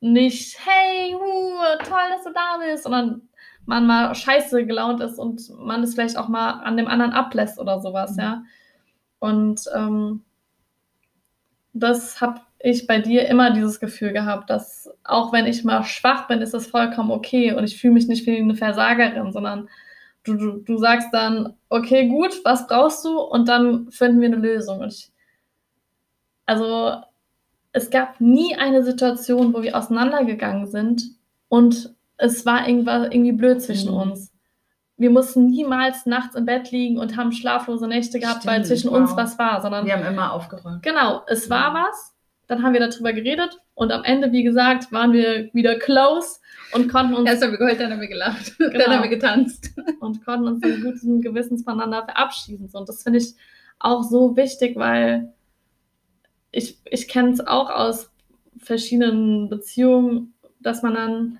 nicht, 0.00 0.58
hey, 0.66 1.12
hu, 1.12 1.58
toll, 1.84 2.08
dass 2.10 2.24
du 2.24 2.32
da 2.32 2.58
bist, 2.58 2.84
sondern 2.84 3.22
man 3.66 3.86
mal 3.86 4.14
scheiße 4.14 4.66
gelaunt 4.66 5.00
ist 5.00 5.18
und 5.18 5.48
man 5.58 5.82
es 5.82 5.94
vielleicht 5.94 6.16
auch 6.16 6.28
mal 6.28 6.50
an 6.64 6.76
dem 6.76 6.88
anderen 6.88 7.12
ablässt 7.12 7.58
oder 7.60 7.80
sowas, 7.80 8.16
Mhm. 8.16 8.20
ja. 8.22 8.42
Und 9.22 9.70
ähm, 9.72 10.22
das 11.74 12.20
habe 12.20 12.40
ich 12.58 12.88
bei 12.88 12.98
dir 12.98 13.28
immer 13.28 13.52
dieses 13.52 13.78
Gefühl 13.78 14.12
gehabt, 14.12 14.50
dass 14.50 14.90
auch 15.04 15.32
wenn 15.32 15.46
ich 15.46 15.62
mal 15.62 15.84
schwach 15.84 16.26
bin, 16.26 16.40
ist 16.40 16.54
das 16.54 16.66
vollkommen 16.66 17.12
okay 17.12 17.54
und 17.54 17.62
ich 17.62 17.80
fühle 17.80 17.94
mich 17.94 18.08
nicht 18.08 18.26
wie 18.26 18.36
eine 18.36 18.56
Versagerin, 18.56 19.30
sondern 19.30 19.68
du, 20.24 20.34
du, 20.34 20.50
du 20.58 20.76
sagst 20.76 21.10
dann, 21.12 21.54
okay, 21.68 22.08
gut, 22.08 22.40
was 22.44 22.66
brauchst 22.66 23.04
du? 23.04 23.20
Und 23.20 23.48
dann 23.48 23.92
finden 23.92 24.20
wir 24.20 24.26
eine 24.26 24.36
Lösung. 24.38 24.80
Und 24.80 24.92
ich, 24.92 25.12
also 26.44 26.96
es 27.70 27.90
gab 27.90 28.20
nie 28.20 28.56
eine 28.56 28.82
Situation, 28.82 29.54
wo 29.54 29.62
wir 29.62 29.76
auseinandergegangen 29.78 30.66
sind 30.66 31.04
und 31.48 31.94
es 32.16 32.44
war 32.44 32.66
irgendwie 32.68 33.32
blöd 33.32 33.62
zwischen 33.62 33.92
Mhm. 33.92 34.00
uns. 34.00 34.31
Wir 35.02 35.10
mussten 35.10 35.46
niemals 35.50 36.06
nachts 36.06 36.34
im 36.34 36.46
Bett 36.46 36.70
liegen 36.70 36.98
und 36.98 37.16
haben 37.16 37.32
schlaflose 37.32 37.86
Nächte 37.88 38.20
gehabt, 38.20 38.46
weil 38.46 38.64
Stimmt, 38.64 38.66
zwischen 38.68 38.88
uns 38.88 39.10
wow. 39.10 39.16
was 39.18 39.38
war, 39.38 39.60
sondern 39.60 39.84
Wir 39.84 39.94
haben 39.94 40.06
immer 40.06 40.32
aufgeräumt. 40.32 40.82
Genau, 40.82 41.22
es 41.26 41.50
war 41.50 41.70
Mhm. 41.70 41.74
was, 41.74 42.14
dann 42.46 42.62
haben 42.62 42.72
wir 42.72 42.80
darüber 42.80 43.12
geredet 43.12 43.58
und 43.74 43.90
am 43.92 44.04
Ende, 44.04 44.30
wie 44.32 44.42
gesagt, 44.42 44.92
waren 44.92 45.12
wir 45.12 45.52
wieder 45.52 45.78
close 45.78 46.38
und 46.72 46.88
konnten 46.88 47.14
uns, 47.14 47.28
Erst 47.28 47.42
haben 47.42 47.50
wir 47.50 47.58
geheult, 47.58 47.80
dann 47.80 47.92
haben 47.92 48.00
wir 48.00 48.08
gelacht. 48.08 48.52
Genau. 48.58 48.78
Dann 48.78 48.94
haben 48.94 49.02
wir 49.02 49.10
getanzt. 49.10 49.70
und 50.00 50.24
konnten 50.24 50.46
uns 50.48 50.64
in 50.64 50.82
gutem 50.82 51.20
Gewissens 51.20 51.64
voneinander 51.64 52.04
verabschieden. 52.04 52.68
Und 52.72 52.88
das 52.88 53.02
finde 53.02 53.18
ich 53.18 53.34
auch 53.80 54.02
so 54.04 54.36
wichtig, 54.36 54.76
weil 54.76 55.32
ich, 56.52 56.78
ich 56.84 57.08
kenne 57.08 57.30
es 57.30 57.40
auch 57.46 57.70
aus 57.70 58.10
verschiedenen 58.58 59.48
Beziehungen, 59.48 60.34
dass 60.60 60.82
man 60.82 60.94
dann, 60.94 61.38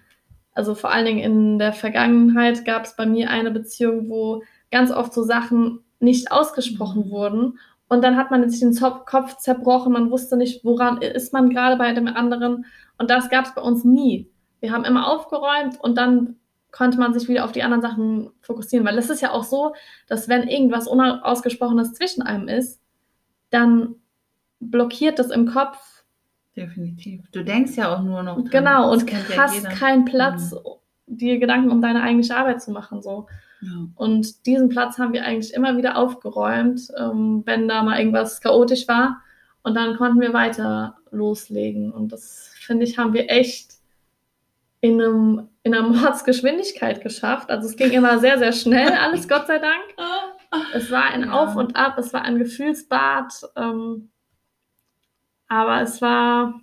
also 0.55 0.75
vor 0.75 0.91
allen 0.91 1.07
Dingen 1.07 1.19
in 1.21 1.59
der 1.59 1.73
Vergangenheit 1.73 2.65
gab 2.65 2.85
es 2.85 2.97
bei 2.97 3.07
mir 3.07 3.31
eine 3.31 3.51
Beziehung, 3.51 4.09
wo 4.09 4.43
ganz 4.71 4.91
oft 4.91 5.13
so 5.13 5.23
Sachen 5.23 5.81
nicht 6.01 6.31
ausgesprochen 6.31 7.11
wurden. 7.11 7.59
Und 7.89 8.03
dann 8.03 8.17
hat 8.17 8.31
man 8.31 8.49
sich 8.49 8.61
den 8.61 8.75
Kopf 9.07 9.37
zerbrochen, 9.39 9.93
man 9.93 10.11
wusste 10.11 10.37
nicht, 10.37 10.65
woran 10.65 11.01
ist 11.03 11.33
man 11.33 11.51
gerade 11.51 11.77
bei 11.77 11.93
dem 11.93 12.09
anderen. 12.09 12.65
Und 12.99 13.11
das 13.11 13.29
gab 13.31 13.45
es 13.45 13.55
bei 13.55 13.63
uns 13.63 13.85
nie. 13.85 14.31
Wir 14.61 14.73
haben 14.73 14.85
immer 14.85 15.11
aufgeräumt 15.11 15.79
und 15.81 15.97
dann 15.97 16.37
konnte 16.71 16.99
man 16.99 17.13
sich 17.13 17.29
wieder 17.29 17.45
auf 17.45 17.53
die 17.53 17.63
anderen 17.63 17.83
Sachen 17.83 18.31
fokussieren. 18.41 18.87
Weil 18.87 18.99
es 18.99 19.11
ist 19.11 19.21
ja 19.21 19.31
auch 19.33 19.45
so, 19.45 19.75
dass 20.09 20.29
wenn 20.29 20.49
irgendwas 20.49 20.89
Unausgesprochenes 20.89 21.93
zwischen 21.93 22.23
einem 22.23 22.49
ist, 22.49 22.81
dann 23.51 23.97
blockiert 24.59 25.19
das 25.19 25.31
im 25.31 25.47
Kopf. 25.47 25.79
Definitiv. 26.57 27.23
Du 27.33 27.43
denkst 27.43 27.77
ja 27.77 27.95
auch 27.95 28.03
nur 28.03 28.23
noch. 28.23 28.37
dran. 28.37 28.51
Genau, 28.51 28.93
und 28.93 29.11
ja 29.11 29.19
hast 29.37 29.55
jeder. 29.55 29.71
keinen 29.71 30.05
Platz, 30.05 30.55
dir 31.07 31.39
Gedanken 31.39 31.71
um 31.71 31.81
deine 31.81 32.03
eigentliche 32.03 32.37
Arbeit 32.37 32.63
zu 32.63 32.71
machen. 32.71 33.03
So. 33.03 33.27
Ja. 33.63 33.89
Und 33.95 34.47
diesen 34.47 34.69
Platz 34.69 34.99
haben 34.99 35.13
wir 35.13 35.25
eigentlich 35.25 35.55
immer 35.55 35.77
wieder 35.77 35.97
aufgeräumt, 35.97 36.89
ähm, 36.99 37.43
wenn 37.47 37.69
da 37.69 37.83
mal 37.83 37.99
irgendwas 37.99 38.41
chaotisch 38.41 38.87
war. 38.89 39.23
Und 39.63 39.75
dann 39.75 39.97
konnten 39.97 40.21
wir 40.21 40.33
weiter 40.33 40.99
loslegen. 41.11 41.93
Und 41.93 42.13
das, 42.13 42.51
finde 42.61 42.85
ich, 42.85 42.99
haben 42.99 43.13
wir 43.15 43.31
echt 43.31 43.75
in, 44.81 45.01
einem, 45.01 45.49
in 45.63 45.75
einer 45.75 45.89
Mordsgeschwindigkeit 45.89 47.03
geschafft. 47.03 47.51
Also 47.51 47.69
es 47.69 47.77
ging 47.77 47.93
immer 47.93 48.19
sehr, 48.19 48.39
sehr 48.39 48.53
schnell, 48.53 48.93
alles 48.93 49.29
Gott 49.29 49.47
sei 49.47 49.59
Dank. 49.59 49.83
Es 50.75 50.91
war 50.91 51.05
ein 51.05 51.25
Ja. 51.25 51.33
Auf 51.33 51.57
und 51.57 51.77
Ab, 51.77 51.97
es 51.97 52.13
war 52.13 52.21
ein 52.25 52.37
Gefühlsbad. 52.39 53.33
Ähm, 53.57 54.11
aber 55.53 55.83
es 55.83 56.01
war, 56.01 56.63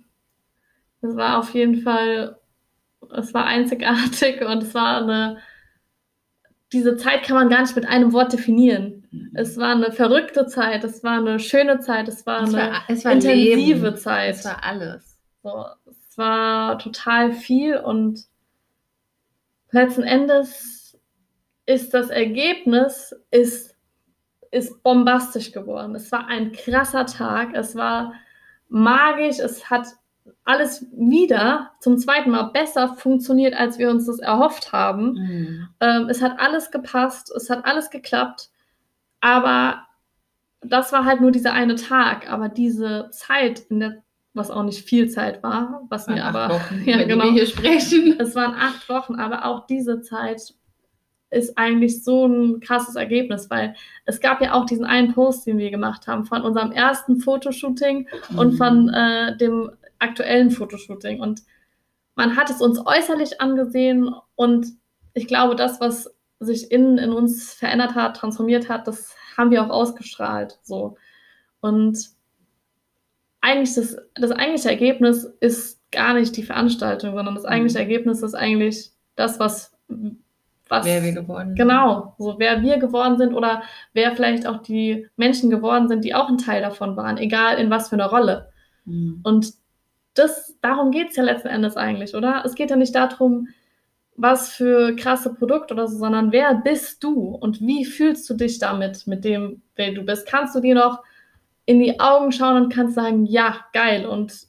es 1.00 1.14
war 1.14 1.38
auf 1.38 1.54
jeden 1.54 1.82
Fall, 1.82 2.40
es 3.16 3.32
war 3.32 3.46
einzigartig 3.46 4.40
und 4.44 4.64
es 4.64 4.74
war 4.74 5.02
eine, 5.02 5.38
diese 6.72 6.96
Zeit 6.96 7.22
kann 7.22 7.36
man 7.36 7.48
gar 7.48 7.60
nicht 7.60 7.76
mit 7.76 7.86
einem 7.86 8.12
Wort 8.12 8.32
definieren. 8.32 9.30
Es 9.32 9.56
war 9.58 9.76
eine 9.76 9.92
verrückte 9.92 10.46
Zeit, 10.46 10.82
es 10.82 11.04
war 11.04 11.18
eine 11.18 11.38
schöne 11.38 11.78
Zeit, 11.78 12.08
es 12.08 12.26
war 12.26 12.42
es 12.42 12.52
eine 12.52 12.72
war, 12.72 12.82
es 12.88 13.04
war 13.04 13.12
intensive 13.12 13.86
Leben. 13.86 13.96
Zeit. 13.96 14.34
Es 14.34 14.44
war 14.44 14.64
alles. 14.64 15.20
So, 15.44 15.66
es 15.88 16.18
war 16.18 16.76
total 16.80 17.32
viel 17.32 17.76
und 17.76 18.24
letzten 19.70 20.02
Endes 20.02 20.98
ist 21.64 21.94
das 21.94 22.10
Ergebnis 22.10 23.14
ist, 23.30 23.76
ist 24.50 24.82
bombastisch 24.82 25.52
geworden. 25.52 25.94
Es 25.94 26.10
war 26.10 26.26
ein 26.26 26.50
krasser 26.50 27.06
Tag, 27.06 27.54
es 27.54 27.76
war 27.76 28.14
magisch, 28.70 29.38
es 29.38 29.68
hat 29.68 29.86
alles 30.44 30.86
wieder 30.92 31.72
zum 31.80 31.98
zweiten 31.98 32.30
Mal 32.30 32.44
besser 32.44 32.94
funktioniert, 32.94 33.54
als 33.54 33.78
wir 33.78 33.90
uns 33.90 34.06
das 34.06 34.18
erhofft 34.18 34.72
haben. 34.72 35.12
Mhm. 35.12 35.68
Ähm, 35.80 36.08
es 36.08 36.22
hat 36.22 36.38
alles 36.40 36.70
gepasst, 36.70 37.30
es 37.34 37.50
hat 37.50 37.64
alles 37.64 37.90
geklappt, 37.90 38.50
aber 39.20 39.86
das 40.62 40.92
war 40.92 41.04
halt 41.04 41.20
nur 41.20 41.30
dieser 41.30 41.52
eine 41.52 41.74
Tag. 41.74 42.30
Aber 42.30 42.48
diese 42.48 43.08
Zeit, 43.12 43.60
in 43.70 43.80
der, 43.80 44.02
was 44.34 44.50
auch 44.50 44.62
nicht 44.62 44.84
viel 44.86 45.08
Zeit 45.08 45.42
war, 45.42 45.82
was 45.88 46.06
mir 46.06 46.24
aber, 46.24 46.54
Wochen, 46.54 46.82
ja 46.86 47.02
genau, 47.04 47.24
wir 47.24 47.32
hier 47.32 47.46
sprechen. 47.46 48.18
es 48.18 48.34
waren 48.34 48.54
acht 48.54 48.88
Wochen, 48.88 49.16
aber 49.16 49.44
auch 49.44 49.66
diese 49.66 50.00
Zeit 50.02 50.54
ist 51.30 51.56
eigentlich 51.56 52.02
so 52.02 52.26
ein 52.26 52.60
krasses 52.60 52.96
Ergebnis, 52.96 53.48
weil 53.50 53.74
es 54.04 54.20
gab 54.20 54.40
ja 54.42 54.52
auch 54.54 54.66
diesen 54.66 54.84
einen 54.84 55.12
Post, 55.14 55.46
den 55.46 55.58
wir 55.58 55.70
gemacht 55.70 56.06
haben 56.06 56.24
von 56.24 56.42
unserem 56.42 56.72
ersten 56.72 57.20
Fotoshooting 57.20 58.08
und 58.36 58.54
Mhm. 58.54 58.56
von 58.56 58.88
äh, 58.88 59.36
dem 59.36 59.70
aktuellen 60.00 60.50
Fotoshooting. 60.50 61.20
Und 61.20 61.42
man 62.16 62.36
hat 62.36 62.50
es 62.50 62.60
uns 62.60 62.84
äußerlich 62.84 63.40
angesehen 63.40 64.14
und 64.34 64.66
ich 65.14 65.26
glaube, 65.26 65.54
das, 65.56 65.80
was 65.80 66.12
sich 66.40 66.70
innen 66.70 66.98
in 66.98 67.10
uns 67.10 67.52
verändert 67.54 67.94
hat, 67.94 68.16
transformiert 68.16 68.68
hat, 68.68 68.86
das 68.88 69.14
haben 69.36 69.50
wir 69.50 69.62
auch 69.64 69.70
ausgestrahlt. 69.70 70.58
So. 70.62 70.96
Und 71.60 71.98
eigentlich 73.40 73.74
das, 73.74 73.96
das 74.14 74.30
eigentliche 74.32 74.70
Ergebnis 74.70 75.24
ist 75.40 75.80
gar 75.92 76.14
nicht 76.14 76.36
die 76.36 76.42
Veranstaltung, 76.42 77.14
sondern 77.14 77.34
das 77.34 77.44
eigentliche 77.44 77.78
Mhm. 77.78 77.90
Ergebnis 77.90 78.22
ist 78.22 78.34
eigentlich 78.34 78.90
das, 79.16 79.38
was, 79.38 79.72
was 80.70 80.86
Wer 80.86 81.02
wir 81.02 81.12
geworden 81.12 81.48
sind. 81.48 81.58
Genau, 81.58 82.14
so 82.16 82.36
wer 82.38 82.62
wir 82.62 82.78
geworden 82.78 83.18
sind 83.18 83.34
oder 83.34 83.62
wer 83.92 84.14
vielleicht 84.14 84.46
auch 84.46 84.62
die 84.62 85.08
Menschen 85.16 85.50
geworden 85.50 85.88
sind, 85.88 86.04
die 86.04 86.14
auch 86.14 86.28
ein 86.28 86.38
Teil 86.38 86.62
davon 86.62 86.96
waren, 86.96 87.18
egal 87.18 87.58
in 87.58 87.70
was 87.70 87.88
für 87.88 87.96
einer 87.96 88.06
Rolle. 88.06 88.50
Mhm. 88.84 89.20
Und 89.24 89.52
das, 90.14 90.56
darum 90.62 90.92
geht 90.92 91.10
es 91.10 91.16
ja 91.16 91.24
letzten 91.24 91.48
Endes 91.48 91.76
eigentlich, 91.76 92.14
oder? 92.14 92.42
Es 92.44 92.54
geht 92.54 92.70
ja 92.70 92.76
nicht 92.76 92.94
darum, 92.94 93.48
was 94.16 94.50
für 94.50 94.94
krasse 94.94 95.34
Produkte 95.34 95.74
oder 95.74 95.88
so, 95.88 95.98
sondern 95.98 96.30
wer 96.30 96.54
bist 96.54 97.02
du 97.02 97.30
und 97.30 97.60
wie 97.60 97.84
fühlst 97.84 98.28
du 98.30 98.34
dich 98.34 98.58
damit, 98.58 99.06
mit 99.06 99.24
dem, 99.24 99.62
wer 99.74 99.92
du 99.92 100.02
bist? 100.02 100.26
Kannst 100.26 100.54
du 100.54 100.60
dir 100.60 100.74
noch 100.76 101.02
in 101.64 101.80
die 101.80 101.98
Augen 101.98 102.30
schauen 102.30 102.62
und 102.62 102.72
kannst 102.72 102.94
sagen, 102.94 103.26
ja, 103.26 103.64
geil 103.72 104.06
und 104.06 104.46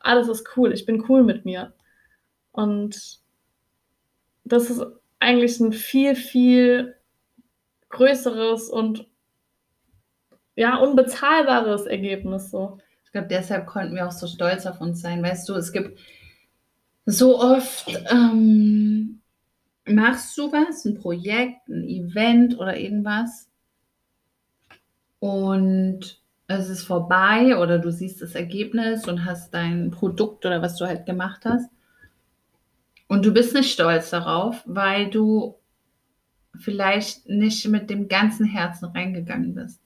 alles 0.00 0.28
ist 0.28 0.56
cool, 0.56 0.72
ich 0.72 0.86
bin 0.86 1.04
cool 1.08 1.22
mit 1.22 1.44
mir. 1.44 1.72
Und 2.50 3.20
das 4.44 4.70
ist 4.70 4.82
eigentlich 5.22 5.58
ein 5.60 5.72
viel, 5.72 6.14
viel 6.14 6.96
größeres 7.88 8.68
und 8.68 9.06
ja, 10.56 10.76
unbezahlbares 10.76 11.86
Ergebnis 11.86 12.50
so. 12.50 12.78
Ich 13.04 13.12
glaube, 13.12 13.28
deshalb 13.28 13.66
konnten 13.66 13.94
wir 13.94 14.06
auch 14.06 14.12
so 14.12 14.26
stolz 14.26 14.66
auf 14.66 14.80
uns 14.80 15.00
sein. 15.00 15.22
Weißt 15.22 15.48
du, 15.48 15.54
es 15.54 15.72
gibt 15.72 15.98
so 17.06 17.40
oft, 17.40 17.88
ähm, 18.10 19.20
machst 19.86 20.36
du 20.36 20.52
was, 20.52 20.84
ein 20.84 20.96
Projekt, 20.96 21.68
ein 21.68 21.84
Event 21.88 22.58
oder 22.58 22.76
irgendwas 22.76 23.48
und 25.18 26.20
es 26.48 26.68
ist 26.68 26.82
vorbei 26.82 27.56
oder 27.56 27.78
du 27.78 27.90
siehst 27.90 28.22
das 28.22 28.34
Ergebnis 28.34 29.08
und 29.08 29.24
hast 29.24 29.54
dein 29.54 29.90
Produkt 29.90 30.44
oder 30.44 30.62
was 30.62 30.76
du 30.76 30.86
halt 30.86 31.06
gemacht 31.06 31.44
hast 31.44 31.70
und 33.12 33.26
du 33.26 33.30
bist 33.30 33.52
nicht 33.52 33.70
stolz 33.70 34.08
darauf, 34.08 34.62
weil 34.64 35.10
du 35.10 35.58
vielleicht 36.58 37.28
nicht 37.28 37.68
mit 37.68 37.90
dem 37.90 38.08
ganzen 38.08 38.46
Herzen 38.46 38.86
reingegangen 38.86 39.54
bist. 39.54 39.82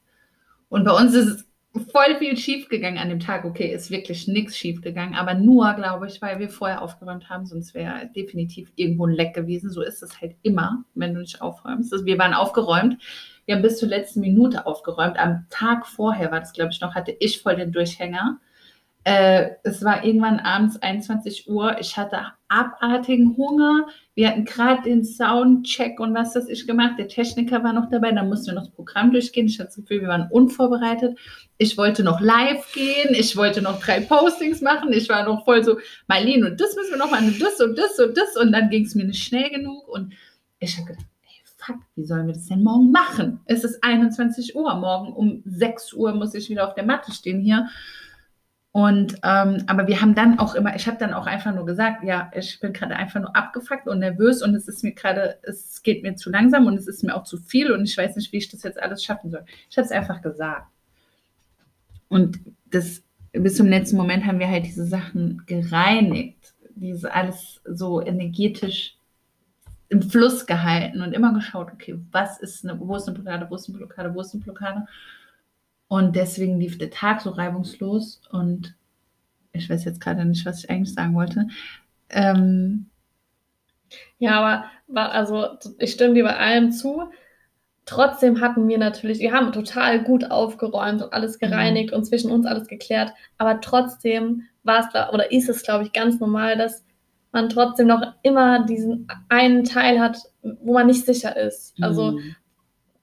Und 0.69 0.85
bei 0.85 0.93
uns 0.93 1.13
ist 1.13 1.27
es 1.27 1.47
voll 1.91 2.15
viel 2.19 2.37
schief 2.37 2.69
gegangen 2.69 2.97
an 2.97 3.09
dem 3.09 3.19
Tag. 3.19 3.43
Okay, 3.43 3.73
ist 3.73 3.91
wirklich 3.91 4.29
nichts 4.29 4.55
schief 4.55 4.79
gegangen, 4.79 5.13
aber 5.13 5.33
nur, 5.33 5.73
glaube 5.73 6.07
ich, 6.07 6.21
weil 6.21 6.39
wir 6.39 6.47
vorher 6.47 6.81
aufgeräumt 6.81 7.29
haben, 7.29 7.45
sonst 7.45 7.73
wäre 7.73 8.09
definitiv 8.15 8.71
irgendwo 8.77 9.05
ein 9.05 9.13
Leck 9.13 9.33
gewesen. 9.33 9.71
So 9.71 9.81
ist 9.81 10.01
es 10.01 10.21
halt 10.21 10.37
immer, 10.43 10.85
wenn 10.95 11.13
du 11.13 11.19
nicht 11.19 11.41
aufräumst. 11.41 11.91
Also 11.91 12.05
wir 12.05 12.17
waren 12.17 12.33
aufgeräumt. 12.33 12.97
Wir 13.45 13.55
haben 13.55 13.61
bis 13.61 13.77
zur 13.77 13.89
letzten 13.89 14.21
Minute 14.21 14.65
aufgeräumt. 14.65 15.19
Am 15.19 15.47
Tag 15.49 15.85
vorher 15.85 16.31
war 16.31 16.39
das, 16.39 16.53
glaube 16.53 16.71
ich, 16.71 16.79
noch, 16.79 16.95
hatte 16.95 17.13
ich 17.19 17.41
voll 17.41 17.57
den 17.57 17.73
Durchhänger. 17.73 18.39
Äh, 19.03 19.49
es 19.63 19.83
war 19.83 20.05
irgendwann 20.05 20.39
abends 20.39 20.81
21 20.81 21.49
Uhr. 21.49 21.77
Ich 21.81 21.97
hatte 21.97 22.36
abartigen 22.49 23.35
Hunger. 23.37 23.87
Wir 24.15 24.29
hatten 24.29 24.45
gerade 24.45 24.83
den 24.83 25.03
Soundcheck 25.03 25.99
und 25.99 26.13
was 26.13 26.33
das 26.33 26.49
ich 26.49 26.65
gemacht. 26.65 26.95
Der 26.97 27.07
Techniker 27.07 27.63
war 27.63 27.73
noch 27.73 27.89
dabei. 27.89 28.11
Da 28.11 28.23
mussten 28.23 28.47
wir 28.47 28.53
noch 28.53 28.65
das 28.65 28.75
Programm 28.75 29.11
durchgehen. 29.11 29.47
Ich 29.47 29.59
hatte 29.59 29.67
das 29.67 29.75
Gefühl, 29.75 30.01
wir 30.01 30.07
waren 30.07 30.27
unvorbereitet. 30.31 31.17
Ich 31.57 31.77
wollte 31.77 32.03
noch 32.03 32.21
live 32.21 32.71
gehen. 32.73 33.13
Ich 33.13 33.35
wollte 33.35 33.61
noch 33.61 33.79
drei 33.79 33.99
Postings 34.01 34.61
machen. 34.61 34.93
Ich 34.93 35.09
war 35.09 35.25
noch 35.25 35.45
voll 35.45 35.63
so, 35.63 35.77
Marlene, 36.07 36.51
und 36.51 36.61
das 36.61 36.75
müssen 36.75 36.91
wir 36.91 36.97
noch 36.97 37.11
mal, 37.11 37.23
und 37.23 37.41
das 37.41 37.59
und 37.59 37.77
das 37.77 37.99
und 37.99 38.17
das. 38.17 38.37
Und 38.37 38.51
dann 38.51 38.69
ging 38.69 38.85
es 38.85 38.95
mir 38.95 39.05
nicht 39.05 39.23
schnell 39.23 39.49
genug. 39.49 39.87
Und 39.87 40.13
ich 40.59 40.77
habe 40.77 40.87
gedacht, 40.87 41.05
wie 41.95 42.05
sollen 42.05 42.27
wir 42.27 42.33
das 42.33 42.47
denn 42.47 42.63
morgen 42.63 42.91
machen? 42.91 43.41
Es 43.45 43.63
ist 43.63 43.83
21 43.83 44.55
Uhr. 44.55 44.73
Morgen 44.75 45.13
um 45.13 45.43
6 45.45 45.93
Uhr 45.93 46.13
muss 46.13 46.33
ich 46.33 46.49
wieder 46.49 46.67
auf 46.67 46.75
der 46.75 46.85
Matte 46.85 47.11
stehen 47.11 47.41
hier. 47.41 47.67
Und 48.77 49.15
ähm, 49.23 49.63
aber 49.65 49.87
wir 49.87 50.01
haben 50.01 50.13
dann 50.13 50.37
auch 50.37 50.53
immer, 50.53 50.75
ich 50.75 50.85
habe 50.85 50.99
dann 50.99 51.11
auch 51.11 51.25
einfach 51.25 51.51
nur 51.51 51.65
gesagt, 51.65 52.03
ja, 52.03 52.29
ich 52.35 52.59
bin 52.59 52.73
gerade 52.73 52.95
einfach 52.95 53.19
nur 53.19 53.35
abgefuckt 53.35 53.87
und 53.87 53.97
nervös 53.97 54.43
und 54.43 54.53
es 54.53 54.67
ist 54.67 54.83
mir 54.83 54.91
gerade, 54.91 55.39
es 55.41 55.81
geht 55.81 56.03
mir 56.03 56.13
zu 56.13 56.29
langsam 56.29 56.67
und 56.67 56.75
es 56.77 56.87
ist 56.87 57.03
mir 57.03 57.15
auch 57.15 57.23
zu 57.23 57.37
viel 57.37 57.71
und 57.71 57.85
ich 57.85 57.97
weiß 57.97 58.15
nicht, 58.15 58.31
wie 58.31 58.37
ich 58.37 58.49
das 58.49 58.61
jetzt 58.61 58.79
alles 58.79 59.03
schaffen 59.03 59.31
soll. 59.31 59.43
Ich 59.67 59.77
habe 59.79 59.85
es 59.87 59.91
einfach 59.91 60.21
gesagt. 60.21 60.67
Und 62.07 62.39
das 62.69 63.01
bis 63.31 63.55
zum 63.55 63.65
letzten 63.65 63.97
Moment 63.97 64.27
haben 64.27 64.37
wir 64.37 64.47
halt 64.47 64.67
diese 64.67 64.85
Sachen 64.85 65.41
gereinigt, 65.47 66.53
diese 66.75 67.11
alles 67.11 67.59
so 67.65 67.99
energetisch 68.05 68.95
im 69.89 70.03
Fluss 70.03 70.45
gehalten 70.45 71.01
und 71.01 71.13
immer 71.13 71.33
geschaut, 71.33 71.73
okay, 71.73 71.99
was 72.11 72.37
ist 72.37 72.63
eine, 72.63 72.79
wo 72.79 72.95
ist 72.95 73.07
eine 73.07 73.17
Blockade, 73.17 73.47
wo 73.49 73.55
ist 73.55 73.69
eine 73.69 73.77
Blockade, 73.79 74.13
wo 74.13 74.21
ist 74.21 74.35
eine 74.35 74.43
Blockade. 74.43 74.85
Und 75.89 76.15
deswegen 76.15 76.59
lief 76.59 76.77
der 76.77 76.89
Tag 76.91 77.21
so 77.21 77.29
reibungslos 77.31 78.21
und 78.31 78.75
ich 79.53 79.69
weiß 79.69 79.85
jetzt 79.85 80.01
gerade 80.01 80.25
nicht, 80.25 80.45
was 80.45 80.63
ich 80.63 80.69
eigentlich 80.69 80.93
sagen 80.93 81.15
wollte. 81.15 81.47
Ähm, 82.09 82.89
Ja, 84.19 84.39
aber 84.87 85.11
also 85.13 85.47
ich 85.79 85.91
stimme 85.91 86.13
dir 86.15 86.23
bei 86.23 86.35
allem 86.37 86.71
zu. 86.71 87.03
Trotzdem 87.85 88.41
hatten 88.41 88.67
wir 88.67 88.77
natürlich, 88.77 89.19
wir 89.19 89.31
haben 89.33 89.51
total 89.53 90.03
gut 90.03 90.31
aufgeräumt 90.31 91.01
und 91.03 91.13
alles 91.13 91.39
gereinigt 91.39 91.93
und 91.93 92.05
zwischen 92.05 92.31
uns 92.31 92.45
alles 92.45 92.67
geklärt. 92.67 93.13
Aber 93.37 93.61
trotzdem 93.61 94.43
war 94.63 94.81
es 94.81 95.13
oder 95.13 95.31
ist 95.31 95.49
es, 95.49 95.63
glaube 95.63 95.85
ich, 95.85 95.93
ganz 95.93 96.19
normal, 96.19 96.57
dass 96.57 96.85
man 97.31 97.49
trotzdem 97.49 97.87
noch 97.87 98.03
immer 98.23 98.65
diesen 98.65 99.07
einen 99.29 99.63
Teil 99.63 99.99
hat, 100.01 100.19
wo 100.43 100.73
man 100.73 100.87
nicht 100.87 101.05
sicher 101.05 101.37
ist. 101.37 101.75
Also 101.81 102.13
mh, 102.13 102.21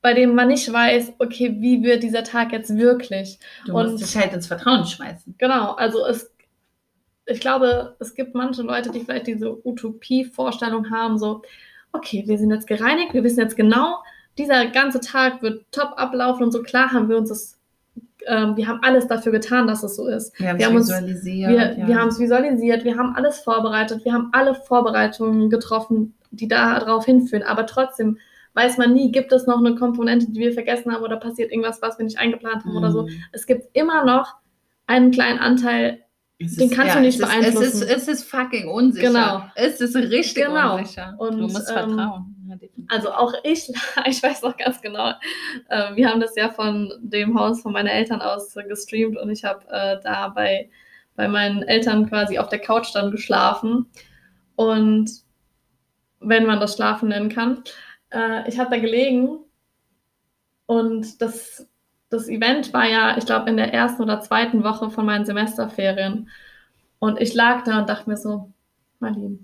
bei 0.05 0.13
dem 0.13 0.35
man 0.35 0.49
nicht 0.49 0.71
weiß, 0.71 1.15
okay, 1.19 1.57
wie 1.61 1.83
wird 1.83 2.03
dieser 2.03 2.25
Tag 2.25 2.53
jetzt 2.53 2.77
wirklich? 2.77 3.39
du 3.65 3.73
und- 3.73 3.93
musst 3.93 4.05
dich 4.05 4.23
halt 4.23 4.35
ins 4.35 4.47
Vertrauen 4.47 4.85
schmeißen. 4.85 5.35
Genau, 5.39 5.73
also 5.73 6.05
es, 6.05 6.31
ich 7.25 7.41
glaube, 7.41 7.97
es 8.01 8.15
gibt 8.15 8.35
manche 8.35 8.61
Leute, 8.61 8.91
die 8.91 9.01
vielleicht 9.01 9.29
diese 9.29 9.67
Utopie-Vorstellung 9.67 10.91
haben, 10.91 11.17
so, 11.17 11.41
okay, 11.95 12.23
wir 12.27 12.37
sind 12.37 12.51
jetzt 12.51 12.67
gereinigt, 12.67 13.15
wir 13.15 13.25
wissen 13.25 13.41
jetzt 13.41 13.57
genau, 13.57 13.97
dieser 14.37 14.67
ganze 14.67 15.01
Tag 15.01 15.41
wird 15.41 15.65
top 15.73 15.95
ablaufen 15.97 16.45
und 16.45 16.53
so 16.53 16.63
klar 16.63 16.93
haben 16.93 17.09
wir 17.09 17.17
uns 17.17 17.31
das, 17.31 17.59
ähm, 18.27 18.59
wir 18.59 18.69
haben 18.69 18.81
alles 18.83 19.07
dafür 19.07 19.33
getan, 19.33 19.67
dass 19.67 19.83
es 19.83 19.97
so 19.97 20.07
ist. 20.07 20.39
Wir 20.39 20.51
haben 20.51 20.77
es 20.77 20.89
visualisiert. 20.89 21.51
Wir, 21.51 21.79
ja. 21.79 21.89
wir 21.89 21.99
haben 21.99 22.09
es 22.09 22.19
visualisiert, 22.19 22.85
wir 22.85 22.99
haben 22.99 23.17
alles 23.17 23.41
vorbereitet, 23.41 24.05
wir 24.05 24.13
haben 24.13 24.29
alle 24.33 24.55
Vorbereitungen 24.55 25.49
getroffen, 25.49 26.13
die 26.31 26.47
darauf 26.47 27.07
hinführen, 27.07 27.43
aber 27.43 27.65
trotzdem 27.65 28.19
weiß 28.55 28.79
man 28.79 28.93
nie, 28.93 29.13
gibt 29.13 29.33
es 29.33 29.47
noch 29.47 29.59
eine 29.59 29.75
Komponente, 29.75 30.31
die 30.31 30.41
wir 30.41 30.53
vergessen 30.53 30.93
haben 30.93 31.03
oder 31.03 31.17
passiert 31.17 31.51
irgendwas, 31.51 31.83
was 31.83 31.99
wir 31.99 32.05
nicht 32.05 32.19
eingeplant 32.19 32.65
haben 32.65 32.77
oder 32.77 32.91
so. 32.91 33.03
Mhm. 33.03 33.23
Es 33.33 33.47
gibt 33.47 33.67
immer 33.73 34.05
noch 34.05 34.35
einen 34.87 35.11
kleinen 35.11 35.39
Anteil, 35.39 36.05
Es 36.39 36.57
Den 36.57 36.71
kannst 36.71 36.95
du 36.95 37.01
nicht 37.01 37.21
es 37.21 37.21
ist, 37.21 37.29
beeinflussen. 37.29 37.63
Es 37.65 37.75
ist, 37.75 37.91
es 37.91 38.09
ist 38.09 38.31
fucking 38.31 38.69
unsicher. 38.69 39.09
Genau. 39.09 39.43
Es 39.55 39.81
ist 39.81 39.97
richtig 39.97 40.47
Genau. 40.47 40.77
unsicher. 40.77 41.15
Und, 41.19 41.39
du 41.39 41.43
musst 41.43 41.69
ähm, 41.71 41.75
vertrauen. 41.75 42.35
Ja, 42.49 42.57
also 42.89 43.13
auch 43.13 43.33
ich, 43.43 43.71
ich 44.07 44.23
weiß 44.23 44.43
noch 44.43 44.57
ganz 44.57 44.81
genau, 44.81 45.11
äh, 45.69 45.95
wir 45.97 46.09
haben 46.09 46.21
das 46.21 46.37
ja 46.37 46.51
von 46.51 46.93
dem 47.01 47.39
Haus 47.39 47.63
von 47.63 47.73
meinen 47.73 47.89
Eltern 47.89 48.21
aus 48.21 48.55
äh, 48.57 48.65
gestreamt 48.65 49.17
und 49.17 49.31
ich 49.31 49.45
habe 49.45 49.65
äh, 49.71 49.99
da 50.03 50.29
bei, 50.29 50.71
bei 51.17 51.29
meinen 51.29 51.63
Eltern 51.63 52.09
quasi 52.09 52.39
auf 52.39 52.49
der 52.49 52.59
Couch 52.59 52.95
dann 52.95 53.11
geschlafen 53.11 53.87
und 54.57 55.11
wenn 56.21 56.47
man 56.47 56.61
das 56.61 56.75
Schlafen 56.75 57.09
nennen 57.11 57.29
kann, 57.29 57.63
äh, 58.15 58.49
ich 58.49 58.59
habe 58.59 58.71
da 58.71 58.79
gelegen 58.79 59.39
und 60.67 61.21
das, 61.21 61.67
das 62.09 62.29
Event 62.29 62.73
war 62.73 62.89
ja, 62.89 63.19
ich 63.19 63.27
glaube, 63.27 63.51
in 63.51 63.57
der 63.57 63.73
ersten 63.75 64.03
oder 64.03 64.21
zweiten 64.21 64.65
Woche 64.65 64.91
von 64.91 65.05
meinen 65.05 65.27
Semesterferien 65.27 66.29
und 66.99 67.21
ich 67.21 67.35
lag 67.35 67.65
da 67.65 67.81
und 67.81 67.89
dachte 67.89 68.09
mir 68.09 68.17
so, 68.17 68.51
Marlene, 69.01 69.39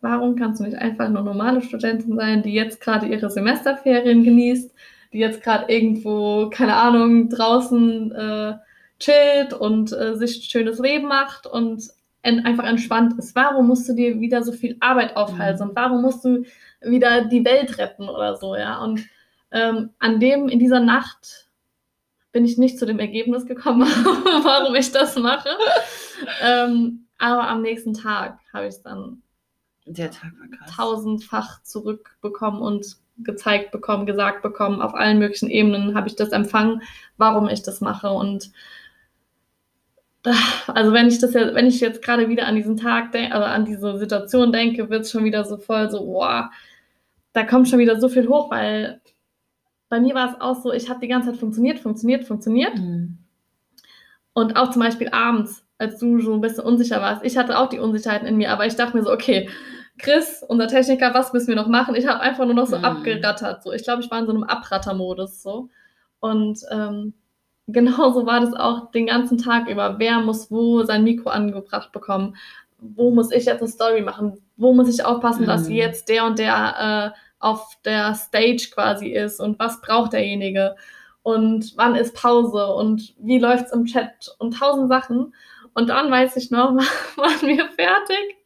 warum 0.00 0.36
kannst 0.36 0.60
du 0.60 0.64
nicht 0.64 0.76
einfach 0.76 1.08
nur 1.08 1.22
normale 1.22 1.62
Studentin 1.62 2.16
sein, 2.16 2.42
die 2.42 2.54
jetzt 2.54 2.80
gerade 2.80 3.06
ihre 3.06 3.30
Semesterferien 3.30 4.24
genießt, 4.24 4.72
die 5.12 5.18
jetzt 5.18 5.42
gerade 5.42 5.72
irgendwo, 5.72 6.48
keine 6.50 6.76
Ahnung, 6.76 7.28
draußen 7.28 8.12
äh, 8.12 8.54
chillt 8.98 9.54
und 9.54 9.92
äh, 9.92 10.14
sich 10.16 10.38
ein 10.38 10.50
schönes 10.50 10.78
Leben 10.78 11.08
macht 11.08 11.46
und 11.46 11.82
en 12.22 12.44
einfach 12.44 12.64
entspannt 12.64 13.18
ist. 13.18 13.34
Warum 13.34 13.66
musst 13.66 13.88
du 13.88 13.94
dir 13.94 14.20
wieder 14.20 14.42
so 14.42 14.52
viel 14.52 14.76
Arbeit 14.80 15.16
aufhalten 15.16 15.62
mhm. 15.62 15.70
und 15.70 15.76
warum 15.76 16.02
musst 16.02 16.24
du 16.24 16.44
wieder 16.80 17.24
die 17.24 17.44
Welt 17.44 17.78
retten 17.78 18.08
oder 18.08 18.36
so, 18.36 18.56
ja? 18.56 18.82
Und 18.82 19.00
ähm, 19.52 19.90
an 19.98 20.20
dem, 20.20 20.48
in 20.48 20.58
dieser 20.58 20.80
Nacht 20.80 21.48
bin 22.32 22.44
ich 22.44 22.58
nicht 22.58 22.78
zu 22.78 22.86
dem 22.86 22.98
Ergebnis 22.98 23.46
gekommen, 23.46 23.82
warum 24.42 24.74
ich 24.74 24.92
das 24.92 25.16
mache. 25.16 25.48
ähm, 26.42 27.06
aber 27.18 27.48
am 27.48 27.62
nächsten 27.62 27.94
Tag 27.94 28.38
habe 28.52 28.66
ich 28.66 28.74
es 28.74 28.82
dann 28.82 29.22
tausendfach 30.74 31.62
zurückbekommen 31.62 32.62
und 32.62 32.96
gezeigt 33.18 33.72
bekommen, 33.72 34.06
gesagt 34.06 34.42
bekommen. 34.42 34.80
Auf 34.80 34.94
allen 34.94 35.18
möglichen 35.18 35.50
Ebenen 35.50 35.94
habe 35.94 36.08
ich 36.08 36.16
das 36.16 36.30
empfangen, 36.30 36.82
warum 37.16 37.48
ich 37.48 37.62
das 37.62 37.80
mache. 37.80 38.10
Und 38.10 38.52
also 40.66 40.92
wenn 40.92 41.08
ich 41.08 41.18
das 41.18 41.32
ja, 41.34 41.54
wenn 41.54 41.66
ich 41.66 41.80
jetzt 41.80 42.02
gerade 42.02 42.28
wieder 42.28 42.46
an 42.46 42.54
diesen 42.54 42.76
Tag 42.76 43.12
denke, 43.12 43.34
also 43.34 43.46
an 43.46 43.64
diese 43.64 43.98
Situation 43.98 44.52
denke, 44.52 44.88
wird 44.90 45.02
es 45.02 45.10
schon 45.10 45.24
wieder 45.24 45.44
so 45.44 45.56
voll 45.56 45.90
so, 45.90 46.04
boah, 46.04 46.50
da 47.32 47.44
kommt 47.44 47.68
schon 47.68 47.78
wieder 47.78 48.00
so 48.00 48.08
viel 48.08 48.28
hoch, 48.28 48.50
weil 48.50 49.00
bei 49.88 50.00
mir 50.00 50.14
war 50.14 50.30
es 50.30 50.40
auch 50.40 50.62
so, 50.62 50.72
ich 50.72 50.88
habe 50.88 51.00
die 51.00 51.08
ganze 51.08 51.30
Zeit 51.30 51.40
funktioniert, 51.40 51.80
funktioniert, 51.80 52.24
funktioniert. 52.24 52.78
Mhm. 52.78 53.18
Und 54.32 54.56
auch 54.56 54.70
zum 54.70 54.82
Beispiel 54.82 55.08
abends, 55.10 55.64
als 55.78 55.98
du 55.98 56.20
so 56.20 56.34
ein 56.34 56.40
bisschen 56.40 56.64
unsicher 56.64 57.00
warst, 57.00 57.24
ich 57.24 57.36
hatte 57.36 57.58
auch 57.58 57.68
die 57.68 57.78
Unsicherheiten 57.78 58.28
in 58.28 58.36
mir, 58.36 58.50
aber 58.52 58.66
ich 58.66 58.76
dachte 58.76 58.96
mir 58.96 59.02
so, 59.02 59.12
okay, 59.12 59.48
Chris, 59.98 60.44
unser 60.46 60.68
Techniker, 60.68 61.12
was 61.14 61.32
müssen 61.32 61.48
wir 61.48 61.56
noch 61.56 61.68
machen? 61.68 61.94
Ich 61.94 62.06
habe 62.06 62.20
einfach 62.20 62.44
nur 62.44 62.54
noch 62.54 62.66
so 62.66 62.78
mhm. 62.78 62.84
abgerattert. 62.84 63.62
So. 63.62 63.72
Ich 63.72 63.84
glaube, 63.84 64.02
ich 64.02 64.10
war 64.10 64.18
in 64.18 64.26
so 64.26 64.32
einem 64.32 64.44
Abrattermodus. 64.44 65.42
So. 65.42 65.68
Und 66.20 66.60
ähm, 66.70 67.14
genauso 67.66 68.26
war 68.26 68.40
das 68.40 68.54
auch 68.54 68.90
den 68.90 69.06
ganzen 69.06 69.38
Tag 69.38 69.68
über. 69.68 69.98
Wer 69.98 70.20
muss 70.20 70.50
wo 70.50 70.84
sein 70.84 71.04
Mikro 71.04 71.30
angebracht 71.30 71.92
bekommen? 71.92 72.36
Wo 72.78 73.10
muss 73.10 73.30
ich 73.30 73.44
jetzt 73.44 73.60
eine 73.60 73.68
Story 73.68 74.02
machen? 74.02 74.38
Wo 74.60 74.72
muss 74.72 74.92
ich 74.92 75.04
aufpassen, 75.04 75.42
mhm. 75.42 75.46
dass 75.46 75.68
jetzt 75.68 76.08
der 76.08 76.26
und 76.26 76.38
der 76.38 77.14
äh, 77.14 77.18
auf 77.40 77.78
der 77.84 78.14
Stage 78.14 78.68
quasi 78.72 79.08
ist 79.08 79.40
und 79.40 79.58
was 79.58 79.80
braucht 79.80 80.12
derjenige 80.12 80.76
und 81.22 81.72
wann 81.76 81.96
ist 81.96 82.14
Pause 82.14 82.66
und 82.74 83.14
wie 83.18 83.38
läuft 83.38 83.66
es 83.66 83.72
im 83.72 83.86
Chat 83.86 84.34
und 84.38 84.58
tausend 84.58 84.88
Sachen. 84.88 85.34
Und 85.74 85.88
dann 85.88 86.10
weiß 86.10 86.36
ich 86.36 86.50
noch, 86.50 86.74
waren 87.16 87.40
wir 87.42 87.68
fertig. 87.70 88.36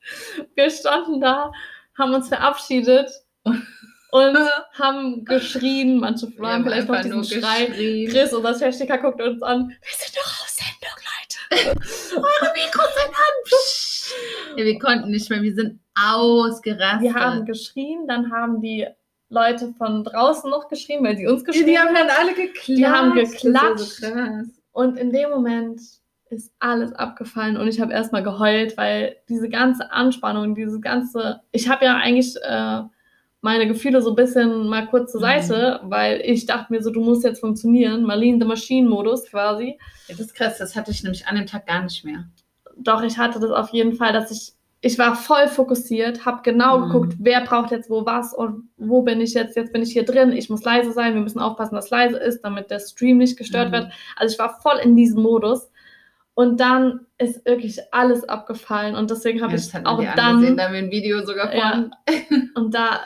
Wir 0.55 0.71
standen 0.71 1.21
da, 1.21 1.53
haben 1.99 2.15
uns 2.15 2.29
verabschiedet 2.29 3.11
und 3.43 3.69
haben 4.79 5.25
geschrien. 5.25 5.99
Manche 5.99 6.27
haben 6.41 6.65
vielleicht 6.65 6.89
noch 6.89 7.01
diesen 7.01 7.25
Schrei. 7.25 7.67
Geschrien. 7.67 8.11
Chris, 8.11 8.33
unser 8.33 8.59
Techniker, 8.59 8.99
guckt 8.99 9.21
uns 9.21 9.43
an. 9.43 9.69
Wir 9.69 9.97
sind 9.97 10.17
doch 10.17 10.43
auf 10.43 10.49
Sendung, 10.49 10.97
Leute. 11.11 11.81
Eure 12.17 12.53
Mikros 12.53 12.95
sind 12.95 13.15
an. 13.15 13.93
Ja, 14.57 14.65
wir 14.65 14.79
konnten 14.79 15.11
nicht 15.11 15.31
mehr. 15.31 15.43
Wir 15.43 15.55
sind 15.55 15.81
ausgerastet. 15.95 17.03
Wir 17.03 17.15
haben 17.15 17.45
geschrien, 17.45 18.07
dann 18.07 18.31
haben 18.33 18.61
die 18.61 18.87
Leute 19.29 19.75
von 19.79 20.05
draußen 20.05 20.51
noch 20.51 20.69
geschrien, 20.69 21.05
weil 21.05 21.17
sie 21.17 21.27
uns 21.27 21.45
geschrien 21.45 21.65
haben. 21.65 21.71
Die 21.71 21.79
haben 21.79 21.95
dann 21.95 22.09
alle 22.21 22.35
geklatscht. 22.35 22.69
Die 22.69 22.87
haben 22.87 23.15
geklatscht. 23.15 24.01
So 24.01 24.53
und 24.73 24.99
in 24.99 25.13
dem 25.13 25.31
Moment 25.31 25.81
ist 26.31 26.53
alles 26.59 26.93
abgefallen 26.93 27.57
und 27.57 27.69
ich 27.69 27.81
habe 27.81 27.93
erstmal 27.93 28.23
geheult, 28.23 28.77
weil 28.77 29.17
diese 29.29 29.49
ganze 29.49 29.93
Anspannung, 29.93 30.55
diese 30.55 30.81
ganze, 30.81 31.41
ich 31.53 31.69
habe 31.69 31.85
ja 31.85 31.97
eigentlich 31.97 32.35
äh, 32.43 32.83
meine 33.41 33.69
Gefühle 33.69 34.03
so 34.03 34.11
ein 34.11 34.17
bisschen 34.17 34.69
mal 34.69 34.87
kurz 34.87 35.13
zur 35.13 35.21
Seite, 35.21 35.81
mhm. 35.83 35.91
weil 35.91 36.21
ich 36.25 36.47
dachte 36.47 36.73
mir 36.73 36.83
so, 36.83 36.91
du 36.91 37.03
musst 37.03 37.25
jetzt 37.25 37.41
funktionieren, 37.41 38.03
Marlene 38.03 38.39
the 38.41 38.47
Machine 38.47 38.89
Modus 38.89 39.27
quasi. 39.27 39.79
Ja, 40.09 40.17
das 40.17 40.21
ist 40.27 40.35
krass, 40.35 40.59
das 40.59 40.75
hatte 40.75 40.91
ich 40.91 41.03
nämlich 41.03 41.27
an 41.27 41.37
dem 41.37 41.47
Tag 41.47 41.67
gar 41.67 41.83
nicht 41.83 42.05
mehr. 42.05 42.25
Doch, 42.77 43.03
ich 43.03 43.18
hatte 43.18 43.41
das 43.41 43.51
auf 43.51 43.70
jeden 43.70 43.95
Fall, 43.95 44.12
dass 44.12 44.31
ich, 44.31 44.53
ich 44.81 44.99
war 44.99 45.16
voll 45.16 45.49
fokussiert, 45.49 46.25
habe 46.27 46.43
genau 46.43 46.79
mhm. 46.79 46.87
geguckt, 46.87 47.14
wer 47.18 47.43
braucht 47.43 47.70
jetzt 47.70 47.91
wo 47.91 48.05
was 48.05 48.35
und 48.35 48.68
wo 48.77 49.03
bin 49.03 49.20
ich 49.20 49.35
jetzt, 49.35 49.57
jetzt 49.57 49.72
bin 49.72 49.83
ich 49.83 49.93
hier 49.93 50.05
drin, 50.05 50.33
ich 50.33 50.51
muss 50.51 50.64
leise 50.64 50.93
sein, 50.93 51.14
wir 51.14 51.22
müssen 51.22 51.41
aufpassen, 51.41 51.75
dass 51.75 51.91
leise 51.91 52.18
ist, 52.18 52.43
damit 52.43 52.70
der 52.70 52.81
Stream 52.81 53.18
nicht 53.18 53.37
gestört 53.37 53.68
mhm. 53.68 53.72
wird. 53.72 53.93
Also 54.16 54.33
ich 54.33 54.39
war 54.39 54.61
voll 54.61 54.79
in 54.83 54.97
diesem 54.97 55.22
Modus. 55.22 55.70
Und 56.37 56.59
dann 56.59 57.07
ist 57.16 57.47
wirklich 57.47 57.79
alles 57.93 58.29
abgefallen 58.29 58.97
und 58.97 59.09
deswegen 59.09 59.41
habe 59.41 59.53
ja, 59.53 59.59
ich 59.59 59.87
auch 59.87 60.03
dann. 60.16 60.41
Gesehen, 60.41 60.57
da 60.57 60.64
haben 60.64 60.72
wir 60.72 60.81
ein 60.81 60.91
Video 60.91 61.25
sogar 61.25 61.49
von. 61.49 61.57
Ja, 61.57 61.91
und 62.57 62.75
da, 62.75 63.01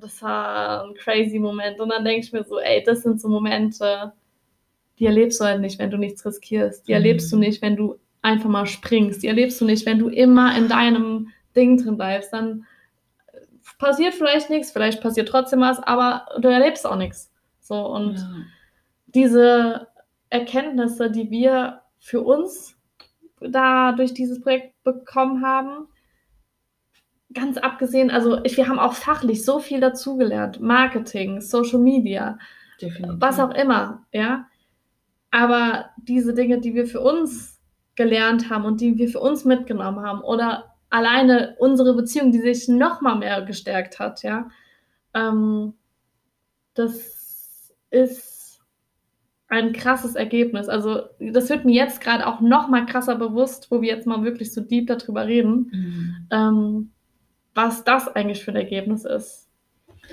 das 0.00 0.22
war 0.22 0.84
ein 0.84 0.94
crazy 0.94 1.40
Moment. 1.40 1.80
Und 1.80 1.88
dann 1.88 2.04
denke 2.04 2.24
ich 2.24 2.32
mir 2.32 2.44
so, 2.44 2.60
ey, 2.60 2.80
das 2.84 3.02
sind 3.02 3.20
so 3.20 3.28
Momente, 3.28 4.12
die 4.98 5.06
erlebst 5.06 5.40
du 5.40 5.44
halt 5.44 5.60
nicht, 5.60 5.80
wenn 5.80 5.90
du 5.90 5.96
nichts 5.96 6.24
riskierst. 6.24 6.86
Die 6.86 6.92
erlebst 6.92 7.32
mhm. 7.32 7.40
du 7.40 7.46
nicht, 7.46 7.62
wenn 7.62 7.74
du 7.74 7.96
einfach 8.22 8.48
mal 8.48 8.66
springst. 8.66 9.22
Die 9.22 9.28
erlebst 9.28 9.60
du 9.60 9.64
nicht, 9.64 9.84
wenn 9.84 9.98
du 9.98 10.08
immer 10.08 10.56
in 10.56 10.68
deinem 10.68 11.28
Ding 11.54 11.76
drin 11.76 11.96
bleibst. 11.96 12.32
Dann 12.32 12.66
passiert 13.78 14.14
vielleicht 14.14 14.48
nichts, 14.48 14.70
vielleicht 14.70 15.02
passiert 15.02 15.28
trotzdem 15.28 15.60
was, 15.60 15.80
aber 15.80 16.26
du 16.40 16.48
erlebst 16.48 16.86
auch 16.86 16.96
nichts. 16.96 17.32
So 17.60 17.86
und 17.86 18.16
ja. 18.16 18.30
diese 19.06 19.88
Erkenntnisse, 20.30 21.10
die 21.10 21.30
wir 21.30 21.82
für 21.98 22.22
uns 22.22 22.76
da 23.40 23.92
durch 23.92 24.14
dieses 24.14 24.40
Projekt 24.40 24.82
bekommen 24.84 25.44
haben. 25.44 25.88
Ganz 27.34 27.56
abgesehen, 27.56 28.10
also 28.10 28.42
ich, 28.44 28.56
wir 28.56 28.68
haben 28.68 28.78
auch 28.78 28.94
fachlich 28.94 29.44
so 29.44 29.58
viel 29.58 29.80
dazugelernt. 29.80 30.60
Marketing, 30.60 31.40
Social 31.40 31.78
Media, 31.78 32.38
Definitiv. 32.80 33.16
was 33.20 33.40
auch 33.40 33.50
immer, 33.50 34.04
ja. 34.12 34.46
Aber 35.30 35.90
diese 35.96 36.34
Dinge, 36.34 36.60
die 36.60 36.74
wir 36.74 36.86
für 36.86 37.00
uns 37.00 37.51
gelernt 37.94 38.50
haben 38.50 38.64
und 38.64 38.80
die 38.80 38.96
wir 38.96 39.08
für 39.08 39.20
uns 39.20 39.44
mitgenommen 39.44 40.00
haben 40.00 40.20
oder 40.22 40.74
alleine 40.90 41.56
unsere 41.58 41.94
Beziehung, 41.94 42.32
die 42.32 42.40
sich 42.40 42.68
noch 42.68 43.00
mal 43.00 43.16
mehr 43.16 43.42
gestärkt 43.42 43.98
hat, 43.98 44.22
ja, 44.22 44.48
ähm, 45.14 45.74
das 46.74 47.74
ist 47.90 48.60
ein 49.48 49.72
krasses 49.72 50.14
Ergebnis. 50.14 50.68
Also 50.68 51.02
das 51.20 51.50
wird 51.50 51.64
mir 51.64 51.74
jetzt 51.74 52.00
gerade 52.00 52.26
auch 52.26 52.40
noch 52.40 52.68
mal 52.68 52.86
krasser 52.86 53.16
bewusst, 53.16 53.70
wo 53.70 53.82
wir 53.82 53.94
jetzt 53.94 54.06
mal 54.06 54.24
wirklich 54.24 54.52
so 54.52 54.62
deep 54.62 54.86
darüber 54.86 55.26
reden, 55.26 55.70
mhm. 55.70 56.26
ähm, 56.30 56.90
was 57.54 57.84
das 57.84 58.08
eigentlich 58.08 58.42
für 58.44 58.52
ein 58.52 58.56
Ergebnis 58.56 59.04
ist. 59.04 59.50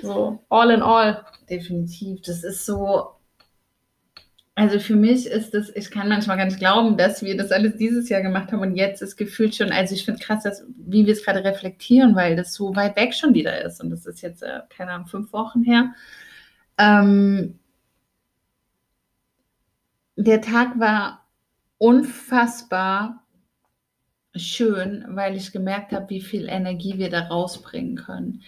So 0.02 0.44
all 0.50 0.70
in 0.70 0.82
all. 0.82 1.24
Definitiv. 1.48 2.20
Das 2.22 2.44
ist 2.44 2.66
so. 2.66 3.08
Also 4.56 4.78
für 4.78 4.96
mich 4.96 5.26
ist 5.26 5.54
das, 5.54 5.70
ich 5.74 5.90
kann 5.90 6.08
manchmal 6.08 6.36
gar 6.36 6.44
nicht 6.44 6.58
glauben, 6.58 6.96
dass 6.96 7.22
wir 7.22 7.36
das 7.36 7.50
alles 7.52 7.76
dieses 7.76 8.08
Jahr 8.08 8.20
gemacht 8.20 8.52
haben 8.52 8.60
und 8.60 8.76
jetzt 8.76 9.00
ist 9.00 9.16
gefühlt 9.16 9.54
schon, 9.54 9.72
also 9.72 9.94
ich 9.94 10.04
finde 10.04 10.20
krass, 10.20 10.42
dass, 10.42 10.64
wie 10.76 11.06
wir 11.06 11.12
es 11.12 11.24
gerade 11.24 11.44
reflektieren, 11.44 12.14
weil 12.14 12.36
das 12.36 12.52
so 12.52 12.74
weit 12.76 12.96
weg 12.96 13.14
schon 13.14 13.32
wieder 13.32 13.64
ist 13.64 13.80
und 13.82 13.90
das 13.90 14.06
ist 14.06 14.20
jetzt, 14.20 14.42
äh, 14.42 14.60
keine 14.68 14.92
Ahnung, 14.92 15.06
fünf 15.06 15.32
Wochen 15.32 15.62
her. 15.62 15.94
Ähm, 16.78 17.58
der 20.16 20.42
Tag 20.42 20.78
war 20.78 21.26
unfassbar 21.78 23.24
schön, 24.34 25.04
weil 25.08 25.36
ich 25.36 25.52
gemerkt 25.52 25.92
habe, 25.92 26.10
wie 26.10 26.20
viel 26.20 26.48
Energie 26.48 26.98
wir 26.98 27.08
da 27.08 27.20
rausbringen 27.28 27.96
können. 27.96 28.42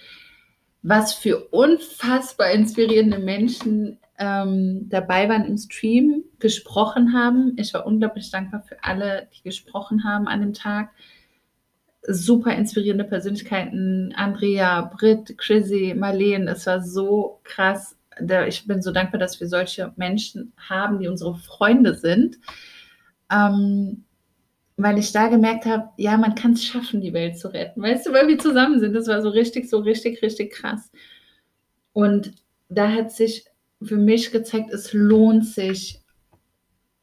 Was 0.83 1.15
für 1.15 1.49
unfassbar 1.49 2.51
inspirierende 2.51 3.19
Menschen 3.19 3.99
ähm, 4.19 4.89
dabei 4.89 5.29
waren 5.29 5.45
im 5.45 5.57
Stream, 5.57 6.25
gesprochen 6.39 7.13
haben. 7.13 7.55
Ich 7.57 7.73
war 7.75 7.87
unglaublich 7.87 8.31
dankbar 8.31 8.63
für 8.63 8.83
alle, 8.83 9.29
die 9.35 9.43
gesprochen 9.43 10.05
haben 10.05 10.29
an 10.29 10.41
dem 10.41 10.53
Tag. 10.53 10.91
Super 12.07 12.55
inspirierende 12.55 13.05
Persönlichkeiten, 13.05 14.13
Andrea, 14.17 14.83
Britt, 14.97 15.39
Chrissy, 15.39 15.95
Marlene. 15.97 16.51
Es 16.51 16.67
war 16.67 16.83
so 16.83 17.41
krass 17.45 17.97
ich 18.49 18.67
bin 18.67 18.83
so 18.83 18.93
dankbar, 18.93 19.19
dass 19.19 19.41
wir 19.41 19.49
solche 19.49 19.93
Menschen 19.97 20.53
haben, 20.57 20.99
die 20.99 21.09
unsere 21.09 21.37
Freunde 21.37 21.95
sind, 21.95 22.39
ähm, 23.31 24.05
weil 24.77 24.99
ich 24.99 25.13
da 25.13 25.29
gemerkt 25.29 25.67
habe, 25.67 25.91
ja, 25.97 26.17
man 26.17 26.35
kann 26.35 26.53
es 26.53 26.65
schaffen, 26.65 27.01
die 27.01 27.13
Welt 27.13 27.39
zu 27.39 27.53
retten. 27.53 27.83
Weißt 27.83 28.07
du, 28.07 28.13
weil 28.13 28.29
wir 28.29 28.39
zusammen 28.39 28.81
sind. 28.81 28.95
Das 28.95 29.07
war 29.07 29.23
so 29.23 29.29
richtig, 29.29 29.69
so 29.69 29.79
richtig, 29.79 30.23
richtig 30.23 30.53
krass. 30.53 30.91
Und 31.93 32.33
da 32.69 32.91
hat 32.91 33.13
sich 33.13 33.45
für 33.85 33.97
mich 33.97 34.31
gezeigt, 34.31 34.73
es 34.73 34.93
lohnt 34.93 35.47
sich, 35.47 36.01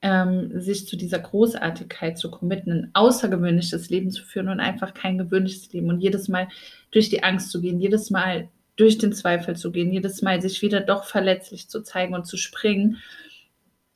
ähm, 0.01 0.59
sich 0.59 0.87
zu 0.87 0.95
dieser 0.95 1.19
Großartigkeit 1.19 2.17
zu 2.17 2.31
committen, 2.31 2.71
ein 2.71 2.91
außergewöhnliches 2.93 3.89
Leben 3.89 4.11
zu 4.11 4.23
führen 4.23 4.49
und 4.49 4.59
einfach 4.59 4.93
kein 4.93 5.17
gewöhnliches 5.17 5.71
Leben 5.73 5.89
und 5.89 5.99
jedes 5.99 6.27
Mal 6.27 6.47
durch 6.91 7.09
die 7.09 7.23
Angst 7.23 7.51
zu 7.51 7.61
gehen, 7.61 7.79
jedes 7.79 8.09
Mal 8.09 8.49
durch 8.75 8.97
den 8.97 9.11
Zweifel 9.11 9.57
zu 9.57 9.71
gehen, 9.71 9.91
jedes 9.91 10.21
Mal 10.21 10.41
sich 10.41 10.61
wieder 10.61 10.79
doch 10.79 11.03
verletzlich 11.03 11.67
zu 11.67 11.81
zeigen 11.83 12.15
und 12.15 12.25
zu 12.25 12.37
springen. 12.37 12.97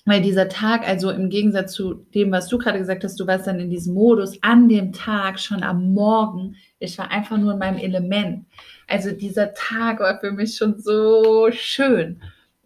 Weil 0.06 0.22
dieser 0.22 0.50
Tag, 0.50 0.86
also 0.86 1.10
im 1.12 1.30
Gegensatz 1.30 1.72
zu 1.72 1.94
dem, 2.14 2.32
was 2.34 2.50
du 2.50 2.58
gerade 2.58 2.80
gesagt 2.80 3.06
hast, 3.06 3.18
du 3.18 3.26
warst 3.26 3.48
dann 3.48 3.62
in 3.62 3.70
diesem 3.70 3.94
Modus 3.94 4.38
an 4.44 4.68
dem 4.68 4.92
Tag, 4.92 5.40
schon 5.40 5.64
am 5.64 5.94
Morgen, 5.94 6.58
ich 6.80 6.98
war 6.98 7.10
einfach 7.10 7.38
nur 7.38 7.54
in 7.54 7.60
meinem 7.60 7.78
Element. 7.78 8.46
Also 8.88 9.12
dieser 9.12 9.54
Tag 9.54 10.02
war 10.02 10.20
für 10.20 10.34
mich 10.34 10.58
schon 10.58 10.78
so 10.82 11.48
schön. 11.52 12.22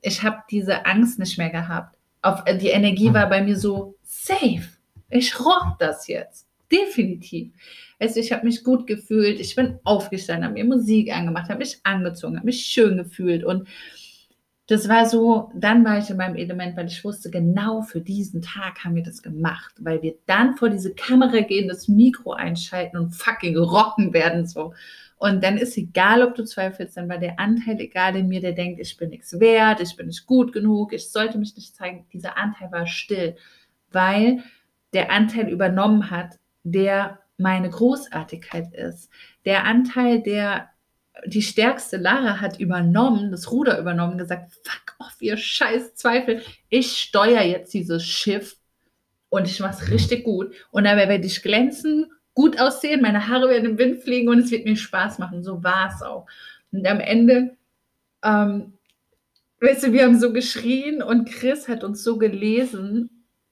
Ich 0.08 0.24
habe 0.24 0.38
diese 0.50 0.86
Angst 0.86 1.20
nicht 1.20 1.38
mehr 1.38 1.50
gehabt. 1.50 1.98
Auf, 2.22 2.44
äh, 2.46 2.58
die 2.58 2.70
Energie 2.70 3.14
war 3.14 3.28
bei 3.28 3.42
mir 3.42 3.58
so 3.58 3.96
safe. 4.04 4.70
Ich 5.10 5.38
rock 5.40 5.76
das 5.80 6.08
jetzt. 6.08 6.48
Definitiv. 6.72 7.52
Also 8.00 8.20
ich 8.20 8.32
habe 8.32 8.46
mich 8.46 8.64
gut 8.64 8.88
gefühlt, 8.88 9.40
ich 9.40 9.56
bin 9.56 9.80
aufgestanden, 9.84 10.46
habe 10.46 10.54
mir 10.54 10.66
Musik 10.66 11.14
angemacht, 11.14 11.50
habe 11.50 11.60
mich 11.60 11.80
angezogen, 11.84 12.38
habe 12.38 12.46
mich 12.46 12.66
schön 12.66 12.98
gefühlt 12.98 13.44
und 13.44 13.68
das 14.68 14.90
war 14.90 15.06
so, 15.06 15.50
dann 15.56 15.86
war 15.86 15.98
ich 15.98 16.10
in 16.10 16.18
meinem 16.18 16.36
Element, 16.36 16.76
weil 16.76 16.88
ich 16.88 17.04
wusste, 17.06 17.32
genau 17.32 17.84
für 17.84 18.02
diesen 18.02 18.42
Tag 18.42 18.84
haben 18.84 18.96
wir 18.96 19.04
das 19.04 19.24
gemacht, 19.24 19.74
weil 19.80 20.02
wir 20.02 20.16
dann 20.26 20.58
vor 20.58 20.70
diese 20.70 20.94
Kamera 20.94 21.40
gehen, 21.40 21.70
das 21.70 21.88
Mikro 21.88 22.34
einschalten 22.34 22.98
und 22.98 23.12
fucking 23.12 23.58
rocken 23.58 24.12
werden 24.14 24.46
so. 24.46 24.74
Und 25.18 25.44
dann 25.44 25.58
ist 25.58 25.76
egal, 25.78 26.22
ob 26.22 26.36
du 26.36 26.44
zweifelst, 26.44 26.96
dann 26.96 27.10
war 27.10 27.18
der 27.18 27.40
Anteil 27.40 27.80
egal 27.80 28.16
in 28.16 28.28
mir, 28.28 28.40
der 28.40 28.52
denkt, 28.52 28.80
ich 28.80 28.96
bin 28.98 29.10
nichts 29.10 29.40
wert, 29.40 29.82
ich 29.82 29.96
bin 29.96 30.08
nicht 30.08 30.28
gut 30.28 30.54
genug, 30.54 30.94
ich 30.94 31.10
sollte 31.10 31.40
mich 31.40 31.56
nicht 31.56 31.76
zeigen. 31.76 32.06
Dieser 32.14 32.38
Anteil 32.38 32.72
war 32.72 32.86
still, 32.86 33.36
weil 33.92 34.44
der 34.94 35.12
Anteil 35.12 35.50
übernommen 35.50 36.12
hat, 36.12 36.38
der 36.64 37.20
meine 37.38 37.70
Großartigkeit 37.70 38.74
ist. 38.74 39.10
Der 39.46 39.66
Anteil, 39.66 40.22
der 40.22 40.70
die 41.26 41.42
stärkste 41.42 41.98
Lara 41.98 42.40
hat 42.40 42.60
übernommen, 42.60 43.32
das 43.32 43.52
Ruder 43.52 43.80
übernommen, 43.80 44.18
gesagt, 44.18 44.52
fuck 44.64 44.96
off, 45.00 45.16
ihr 45.20 45.38
scheiß 45.38 45.96
Zweifel, 45.96 46.44
ich 46.70 46.98
steuere 46.98 47.44
jetzt 47.44 47.74
dieses 47.74 48.06
Schiff 48.06 48.58
und 49.30 49.48
ich 49.48 49.60
mache 49.60 49.84
es 49.84 49.92
richtig 49.92 50.24
gut. 50.24 50.54
Und 50.72 50.84
dabei 50.84 51.10
werde 51.10 51.26
ich 51.26 51.42
glänzen, 51.42 52.12
gut 52.38 52.60
aussehen, 52.60 53.02
meine 53.02 53.28
Haare 53.28 53.50
werden 53.50 53.72
im 53.72 53.78
Wind 53.80 54.04
fliegen 54.04 54.30
und 54.30 54.38
es 54.38 54.52
wird 54.52 54.64
mir 54.64 54.76
Spaß 54.76 55.18
machen. 55.18 55.44
So 55.44 55.64
war 55.64 55.92
es 55.92 56.04
auch. 56.04 56.28
Und 56.72 56.86
am 56.86 57.00
Ende, 57.00 57.58
ähm, 58.24 58.74
weißt 59.60 59.88
du, 59.88 59.92
wir 59.92 60.04
haben 60.04 60.20
so 60.20 60.32
geschrien 60.32 61.02
und 61.02 61.28
Chris 61.28 61.68
hat 61.68 61.84
uns 61.84 62.04
so 62.04 62.20
gelesen 62.20 63.10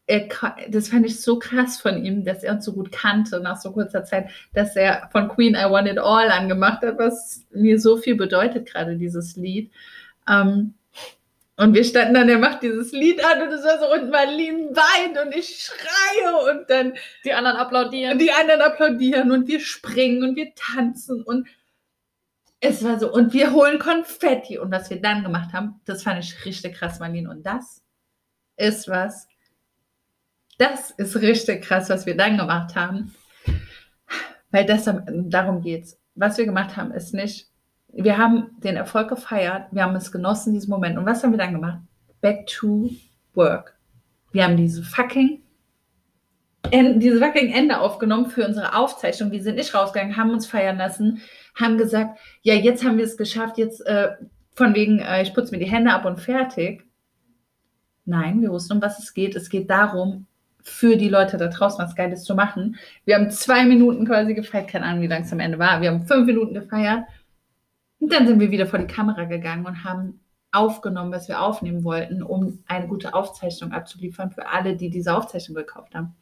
er, 0.08 0.30
das 0.70 0.90
fand 0.90 1.06
ich 1.08 1.20
so 1.20 1.40
krass 1.40 1.80
von 1.80 2.06
ihm, 2.06 2.24
dass 2.24 2.44
er 2.44 2.54
uns 2.54 2.66
so 2.66 2.74
gut 2.74 2.92
kannte 2.92 3.40
nach 3.40 3.58
so 3.58 3.72
kurzer 3.72 4.04
Zeit, 4.04 4.30
dass 4.54 4.76
er 4.76 5.10
von 5.12 5.30
Queen 5.30 5.56
I 5.56 5.68
Want 5.68 5.88
It 5.88 5.98
All 5.98 6.30
angemacht 6.30 6.84
hat, 6.84 7.00
was 7.00 7.44
mir 7.52 7.80
so 7.80 7.98
viel 7.98 8.14
bedeutet, 8.14 8.68
gerade 8.68 8.98
dieses 8.98 9.36
Lied. 9.36 9.72
Ähm, 10.30 10.76
und 11.58 11.74
wir 11.74 11.84
standen 11.84 12.16
dann, 12.16 12.30
er 12.30 12.38
macht 12.38 12.64
dieses 12.64 12.92
Lied 12.92 13.24
an 13.24 13.42
und 13.44 13.54
es 13.54 13.64
war 13.64 13.80
so, 13.80 13.92
und 13.94 14.10
Marlene 14.10 14.76
weint 14.76 15.18
und 15.26 15.34
ich 15.34 15.64
schreie 15.64 16.52
und 16.52 16.70
dann 16.70 16.94
die 17.24 17.34
anderen 17.34 17.58
applaudieren. 17.58 18.20
Die 18.20 18.32
anderen 18.32 18.62
applaudieren 18.62 19.32
und 19.32 19.48
wir 19.48 19.60
springen 19.62 20.24
und 20.24 20.36
wir 20.36 20.54
tanzen 20.56 21.24
und 21.24 21.48
es 22.60 22.84
war 22.84 23.00
so, 23.00 23.12
und 23.12 23.34
wir 23.34 23.54
holen 23.54 23.80
Konfetti. 23.80 24.58
Und 24.58 24.72
was 24.72 24.90
wir 24.90 25.02
dann 25.02 25.24
gemacht 25.24 25.54
haben, 25.54 25.80
das 25.86 26.04
fand 26.04 26.24
ich 26.24 26.46
richtig 26.46 26.76
krass, 26.76 27.00
Marlene. 27.00 27.30
Und 27.30 27.46
das 27.46 27.84
ist 28.58 28.88
was, 28.88 29.28
das 30.58 30.92
ist 30.92 31.16
richtig 31.18 31.64
krass, 31.64 31.90
was 31.90 32.06
wir 32.06 32.18
dann 32.18 32.38
gemacht 32.38 32.76
haben. 32.76 33.14
Weil 34.52 34.66
das, 34.66 34.86
darum 34.86 35.62
geht's. 35.62 36.00
Was 36.16 36.38
wir 36.38 36.46
gemacht 36.46 36.78
haben, 36.78 36.92
ist 36.92 37.14
nicht, 37.14 37.50
wir 37.96 38.18
haben 38.18 38.52
den 38.60 38.76
Erfolg 38.76 39.10
gefeiert, 39.10 39.68
wir 39.72 39.84
haben 39.84 39.96
es 39.96 40.12
genossen, 40.12 40.54
diesen 40.54 40.70
Moment. 40.70 40.98
Und 40.98 41.06
was 41.06 41.24
haben 41.24 41.32
wir 41.32 41.38
dann 41.38 41.54
gemacht? 41.54 41.80
Back 42.22 42.48
to 42.48 42.90
work. 43.34 43.78
Wir 44.32 44.44
haben 44.44 44.58
diese 44.58 44.84
fucking 44.84 45.42
diese 46.74 47.20
fucking 47.20 47.54
Ende 47.54 47.80
aufgenommen 47.80 48.26
für 48.26 48.46
unsere 48.46 48.76
Aufzeichnung. 48.76 49.32
Wir 49.32 49.44
sind 49.44 49.56
nicht 49.56 49.76
rausgegangen, 49.76 50.18
haben 50.18 50.32
uns 50.32 50.48
feiern 50.48 50.80
lassen, 50.80 51.22
haben 51.54 51.78
gesagt, 51.78 52.18
ja, 52.42 52.56
jetzt 52.56 52.84
haben 52.84 52.98
wir 52.98 53.06
es 53.06 53.18
geschafft, 53.18 53.60
jetzt 53.60 53.86
äh, 53.86 54.10
von 54.56 54.74
wegen, 54.74 54.98
äh, 54.98 55.22
ich 55.22 55.34
putze 55.34 55.52
mir 55.52 55.60
die 55.60 55.70
Hände 55.70 55.94
ab 55.94 56.06
und 56.06 56.20
fertig. 56.20 56.84
Nein, 58.06 58.42
wir 58.42 58.50
wussten, 58.50 58.74
um 58.74 58.82
was 58.82 58.98
es 58.98 59.14
geht. 59.14 59.36
Es 59.36 59.50
geht 59.50 59.70
darum, 59.70 60.26
für 60.64 60.98
die 60.98 61.10
Leute 61.10 61.38
da 61.38 61.48
draußen 61.48 61.78
was 61.78 61.96
Geiles 61.96 62.24
zu 62.24 62.34
machen. 62.34 62.78
Wir 63.06 63.16
haben 63.16 63.30
zwei 63.30 63.64
Minuten 63.66 64.08
quasi 64.08 64.34
gefeiert, 64.34 64.68
keine 64.68 64.86
Ahnung, 64.86 65.04
wie 65.04 65.08
lang 65.08 65.22
es 65.22 65.32
am 65.32 65.40
Ende 65.40 65.60
war. 65.60 65.82
Wir 65.82 65.92
haben 65.92 66.08
fünf 66.08 66.26
Minuten 66.26 66.56
gefeiert 66.56 67.04
und 68.00 68.12
dann 68.12 68.28
sind 68.28 68.40
wir 68.40 68.52
wieder 68.52 68.68
vor 68.68 68.80
die 68.80 68.88
Kamera 68.88 69.26
gegangen 69.26 69.66
und 69.66 69.84
haben 69.84 70.20
aufgenommen, 70.52 71.12
was 71.12 71.28
wir 71.28 71.42
aufnehmen 71.42 71.84
wollten, 71.84 72.24
um 72.24 72.64
eine 72.68 72.88
gute 72.88 73.14
Aufzeichnung 73.14 73.72
abzuliefern 73.72 74.32
für 74.32 74.48
alle, 74.48 74.76
die 74.76 74.90
diese 74.90 75.16
Aufzeichnung 75.16 75.56
gekauft 75.56 75.96
haben. 75.96 76.16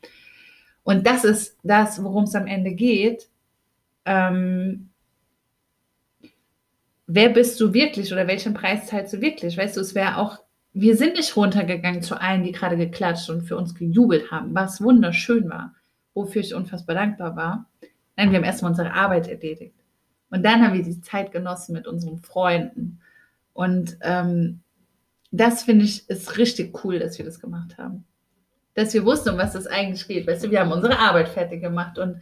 Und 0.83 1.05
das 1.05 1.23
ist 1.23 1.57
das, 1.63 2.03
worum 2.03 2.23
es 2.23 2.35
am 2.35 2.47
Ende 2.47 2.71
geht. 2.71 3.29
Ähm, 4.05 4.89
wer 7.05 7.29
bist 7.29 7.59
du 7.59 7.73
wirklich 7.73 8.11
oder 8.11 8.27
welchen 8.27 8.53
Preis 8.53 8.87
zahlst 8.87 9.13
du 9.13 9.21
wirklich? 9.21 9.57
Weißt 9.57 9.77
du, 9.77 9.81
es 9.81 9.95
wäre 9.95 10.17
auch 10.17 10.39
wir 10.73 10.97
sind 10.97 11.15
nicht 11.15 11.35
runtergegangen 11.37 12.01
zu 12.01 12.19
allen, 12.19 12.43
die 12.43 12.51
gerade 12.51 12.77
geklatscht 12.77 13.29
und 13.29 13.43
für 13.43 13.55
uns 13.55 13.75
gejubelt 13.75 14.31
haben, 14.31 14.55
was 14.55 14.81
wunderschön 14.81 15.49
war, 15.49 15.75
wofür 16.15 16.41
ich 16.41 16.55
unfassbar 16.55 16.95
dankbar 16.95 17.35
war. 17.35 17.69
Nein, 18.15 18.31
wir 18.31 18.37
haben 18.37 18.45
erstmal 18.45 18.71
unsere 18.71 18.93
Arbeit 18.93 19.27
erledigt. 19.27 19.75
Und 20.33 20.41
dann 20.41 20.63
haben 20.63 20.73
wir 20.73 20.81
die 20.81 20.99
Zeit 20.99 21.31
genossen 21.31 21.73
mit 21.73 21.85
unseren 21.85 22.17
Freunden. 22.17 22.99
Und 23.53 23.97
ähm, 24.01 24.61
das 25.29 25.61
finde 25.61 25.85
ich 25.85 26.09
ist 26.09 26.39
richtig 26.39 26.83
cool, 26.83 26.97
dass 26.97 27.19
wir 27.19 27.25
das 27.25 27.39
gemacht 27.39 27.77
haben. 27.77 28.03
Dass 28.73 28.95
wir 28.95 29.05
wussten, 29.05 29.29
um 29.29 29.37
was 29.37 29.53
das 29.53 29.67
eigentlich 29.67 30.07
geht. 30.07 30.25
Weißt 30.25 30.43
du, 30.43 30.49
wir 30.49 30.61
haben 30.61 30.71
unsere 30.71 30.97
Arbeit 30.97 31.29
fertig 31.29 31.61
gemacht 31.61 31.99
und 31.99 32.17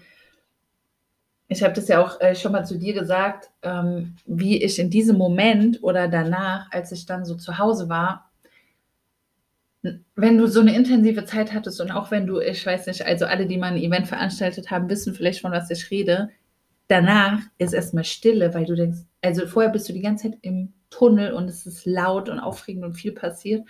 ich 1.47 1.63
habe 1.63 1.73
das 1.73 1.87
ja 1.87 2.03
auch 2.03 2.19
äh, 2.19 2.35
schon 2.35 2.51
mal 2.51 2.65
zu 2.65 2.77
dir 2.77 2.93
gesagt, 2.93 3.49
ähm, 3.61 4.17
wie 4.25 4.61
ich 4.61 4.77
in 4.77 4.89
diesem 4.89 5.17
Moment 5.17 5.81
oder 5.81 6.09
danach, 6.09 6.69
als 6.69 6.91
ich 6.91 7.05
dann 7.05 7.23
so 7.23 7.35
zu 7.35 7.59
Hause 7.59 7.87
war, 7.87 8.29
wenn 10.15 10.37
du 10.37 10.47
so 10.47 10.59
eine 10.59 10.75
intensive 10.75 11.23
Zeit 11.23 11.53
hattest 11.53 11.79
und 11.79 11.91
auch 11.91 12.11
wenn 12.11 12.27
du, 12.27 12.41
ich 12.41 12.65
weiß 12.65 12.87
nicht, 12.87 13.05
also 13.05 13.25
alle, 13.25 13.45
die 13.45 13.57
mal 13.57 13.71
ein 13.71 13.81
Event 13.81 14.09
veranstaltet 14.09 14.69
haben, 14.69 14.89
wissen 14.89 15.13
vielleicht, 15.13 15.39
von 15.39 15.53
was 15.53 15.71
ich 15.71 15.89
rede, 15.91 16.29
danach 16.91 17.39
ist 17.57 17.73
erstmal 17.73 18.03
Stille, 18.03 18.53
weil 18.53 18.65
du 18.65 18.75
denkst, 18.75 18.99
also 19.21 19.47
vorher 19.47 19.71
bist 19.71 19.87
du 19.87 19.93
die 19.93 20.01
ganze 20.01 20.29
Zeit 20.29 20.39
im 20.41 20.73
Tunnel 20.89 21.33
und 21.33 21.47
es 21.47 21.65
ist 21.65 21.85
laut 21.85 22.27
und 22.27 22.39
aufregend 22.39 22.83
und 22.83 22.93
viel 22.93 23.13
passiert. 23.13 23.67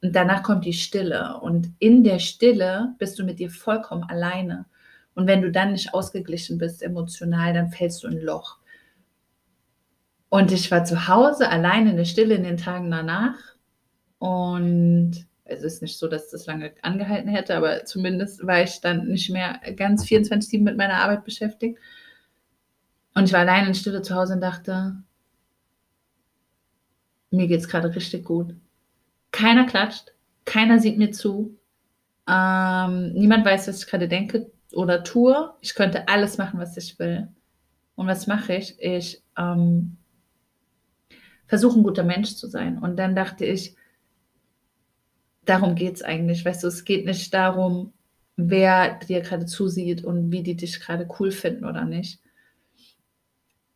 Und 0.00 0.16
danach 0.16 0.42
kommt 0.42 0.64
die 0.64 0.72
Stille. 0.72 1.38
Und 1.40 1.70
in 1.78 2.02
der 2.02 2.18
Stille 2.18 2.94
bist 2.98 3.18
du 3.18 3.24
mit 3.24 3.38
dir 3.38 3.50
vollkommen 3.50 4.04
alleine. 4.04 4.64
Und 5.14 5.26
wenn 5.26 5.42
du 5.42 5.52
dann 5.52 5.72
nicht 5.72 5.92
ausgeglichen 5.92 6.56
bist 6.56 6.82
emotional, 6.82 7.52
dann 7.52 7.70
fällst 7.70 8.02
du 8.02 8.08
in 8.08 8.14
ein 8.14 8.24
Loch. 8.24 8.56
Und 10.30 10.50
ich 10.50 10.70
war 10.70 10.84
zu 10.84 11.08
Hause 11.08 11.50
alleine 11.50 11.90
in 11.90 11.96
der 11.98 12.06
Stille 12.06 12.34
in 12.34 12.42
den 12.42 12.56
Tagen 12.56 12.90
danach. 12.90 13.36
Und 14.18 15.26
es 15.44 15.62
ist 15.62 15.82
nicht 15.82 15.98
so, 15.98 16.08
dass 16.08 16.30
das 16.30 16.46
lange 16.46 16.72
angehalten 16.80 17.28
hätte, 17.28 17.54
aber 17.54 17.84
zumindest 17.84 18.46
war 18.46 18.62
ich 18.62 18.80
dann 18.80 19.08
nicht 19.08 19.28
mehr 19.30 19.60
ganz 19.76 20.04
24-7 20.04 20.62
mit 20.62 20.78
meiner 20.78 21.02
Arbeit 21.02 21.24
beschäftigt. 21.24 21.78
Und 23.14 23.24
ich 23.24 23.32
war 23.32 23.40
allein 23.40 23.66
in 23.66 23.74
Stille 23.74 24.02
zu 24.02 24.14
Hause 24.14 24.34
und 24.34 24.40
dachte, 24.40 24.96
mir 27.30 27.46
geht 27.46 27.60
es 27.60 27.68
gerade 27.68 27.94
richtig 27.94 28.24
gut. 28.24 28.54
Keiner 29.30 29.66
klatscht, 29.66 30.12
keiner 30.44 30.78
sieht 30.78 30.98
mir 30.98 31.12
zu, 31.12 31.58
ähm, 32.28 33.12
niemand 33.14 33.44
weiß, 33.44 33.68
was 33.68 33.82
ich 33.82 33.88
gerade 33.88 34.08
denke 34.08 34.50
oder 34.72 35.02
tue. 35.02 35.52
Ich 35.60 35.74
könnte 35.74 36.08
alles 36.08 36.38
machen, 36.38 36.60
was 36.60 36.76
ich 36.76 36.98
will. 36.98 37.28
Und 37.94 38.06
was 38.06 38.26
mache 38.26 38.54
ich? 38.54 38.80
Ich 38.80 39.22
ähm, 39.36 39.96
versuche 41.46 41.78
ein 41.78 41.82
guter 41.82 42.04
Mensch 42.04 42.36
zu 42.36 42.48
sein. 42.48 42.78
Und 42.78 42.96
dann 42.96 43.14
dachte 43.14 43.44
ich, 43.44 43.76
darum 45.44 45.74
geht 45.74 45.96
es 45.96 46.02
eigentlich. 46.02 46.44
Weißt 46.44 46.62
du, 46.62 46.68
es 46.68 46.84
geht 46.84 47.04
nicht 47.04 47.34
darum, 47.34 47.92
wer 48.36 48.98
dir 49.00 49.20
gerade 49.20 49.46
zusieht 49.46 50.04
und 50.04 50.30
wie 50.30 50.42
die 50.42 50.56
dich 50.56 50.80
gerade 50.80 51.08
cool 51.18 51.30
finden 51.30 51.64
oder 51.64 51.84
nicht, 51.84 52.21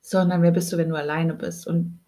sondern 0.06 0.40
wer 0.42 0.52
bist 0.52 0.72
du, 0.72 0.76
wenn 0.76 0.88
du 0.88 0.94
alleine 0.94 1.34
bist. 1.34 1.66
Und 1.66 1.98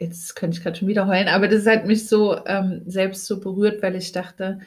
jetzt 0.00 0.34
könnte 0.34 0.56
ich 0.56 0.64
gerade 0.64 0.76
schon 0.76 0.88
wieder 0.88 1.06
heulen, 1.06 1.28
aber 1.28 1.46
das 1.46 1.64
hat 1.64 1.86
mich 1.86 2.08
so 2.08 2.44
ähm, 2.46 2.82
selbst 2.86 3.26
so 3.26 3.38
berührt, 3.38 3.82
weil 3.82 3.94
ich 3.94 4.10
dachte, 4.10 4.58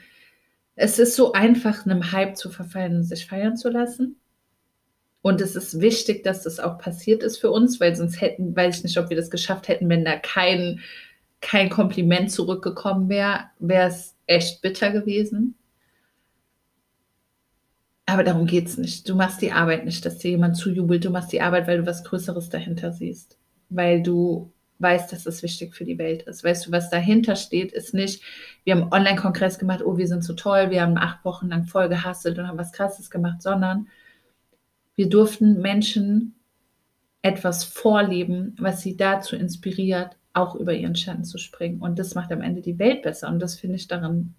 es 0.75 0.97
ist 0.97 1.15
so 1.15 1.33
einfach, 1.33 1.85
einem 1.85 2.13
Hype 2.13 2.37
zu 2.37 2.49
verfallen 2.49 2.95
und 2.95 3.03
sich 3.03 3.25
feiern 3.25 3.57
zu 3.57 3.69
lassen. 3.69 4.15
Und 5.21 5.41
es 5.41 5.57
ist 5.57 5.81
wichtig, 5.81 6.23
dass 6.23 6.43
das 6.43 6.61
auch 6.61 6.77
passiert 6.77 7.21
ist 7.21 7.37
für 7.37 7.51
uns, 7.51 7.81
weil 7.81 7.95
sonst 7.97 8.21
hätten, 8.21 8.55
weiß 8.55 8.77
ich 8.77 8.83
nicht, 8.85 8.97
ob 8.97 9.09
wir 9.09 9.17
das 9.17 9.29
geschafft 9.29 9.67
hätten, 9.67 9.89
wenn 9.89 10.05
da 10.05 10.15
kein 10.15 10.79
kein 11.41 11.69
Kompliment 11.69 12.31
zurückgekommen 12.31 13.09
wäre, 13.09 13.41
wäre 13.59 13.89
es 13.89 14.15
echt 14.25 14.61
bitter 14.61 14.91
gewesen. 14.91 15.55
Aber 18.09 18.23
darum 18.23 18.47
geht 18.47 18.67
es 18.67 18.77
nicht. 18.77 19.07
Du 19.09 19.15
machst 19.15 19.41
die 19.41 19.51
Arbeit 19.51 19.83
nicht, 19.83 20.03
dass 20.05 20.17
dir 20.17 20.31
jemand 20.31 20.55
zujubelt. 20.55 21.03
Du 21.03 21.09
machst 21.09 21.33
die 21.33 21.41
Arbeit, 21.41 21.67
weil 21.67 21.79
du 21.79 21.85
was 21.85 22.05
Größeres 22.05 22.49
dahinter 22.49 22.93
siehst. 22.93 23.37
Weil 23.69 24.01
du 24.01 24.53
weißt, 24.79 25.11
dass 25.11 25.25
es 25.25 25.43
wichtig 25.43 25.75
für 25.75 25.83
die 25.83 25.97
Welt 25.97 26.23
ist. 26.23 26.43
Weißt 26.43 26.65
du, 26.65 26.71
was 26.71 26.89
dahinter 26.89 27.35
steht, 27.35 27.73
ist 27.73 27.93
nicht, 27.93 28.23
wir 28.63 28.75
haben 28.75 28.83
einen 28.83 28.93
Online-Kongress 28.93 29.59
gemacht, 29.59 29.81
oh, 29.83 29.97
wir 29.97 30.07
sind 30.07 30.23
so 30.23 30.33
toll, 30.33 30.69
wir 30.69 30.83
haben 30.83 30.97
acht 30.97 31.25
Wochen 31.25 31.49
lang 31.49 31.65
voll 31.65 31.89
gehasselt 31.89 32.39
und 32.39 32.47
haben 32.47 32.57
was 32.57 32.71
Krasses 32.71 33.09
gemacht, 33.09 33.41
sondern 33.41 33.87
wir 34.95 35.09
durften 35.09 35.61
Menschen 35.61 36.35
etwas 37.21 37.65
vorleben, 37.65 38.55
was 38.57 38.81
sie 38.81 38.95
dazu 38.95 39.35
inspiriert, 39.35 40.15
auch 40.31 40.55
über 40.55 40.73
ihren 40.73 40.95
Schatten 40.95 41.25
zu 41.25 41.39
springen. 41.39 41.81
Und 41.81 41.99
das 41.99 42.15
macht 42.15 42.31
am 42.31 42.41
Ende 42.41 42.61
die 42.61 42.79
Welt 42.79 43.01
besser. 43.01 43.27
Und 43.27 43.39
das 43.39 43.55
finde 43.55 43.75
ich 43.75 43.87
daran 43.87 44.33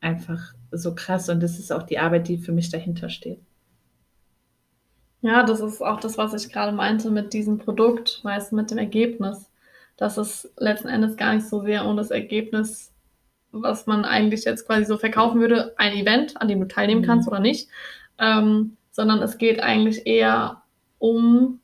einfach 0.00 0.54
so 0.72 0.94
krass 0.94 1.28
und 1.28 1.42
das 1.42 1.58
ist 1.58 1.72
auch 1.72 1.82
die 1.82 1.98
Arbeit, 1.98 2.28
die 2.28 2.38
für 2.38 2.52
mich 2.52 2.70
dahinter 2.70 3.08
steht. 3.08 3.40
Ja, 5.22 5.44
das 5.44 5.60
ist 5.60 5.80
auch 5.80 6.00
das, 6.00 6.18
was 6.18 6.34
ich 6.34 6.52
gerade 6.52 6.72
meinte 6.72 7.10
mit 7.10 7.32
diesem 7.32 7.58
Produkt, 7.58 8.20
meist 8.24 8.52
mit 8.52 8.70
dem 8.70 8.78
Ergebnis. 8.78 9.48
Dass 9.96 10.16
es 10.16 10.52
letzten 10.56 10.88
Endes 10.88 11.16
gar 11.16 11.34
nicht 11.34 11.46
so 11.46 11.62
sehr 11.62 11.84
um 11.84 11.96
das 11.96 12.10
Ergebnis, 12.10 12.92
was 13.52 13.86
man 13.86 14.04
eigentlich 14.04 14.44
jetzt 14.44 14.66
quasi 14.66 14.84
so 14.84 14.96
verkaufen 14.96 15.40
würde, 15.40 15.74
ein 15.76 15.92
Event, 15.92 16.40
an 16.40 16.48
dem 16.48 16.60
du 16.60 16.66
teilnehmen 16.66 17.02
mhm. 17.02 17.06
kannst 17.06 17.28
oder 17.28 17.38
nicht, 17.38 17.68
ähm, 18.18 18.76
sondern 18.90 19.22
es 19.22 19.38
geht 19.38 19.62
eigentlich 19.62 20.06
eher 20.06 20.62
um 20.98 21.60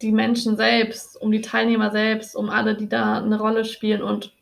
die 0.00 0.12
Menschen 0.12 0.56
selbst, 0.56 1.20
um 1.20 1.30
die 1.30 1.42
Teilnehmer 1.42 1.90
selbst, 1.90 2.34
um 2.34 2.48
alle, 2.48 2.74
die 2.74 2.88
da 2.88 3.18
eine 3.18 3.38
Rolle 3.38 3.64
spielen 3.64 4.02
und 4.02 4.32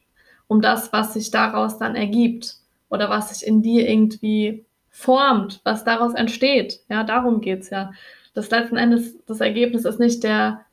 um 0.47 0.61
das, 0.61 0.93
was 0.93 1.15
sich 1.15 1.31
daraus 1.31 1.79
dann 1.79 1.97
ergibt 1.97 2.60
oder 2.91 3.09
was 3.09 3.31
sich 3.31 3.47
in 3.47 3.63
dir 3.63 3.89
irgendwie 3.89 4.67
formt, 4.91 5.61
was 5.65 5.85
daraus 5.85 6.15
entsteht. 6.15 6.81
Ja, 6.89 7.05
darum 7.05 7.41
geht 7.41 7.61
es 7.61 7.71
ja. 7.71 7.93
Das 8.35 8.51
letzten 8.51 8.77
Endes, 8.77 9.17
das 9.27 9.41
Ergebnis 9.41 9.85
ist 9.85 9.99
nicht 9.99 10.23
der 10.23 10.65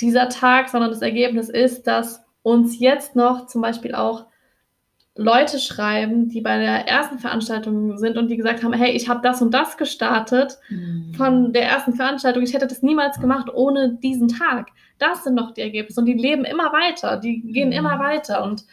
dieser 0.00 0.28
Tag, 0.28 0.68
sondern 0.68 0.90
das 0.90 1.02
Ergebnis 1.02 1.48
ist, 1.48 1.86
dass 1.86 2.24
uns 2.42 2.78
jetzt 2.78 3.14
noch 3.16 3.46
zum 3.46 3.62
Beispiel 3.62 3.94
auch 3.94 4.26
Leute 5.16 5.60
schreiben, 5.60 6.28
die 6.28 6.40
bei 6.40 6.58
der 6.58 6.88
ersten 6.88 7.20
Veranstaltung 7.20 7.96
sind 7.98 8.18
und 8.18 8.28
die 8.28 8.36
gesagt 8.36 8.64
haben, 8.64 8.72
hey, 8.72 8.90
ich 8.90 9.08
habe 9.08 9.20
das 9.22 9.40
und 9.40 9.54
das 9.54 9.76
gestartet 9.76 10.58
mhm. 10.68 11.14
von 11.16 11.52
der 11.52 11.66
ersten 11.66 11.94
Veranstaltung. 11.94 12.42
Ich 12.42 12.52
hätte 12.52 12.66
das 12.66 12.82
niemals 12.82 13.20
gemacht 13.20 13.48
ohne 13.54 13.94
diesen 14.02 14.26
Tag. 14.26 14.70
Das 14.98 15.22
sind 15.22 15.34
noch 15.34 15.54
die 15.54 15.60
Ergebnisse 15.60 16.00
und 16.00 16.06
die 16.06 16.14
leben 16.14 16.44
immer 16.44 16.72
weiter, 16.72 17.16
die 17.16 17.40
gehen 17.42 17.68
mhm. 17.68 17.74
immer 17.74 17.98
weiter 18.00 18.42
und 18.42 18.64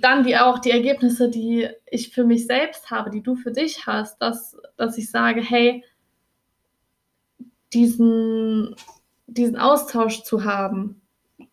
dann 0.00 0.24
die 0.24 0.36
auch 0.36 0.58
die 0.58 0.70
Ergebnisse, 0.70 1.28
die 1.28 1.68
ich 1.86 2.10
für 2.10 2.24
mich 2.24 2.46
selbst 2.46 2.90
habe, 2.90 3.10
die 3.10 3.22
du 3.22 3.36
für 3.36 3.52
dich 3.52 3.86
hast, 3.86 4.20
dass, 4.20 4.56
dass 4.76 4.96
ich 4.98 5.10
sage, 5.10 5.40
hey, 5.42 5.84
diesen, 7.72 8.74
diesen 9.26 9.56
Austausch 9.56 10.22
zu 10.22 10.44
haben, 10.44 11.00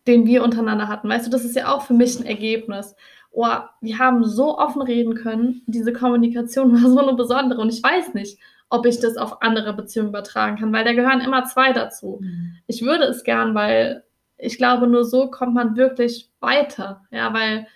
den 0.06 0.26
wir 0.26 0.42
untereinander 0.42 0.88
hatten. 0.88 1.08
Weißt 1.08 1.26
du, 1.26 1.30
das 1.30 1.44
ist 1.44 1.56
ja 1.56 1.74
auch 1.74 1.82
für 1.82 1.94
mich 1.94 2.18
ein 2.18 2.26
Ergebnis 2.26 2.94
oh, 3.32 3.46
wir 3.80 3.98
haben 3.98 4.24
so 4.24 4.58
offen 4.58 4.82
reden 4.82 5.14
können. 5.14 5.62
Diese 5.66 5.92
Kommunikation 5.92 6.72
war 6.82 6.90
so 6.90 6.98
eine 6.98 7.14
besondere 7.14 7.60
und 7.60 7.72
ich 7.72 7.82
weiß 7.82 8.14
nicht, 8.14 8.38
ob 8.68 8.86
ich 8.86 9.00
das 9.00 9.16
auf 9.16 9.42
andere 9.42 9.72
Beziehungen 9.72 10.10
übertragen 10.10 10.56
kann, 10.56 10.72
weil 10.72 10.84
da 10.84 10.92
gehören 10.92 11.20
immer 11.20 11.44
zwei 11.44 11.72
dazu. 11.72 12.18
Mhm. 12.20 12.56
Ich 12.66 12.82
würde 12.82 13.04
es 13.04 13.24
gern, 13.24 13.54
weil 13.54 14.04
ich 14.38 14.58
glaube, 14.58 14.86
nur 14.86 15.04
so 15.04 15.30
kommt 15.30 15.54
man 15.54 15.76
wirklich 15.76 16.30
weiter. 16.40 17.02
Ja, 17.10 17.34
weil 17.34 17.66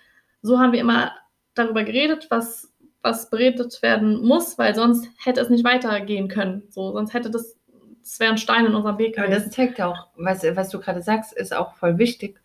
so 0.45 0.59
haben 0.59 0.71
wir 0.71 0.79
immer 0.79 1.11
darüber 1.53 1.83
geredet, 1.83 2.27
was, 2.29 2.73
was 3.01 3.29
beredet 3.29 3.81
werden 3.81 4.23
muss, 4.23 4.57
weil 4.57 4.75
sonst 4.75 5.09
hätte 5.23 5.41
es 5.41 5.49
nicht 5.49 5.63
weitergehen 5.63 6.27
können. 6.27 6.63
So, 6.69 6.91
sonst 6.91 7.13
hätte 7.13 7.29
das, 7.29 7.57
das 8.01 8.19
wäre 8.19 8.31
ein 8.31 8.37
Stein 8.37 8.65
in 8.65 8.75
unserem 8.75 8.97
Weg. 8.97 9.17
Aber 9.17 9.27
das 9.27 9.49
zeigt 9.49 9.79
ja 9.79 9.87
auch, 9.87 10.07
was, 10.15 10.43
was 10.43 10.69
du 10.69 10.79
gerade 10.79 11.01
sagst, 11.01 11.33
ist 11.33 11.55
auch 11.55 11.75
voll 11.75 11.97
wichtig 11.97 12.39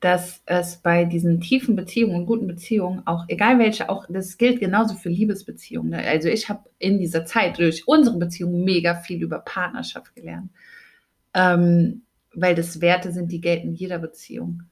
dass 0.00 0.42
es 0.44 0.76
bei 0.76 1.04
diesen 1.04 1.40
tiefen 1.40 1.74
Beziehungen, 1.74 2.26
guten 2.26 2.46
Beziehungen, 2.46 3.02
auch 3.06 3.24
egal 3.28 3.58
welche, 3.58 3.88
auch 3.88 4.06
das 4.08 4.36
gilt 4.36 4.60
genauso 4.60 4.94
für 4.94 5.08
Liebesbeziehungen. 5.08 5.90
Ne? 5.90 6.06
Also 6.06 6.28
ich 6.28 6.48
habe 6.48 6.68
in 6.78 6.98
dieser 6.98 7.24
Zeit 7.24 7.58
durch 7.58 7.88
unsere 7.88 8.18
Beziehung 8.18 8.62
mega 8.62 8.96
viel 8.96 9.22
über 9.22 9.38
Partnerschaft 9.38 10.14
gelernt, 10.14 10.50
ähm, 11.32 12.02
weil 12.34 12.54
das 12.54 12.80
Werte 12.82 13.10
sind, 13.10 13.32
die 13.32 13.40
gelten 13.40 13.68
in 13.68 13.74
jeder 13.74 13.98
Beziehung. 13.98 14.64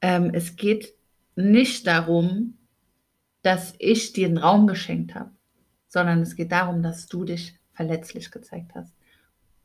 Ähm, 0.00 0.30
es 0.32 0.54
geht 0.54 0.94
nicht 1.40 1.86
darum, 1.86 2.54
dass 3.42 3.74
ich 3.78 4.12
dir 4.12 4.28
einen 4.28 4.38
Raum 4.38 4.66
geschenkt 4.66 5.14
habe, 5.14 5.30
sondern 5.88 6.20
es 6.20 6.36
geht 6.36 6.52
darum, 6.52 6.82
dass 6.82 7.06
du 7.06 7.24
dich 7.24 7.58
verletzlich 7.72 8.30
gezeigt 8.30 8.74
hast. 8.74 8.94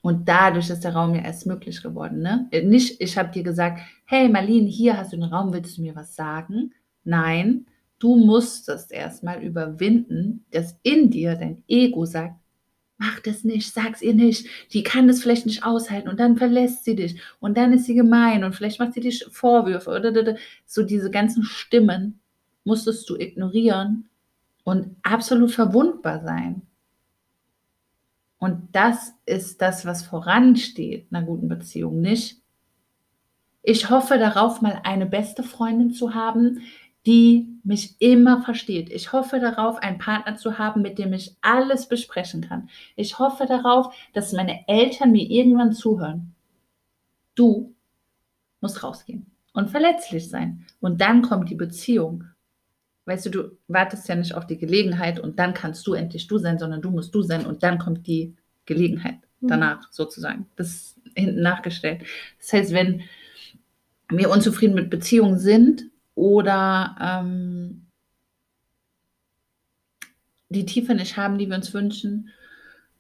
Und 0.02 0.30
dadurch 0.30 0.70
ist 0.70 0.84
der 0.84 0.94
Raum 0.94 1.16
ja 1.16 1.22
erst 1.22 1.48
möglich 1.48 1.82
geworden. 1.82 2.22
Ne? 2.22 2.48
Nicht, 2.64 3.02
ich 3.02 3.18
habe 3.18 3.32
dir 3.32 3.44
gesagt, 3.44 3.82
hey 4.06 4.30
Marlene, 4.30 4.68
hier 4.68 4.98
hast 4.98 5.14
du 5.14 5.18
einen 5.18 5.34
Raum, 5.34 5.52
willst 5.52 5.78
du 5.78 5.82
mir 5.82 5.96
was 5.96 6.16
sagen? 6.16 6.74
Nein, 7.04 7.66
du 8.00 8.16
musstest 8.16 8.92
erstmal 8.92 9.42
überwinden, 9.42 10.46
dass 10.52 10.80
in 10.84 11.10
dir 11.10 11.36
dein 11.36 11.64
Ego 11.68 12.06
sagt, 12.06 12.36
mach 12.98 13.20
das 13.20 13.44
nicht, 13.44 13.74
sag's 13.74 14.02
ihr 14.02 14.14
nicht, 14.14 14.48
die 14.72 14.84
kann 14.84 15.08
das 15.08 15.22
vielleicht 15.22 15.46
nicht 15.46 15.66
aushalten 15.66 16.08
und 16.08 16.20
dann 16.20 16.38
verlässt 16.38 16.86
sie 16.86 16.96
dich 16.96 17.20
und 17.40 17.58
dann 17.58 17.74
ist 17.74 17.86
sie 17.86 17.96
gemein 17.96 18.44
und 18.44 18.56
vielleicht 18.56 18.80
macht 18.80 18.94
sie 18.94 19.02
dich 19.02 19.26
Vorwürfe 19.32 19.92
oder 19.92 20.38
so 20.66 20.84
diese 20.84 21.12
ganzen 21.12 21.44
Stimmen 21.44 22.20
musstest 22.64 23.10
du 23.10 23.16
ignorieren 23.16 24.10
und 24.64 24.96
absolut 25.04 25.52
verwundbar 25.52 26.22
sein. 26.24 26.64
Und 28.38 28.76
das 28.76 29.14
ist 29.26 29.62
das, 29.62 29.86
was 29.86 30.04
voransteht 30.04 31.08
einer 31.12 31.26
guten 31.26 31.48
Beziehung, 31.48 32.02
nicht? 32.02 32.42
Ich 33.64 33.90
hoffe 33.90 34.20
darauf, 34.20 34.62
mal 34.62 34.82
eine 34.84 35.06
beste 35.06 35.42
Freundin 35.42 35.92
zu 35.92 36.14
haben, 36.14 36.62
die 37.06 37.60
mich 37.64 37.96
immer 38.00 38.42
versteht. 38.42 38.90
Ich 38.92 39.14
hoffe 39.14 39.40
darauf, 39.40 39.78
einen 39.78 40.00
Partner 40.00 40.36
zu 40.36 40.58
haben, 40.58 40.82
mit 40.82 40.98
dem 40.98 41.14
ich 41.14 41.36
alles 41.42 41.88
besprechen 41.88 42.42
kann. 42.42 42.70
Ich 42.96 43.20
hoffe 43.20 43.46
darauf, 43.46 43.94
dass 44.14 44.34
meine 44.34 44.68
Eltern 44.68 45.12
mir 45.12 45.30
irgendwann 45.30 45.74
zuhören. 45.74 46.34
Du 47.36 47.76
musst 48.62 48.84
rausgehen 48.84 49.28
und 49.54 49.70
verletzlich 49.70 50.30
sein. 50.30 50.66
Und 50.80 51.02
dann 51.02 51.22
kommt 51.22 51.50
die 51.50 51.56
Beziehung. 51.56 52.24
Weißt 53.06 53.28
du, 53.28 53.30
du 53.30 53.58
wartest 53.68 54.08
ja 54.10 54.16
nicht 54.16 54.34
auf 54.34 54.48
die 54.48 54.58
Gelegenheit 54.58 55.20
und 55.20 55.38
dann 55.38 55.54
kannst 55.54 55.86
du 55.86 55.94
endlich 55.94 56.26
du 56.26 56.40
sein, 56.40 56.58
sondern 56.58 56.82
du 56.82 56.90
musst 56.90 57.14
du 57.14 57.22
sein 57.22 57.46
und 57.46 57.62
dann 57.62 57.78
kommt 57.78 58.08
die 58.08 58.36
Gelegenheit 58.66 59.20
mhm. 59.42 59.48
danach 59.48 59.92
sozusagen. 59.92 60.48
Das 60.56 60.68
ist 60.68 61.00
hinten 61.16 61.42
nachgestellt. 61.42 62.04
Das 62.40 62.52
heißt, 62.52 62.74
wenn 62.74 63.04
wir 64.10 64.32
unzufrieden 64.32 64.74
mit 64.74 64.90
Beziehungen 64.90 65.38
sind 65.38 65.86
oder 66.16 66.96
ähm, 67.00 67.88
die 70.50 70.66
Tiefe 70.66 70.96
nicht 70.96 71.18
haben, 71.18 71.38
die 71.38 71.48
wir 71.48 71.56
uns 71.56 71.74
wünschen, 71.74 72.32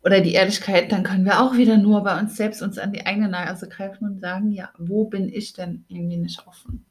oder 0.06 0.22
die 0.22 0.34
Ehrlichkeit, 0.34 0.92
dann 0.92 1.02
können 1.02 1.26
wir 1.26 1.42
auch 1.42 1.58
wieder 1.58 1.78
nur 1.78 2.04
bei 2.04 2.20
uns 2.20 2.36
selbst 2.38 2.62
uns 2.62 2.78
an 2.78 2.94
die 2.94 3.08
eigene 3.08 3.28
Nase 3.28 3.68
greifen 3.68 4.06
und 4.06 4.20
sagen, 4.20 4.52
ja, 4.52 4.70
wo 4.78 5.06
bin 5.06 5.30
ich 5.30 5.54
denn 5.54 5.84
irgendwie 5.88 6.18
nicht 6.18 6.48
offen? 6.48 6.86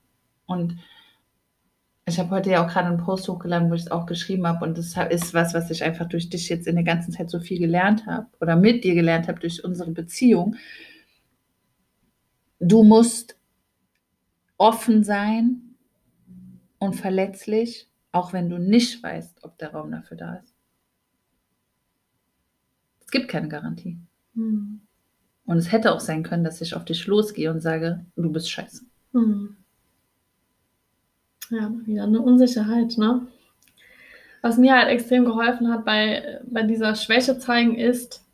Und 0.47 0.77
ich 2.07 2.18
habe 2.18 2.31
heute 2.31 2.51
ja 2.51 2.64
auch 2.64 2.68
gerade 2.68 2.89
einen 2.89 2.99
Post 2.99 3.29
hochgeladen, 3.29 3.70
wo 3.70 3.75
ich 3.75 3.83
es 3.83 3.91
auch 3.91 4.07
geschrieben 4.07 4.49
habe. 4.49 4.64
Und 4.64 4.77
das 4.77 4.97
ist 5.11 5.33
was, 5.33 5.55
was 5.55 5.70
ich 5.70 5.85
einfach 5.85 6.09
durch 6.09 6.29
dich 6.29 6.49
jetzt 6.49 6.66
in 6.66 6.75
der 6.75 6.85
ganzen 6.85 7.12
Zeit 7.12 7.31
so 7.31 7.39
viel 7.39 7.61
gelernt 7.61 8.05
habe 8.05 8.27
oder 8.41 8.57
mit 8.57 8.83
dir 8.83 8.95
gelernt 8.95 9.29
habe 9.29 9.39
durch 9.39 9.62
unsere 9.62 9.93
Beziehung. 9.93 10.57
Du 12.59 12.83
musst 12.83 13.37
offen 14.59 15.05
sein 15.05 15.64
und 16.85 16.95
verletzlich, 16.95 17.89
auch 18.12 18.32
wenn 18.32 18.49
du 18.49 18.59
nicht 18.59 19.03
weißt, 19.03 19.43
ob 19.43 19.59
der 19.59 19.72
Raum 19.72 19.91
dafür 19.91 20.16
da 20.16 20.37
ist. 20.37 20.55
Es 23.05 23.11
gibt 23.11 23.28
keine 23.28 23.49
Garantie. 23.49 23.99
Hm. 24.35 24.80
Und 25.47 25.59
es 25.59 25.72
hätte 25.72 25.93
auch 25.93 26.01
sein 26.01 26.22
können, 26.22 26.45
dass 26.45 26.61
ich 26.61 26.74
auf 26.74 26.85
dich 26.85 27.07
losgehe 27.07 27.51
und 27.51 27.61
sage, 27.61 28.05
du 28.16 28.30
bist 28.32 28.51
scheiße. 28.51 28.85
Hm. 29.12 29.57
Ja, 31.51 31.72
wieder 31.85 32.05
eine 32.05 32.20
Unsicherheit, 32.20 32.97
ne? 32.97 33.26
Was 34.41 34.59
mir 34.59 34.74
halt 34.74 34.89
extrem 34.89 35.24
geholfen 35.24 35.70
hat 35.70 35.85
bei, 35.85 36.41
bei 36.47 36.62
dieser 36.62 36.95
Schwäche 36.95 37.39
zeigen 37.39 37.76
ist, 37.76 38.24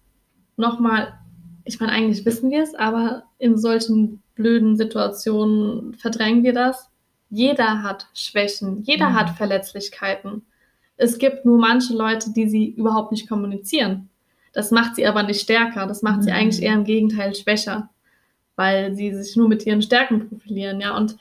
nochmal, 0.56 1.18
ich 1.64 1.80
meine, 1.80 1.92
eigentlich 1.92 2.24
wissen 2.24 2.50
wir 2.50 2.62
es, 2.62 2.74
aber 2.74 3.24
in 3.38 3.56
solchen 3.56 4.22
blöden 4.34 4.76
Situationen 4.76 5.94
verdrängen 5.94 6.42
wir 6.42 6.52
das. 6.52 6.89
Jeder 7.30 7.82
hat 7.82 8.08
Schwächen, 8.12 8.82
jeder 8.82 9.10
mhm. 9.10 9.14
hat 9.14 9.30
Verletzlichkeiten. 9.30 10.42
Es 10.96 11.18
gibt 11.18 11.44
nur 11.44 11.58
manche 11.58 11.94
Leute, 11.94 12.32
die 12.32 12.48
sie 12.48 12.66
überhaupt 12.68 13.12
nicht 13.12 13.28
kommunizieren. 13.28 14.10
Das 14.52 14.72
macht 14.72 14.96
sie 14.96 15.06
aber 15.06 15.22
nicht 15.22 15.40
stärker, 15.40 15.86
das 15.86 16.02
macht 16.02 16.18
mhm. 16.18 16.22
sie 16.22 16.32
eigentlich 16.32 16.62
eher 16.62 16.74
im 16.74 16.84
Gegenteil 16.84 17.34
schwächer, 17.34 17.88
weil 18.56 18.94
sie 18.94 19.14
sich 19.14 19.36
nur 19.36 19.48
mit 19.48 19.64
ihren 19.64 19.80
Stärken 19.80 20.28
profilieren, 20.28 20.80
ja. 20.80 20.96
Und 20.96 21.16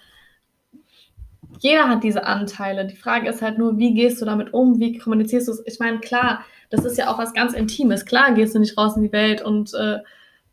jeder 1.60 1.88
hat 1.90 2.04
diese 2.04 2.26
Anteile. 2.26 2.86
Die 2.86 2.96
Frage 2.96 3.30
ist 3.30 3.42
halt 3.42 3.58
nur, 3.58 3.78
wie 3.78 3.94
gehst 3.94 4.22
du 4.22 4.26
damit 4.26 4.54
um? 4.54 4.80
Wie 4.80 4.98
kommunizierst 4.98 5.48
du 5.48 5.52
es? 5.52 5.64
Ich 5.66 5.80
meine, 5.80 6.00
klar, 6.00 6.44
das 6.70 6.86
ist 6.86 6.98
ja 6.98 7.12
auch 7.12 7.18
was 7.18 7.34
ganz 7.34 7.54
Intimes. 7.54 8.06
Klar 8.06 8.34
gehst 8.34 8.56
du 8.56 8.60
nicht 8.60 8.78
raus 8.78 8.96
in 8.96 9.04
die 9.04 9.12
Welt 9.12 9.42
und 9.42 9.74
äh, 9.74 10.00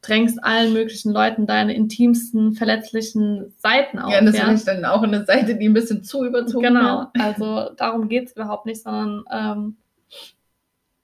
drängst 0.07 0.43
allen 0.43 0.73
möglichen 0.73 1.13
Leuten 1.13 1.47
deine 1.47 1.75
intimsten, 1.75 2.55
verletzlichen 2.55 3.55
Seiten 3.59 3.99
auf. 3.99 4.13
Ja, 4.13 4.21
das 4.21 4.37
ja? 4.37 4.51
ist 4.51 4.67
dann 4.69 4.85
auch 4.85 5.03
eine 5.03 5.25
Seite, 5.25 5.57
die 5.57 5.69
ein 5.69 5.75
bisschen 5.75 6.05
zu 6.05 6.25
überzogen 6.25 6.63
Genau, 6.63 7.01
wird. 7.01 7.09
also 7.19 7.71
darum 7.77 8.09
geht 8.09 8.27
es 8.27 8.33
überhaupt 8.33 8.67
nicht, 8.67 8.83
sondern 8.83 9.25
ähm, 9.31 9.77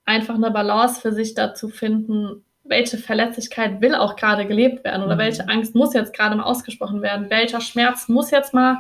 einfach 0.05 0.35
eine 0.35 0.51
Balance 0.51 1.01
für 1.01 1.13
sich 1.13 1.35
dazu 1.35 1.69
finden, 1.69 2.45
welche 2.65 2.97
Verletzlichkeit 2.97 3.81
will 3.81 3.95
auch 3.95 4.17
gerade 4.17 4.47
gelebt 4.47 4.85
werden 4.85 5.03
oder 5.03 5.17
mhm. 5.17 5.21
welche 5.21 5.49
Angst 5.49 5.75
muss 5.75 5.95
jetzt 5.95 6.15
gerade 6.15 6.37
mal 6.37 6.45
ausgesprochen 6.45 7.03
werden, 7.03 7.29
welcher 7.29 7.61
Schmerz 7.61 8.09
muss 8.09 8.31
jetzt 8.31 8.55
mal 8.55 8.79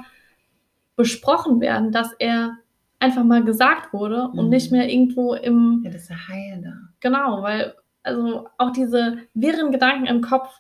besprochen 0.96 1.60
werden, 1.60 1.90
dass 1.90 2.12
er 2.18 2.58
einfach 3.00 3.24
mal 3.24 3.42
gesagt 3.42 3.92
wurde 3.92 4.28
und 4.28 4.48
nicht 4.48 4.70
mehr 4.70 4.88
irgendwo 4.88 5.34
im. 5.34 5.82
Ja, 5.84 5.90
das 5.90 6.02
ist 6.02 6.10
ja 6.10 6.16
heilender. 6.28 6.76
Genau, 7.00 7.42
weil 7.42 7.74
also 8.02 8.48
auch 8.58 8.70
diese 8.72 9.18
wirren 9.34 9.70
Gedanken 9.72 10.06
im 10.06 10.20
Kopf, 10.22 10.50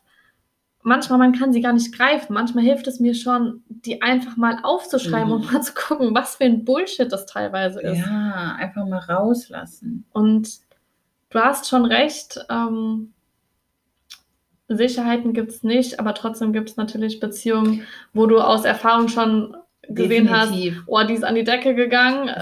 manchmal 0.82 1.18
man 1.18 1.32
kann 1.32 1.52
sie 1.52 1.60
gar 1.60 1.72
nicht 1.72 1.96
greifen. 1.96 2.34
Manchmal 2.34 2.64
hilft 2.64 2.86
es 2.88 3.00
mir 3.00 3.14
schon, 3.14 3.62
die 3.68 4.02
einfach 4.02 4.36
mal 4.36 4.58
aufzuschreiben 4.62 5.28
Mhm. 5.28 5.32
und 5.34 5.52
mal 5.52 5.62
zu 5.62 5.74
gucken, 5.74 6.14
was 6.14 6.36
für 6.36 6.44
ein 6.44 6.64
Bullshit 6.64 7.10
das 7.10 7.26
teilweise 7.26 7.80
ist. 7.80 7.98
Ja, 7.98 8.56
einfach 8.58 8.86
mal 8.86 8.98
rauslassen. 8.98 10.04
Und 10.12 10.48
du 11.30 11.38
hast 11.38 11.68
schon 11.68 11.84
recht, 11.84 12.44
ähm, 12.50 13.12
Sicherheiten 14.68 15.32
gibt 15.34 15.50
es 15.50 15.62
nicht, 15.62 16.00
aber 16.00 16.14
trotzdem 16.14 16.52
gibt 16.52 16.70
es 16.70 16.76
natürlich 16.76 17.20
Beziehungen, 17.20 17.82
wo 18.14 18.26
du 18.26 18.40
aus 18.40 18.64
Erfahrung 18.64 19.08
schon 19.08 19.54
gesehen 19.88 20.30
hast, 20.30 20.50
Definitiv. 20.50 20.82
oh, 20.86 21.02
die 21.02 21.14
ist 21.14 21.24
an 21.24 21.34
die 21.34 21.44
Decke 21.44 21.74
gegangen. 21.74 22.28
Das 22.28 22.34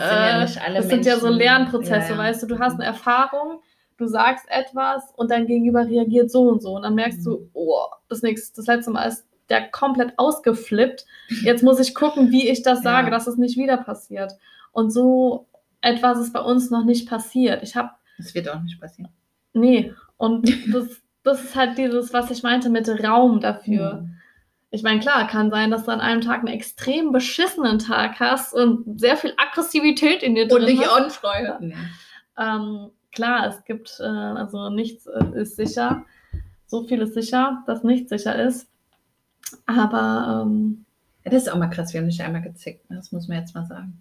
sind 0.48 0.58
ja 0.58 0.62
äh, 0.62 0.66
alle 0.66 0.76
das 0.76 0.88
sind 0.88 1.06
ja 1.06 1.16
so. 1.18 1.28
Lernprozesse, 1.28 2.10
Ja, 2.10 2.16
ja. 2.16 2.18
weißt 2.18 2.42
du, 2.42 2.46
du 2.46 2.58
hast 2.58 2.74
eine 2.74 2.84
Erfahrung, 2.84 3.62
du 4.00 4.06
sagst 4.08 4.46
etwas 4.48 5.02
und 5.16 5.30
dein 5.30 5.46
Gegenüber 5.46 5.86
reagiert 5.86 6.30
so 6.30 6.42
und 6.48 6.62
so 6.62 6.72
und 6.76 6.82
dann 6.82 6.94
merkst 6.94 7.20
Mhm. 7.20 7.24
du, 7.24 7.50
oh, 7.54 7.86
das 8.08 8.22
nächste, 8.22 8.56
das 8.56 8.66
letzte 8.66 8.90
Mal 8.90 9.04
ist 9.04 9.26
der 9.48 9.68
komplett 9.70 10.14
ausgeflippt. 10.16 11.04
Jetzt 11.42 11.62
muss 11.62 11.80
ich 11.80 11.94
gucken, 11.94 12.30
wie 12.30 12.48
ich 12.48 12.62
das 12.62 12.82
sage, 12.82 13.06
Ja. 13.08 13.10
dass 13.10 13.26
es 13.26 13.36
nicht 13.36 13.56
wieder 13.56 13.76
passiert. 13.76 14.32
Und 14.72 14.90
so 14.90 15.46
etwas 15.80 16.18
ist 16.20 16.32
bei 16.32 16.40
uns 16.40 16.70
noch 16.70 16.84
nicht 16.84 17.08
passiert. 17.08 17.62
Ich 17.62 17.74
habe 17.76 17.90
Das 18.18 18.34
wird 18.34 18.48
auch 18.48 18.60
nicht 18.62 18.80
passieren. 18.80 19.10
Nee, 19.52 19.92
und 20.16 20.48
das, 20.72 20.86
das 21.24 21.42
ist 21.44 21.56
halt 21.56 21.76
dieses, 21.78 22.12
was 22.12 22.30
ich 22.30 22.42
meinte 22.42 22.70
mit 22.70 22.88
Raum 23.02 23.40
dafür. 23.40 24.02
Mhm. 24.02 24.16
Ich 24.72 24.84
meine, 24.84 25.00
klar, 25.00 25.26
kann 25.26 25.50
sein, 25.50 25.72
dass 25.72 25.86
du 25.86 25.90
an 25.90 26.00
einem 26.00 26.20
Tag 26.20 26.38
einen 26.40 26.46
extrem 26.54 27.10
beschissenen 27.10 27.80
Tag 27.80 28.20
hast 28.20 28.54
und 28.54 29.00
sehr 29.00 29.16
viel 29.16 29.32
Aggressivität 29.36 30.22
in 30.22 30.36
dir 30.36 30.44
Und 30.44 30.50
drin 30.50 30.66
dich 30.66 30.80
hast. 30.86 30.92
anfreuen. 30.92 31.74
Ähm, 32.38 32.90
klar, 33.12 33.48
es 33.48 33.64
gibt, 33.64 33.98
äh, 34.00 34.04
also 34.04 34.70
nichts 34.70 35.06
äh, 35.06 35.40
ist 35.42 35.56
sicher. 35.56 36.04
So 36.66 36.86
viel 36.86 37.00
ist 37.02 37.14
sicher, 37.14 37.62
dass 37.66 37.82
nichts 37.84 38.10
sicher 38.10 38.36
ist. 38.40 38.68
Aber 39.66 40.44
ähm, 40.46 40.84
Ja, 41.24 41.30
das 41.32 41.42
ist 41.44 41.48
auch 41.52 41.58
mal 41.58 41.68
krass, 41.68 41.92
wir 41.92 42.00
haben 42.00 42.06
nicht 42.06 42.20
einmal 42.22 42.42
gezickt. 42.42 42.88
ne? 42.90 42.96
Das 42.96 43.12
muss 43.12 43.28
man 43.28 43.38
jetzt 43.38 43.54
mal 43.54 43.66
sagen. 43.66 44.00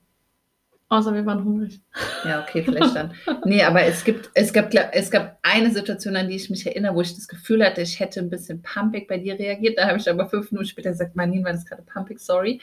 außer 0.89 1.13
wir 1.13 1.25
waren 1.25 1.43
hungrig. 1.43 1.81
Ja, 2.25 2.41
okay, 2.41 2.63
vielleicht 2.63 2.95
dann. 2.95 3.13
Nee, 3.45 3.63
aber 3.63 3.83
es 3.83 4.03
gibt, 4.03 4.29
es 4.33 4.51
gab, 4.53 4.73
es 4.73 5.09
gab 5.11 5.37
eine 5.43 5.71
Situation, 5.71 6.15
an 6.15 6.27
die 6.29 6.35
ich 6.35 6.49
mich 6.49 6.65
erinnere, 6.65 6.95
wo 6.95 7.01
ich 7.01 7.13
das 7.15 7.27
Gefühl 7.27 7.63
hatte, 7.65 7.81
ich 7.81 7.99
hätte 7.99 8.19
ein 8.19 8.29
bisschen 8.29 8.61
pumpig 8.61 9.07
bei 9.07 9.17
dir 9.17 9.37
reagiert. 9.37 9.77
Da 9.77 9.87
habe 9.87 9.97
ich 9.97 10.09
aber 10.09 10.27
fünf 10.29 10.51
Minuten 10.51 10.67
später 10.69 10.89
gesagt, 10.91 11.15
Marlene, 11.15 11.43
war 11.45 11.53
das 11.53 11.65
gerade 11.65 11.83
pumpig, 11.83 12.19
sorry. 12.19 12.59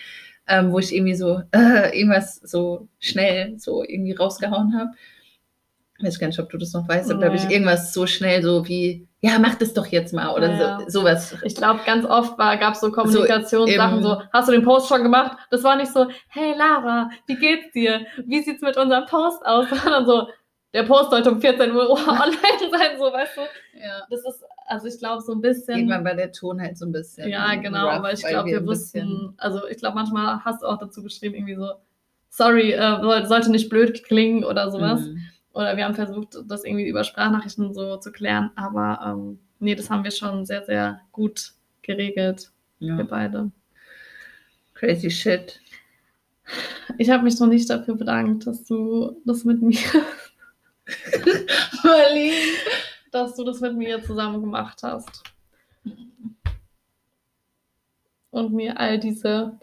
Ähm, 0.48 0.70
wo 0.72 0.78
ich 0.78 0.94
irgendwie 0.94 1.14
so, 1.16 1.42
äh, 1.52 1.98
irgendwas 1.98 2.36
so 2.36 2.88
schnell 3.00 3.58
so 3.58 3.82
irgendwie 3.84 4.12
rausgehauen 4.12 4.78
habe. 4.78 4.90
Weiß 6.02 6.18
gar 6.18 6.26
nicht, 6.26 6.38
ob 6.38 6.50
du 6.50 6.58
das 6.58 6.72
noch 6.74 6.86
weißt, 6.88 7.10
aber 7.10 7.20
da 7.20 7.26
habe 7.28 7.36
ich 7.36 7.44
Nee. 7.46 7.54
irgendwas 7.54 7.94
so 7.94 8.06
schnell 8.06 8.42
so 8.42 8.66
wie, 8.68 9.08
ja, 9.22 9.38
mach 9.38 9.54
das 9.54 9.72
doch 9.72 9.86
jetzt 9.86 10.12
mal 10.12 10.34
oder 10.34 10.50
Ja. 10.54 10.78
so, 10.88 11.00
sowas. 11.00 11.34
Ich 11.42 11.54
glaube, 11.54 11.80
ganz 11.86 12.04
oft 12.04 12.36
gab 12.36 12.74
es 12.74 12.80
so 12.80 12.92
Kommunikationssachen, 12.92 13.98
im- 13.98 14.02
so, 14.02 14.20
hast 14.32 14.48
du 14.48 14.52
den 14.52 14.62
Post 14.62 14.88
schon 14.88 15.02
gemacht? 15.02 15.38
Das 15.50 15.62
war 15.62 15.76
nicht 15.76 15.92
so, 15.92 16.06
hey 16.28 16.54
Lara, 16.56 17.10
wie 17.26 17.36
geht's 17.36 17.72
dir? 17.72 18.06
Wie 18.26 18.42
sieht's 18.42 18.60
mit 18.62 18.76
unserem 18.76 19.06
Post 19.06 19.44
aus? 19.46 19.66
Sondern 19.94 20.04
so, 20.06 20.28
der 20.74 20.82
Post 20.82 21.10
sollte 21.10 21.30
um 21.30 21.40
14 21.40 21.72
Uhr 21.72 21.88
online 22.08 22.36
sein, 22.70 22.98
so, 22.98 23.04
weißt 23.04 23.36
du? 23.38 23.40
Ja. 23.80 24.02
Das 24.10 24.20
ist, 24.20 24.44
also 24.66 24.86
ich 24.88 24.98
glaube, 24.98 25.22
so 25.22 25.32
ein 25.32 25.40
bisschen. 25.40 25.76
Irgendwann 25.78 26.04
war 26.04 26.14
der 26.14 26.30
Ton 26.32 26.60
halt 26.60 26.76
so 26.76 26.84
ein 26.84 26.92
bisschen. 26.92 27.28
ja, 27.30 27.54
genau, 27.54 27.86
rough, 27.86 27.94
aber 27.96 28.12
ich 28.12 28.22
glaube, 28.22 28.50
wir 28.50 28.60
bisschen- 28.60 29.08
wussten, 29.08 29.34
also 29.38 29.66
ich 29.68 29.78
glaube, 29.78 29.94
manchmal 29.94 30.44
hast 30.44 30.62
du 30.62 30.66
auch 30.66 30.78
dazu 30.78 31.02
geschrieben, 31.02 31.34
irgendwie 31.36 31.54
so, 31.54 31.70
sorry, 32.28 32.72
äh, 32.72 33.00
soll- 33.00 33.24
sollte 33.26 33.50
nicht 33.50 33.70
blöd 33.70 34.04
klingen 34.04 34.44
oder 34.44 34.70
sowas. 34.70 35.00
Mhm. 35.00 35.22
Oder 35.56 35.74
wir 35.78 35.86
haben 35.86 35.94
versucht, 35.94 36.36
das 36.46 36.64
irgendwie 36.64 36.86
über 36.86 37.02
Sprachnachrichten 37.02 37.72
so 37.72 37.96
zu 37.96 38.12
klären, 38.12 38.50
aber 38.56 39.00
ähm, 39.02 39.38
nee, 39.58 39.74
das 39.74 39.88
haben 39.88 40.04
wir 40.04 40.10
schon 40.10 40.44
sehr, 40.44 40.62
sehr 40.66 41.00
gut 41.12 41.54
geregelt, 41.80 42.52
Ja. 42.78 42.98
wir 42.98 43.04
beide. 43.04 43.50
Crazy 44.74 45.10
shit. 45.10 45.58
Ich 46.98 47.08
habe 47.08 47.24
mich 47.24 47.40
noch 47.40 47.46
nicht 47.46 47.70
dafür 47.70 47.94
bedankt, 47.94 48.46
dass 48.46 48.66
du 48.66 49.18
das 49.24 49.44
mit 49.44 49.62
mir, 49.62 49.78
Marlene. 51.82 52.34
dass 53.10 53.34
du 53.34 53.42
das 53.42 53.60
mit 53.60 53.74
mir 53.76 54.04
zusammen 54.04 54.42
gemacht 54.42 54.82
hast. 54.82 55.22
Und 58.30 58.52
mir 58.52 58.78
all 58.78 59.00
diese 59.00 59.58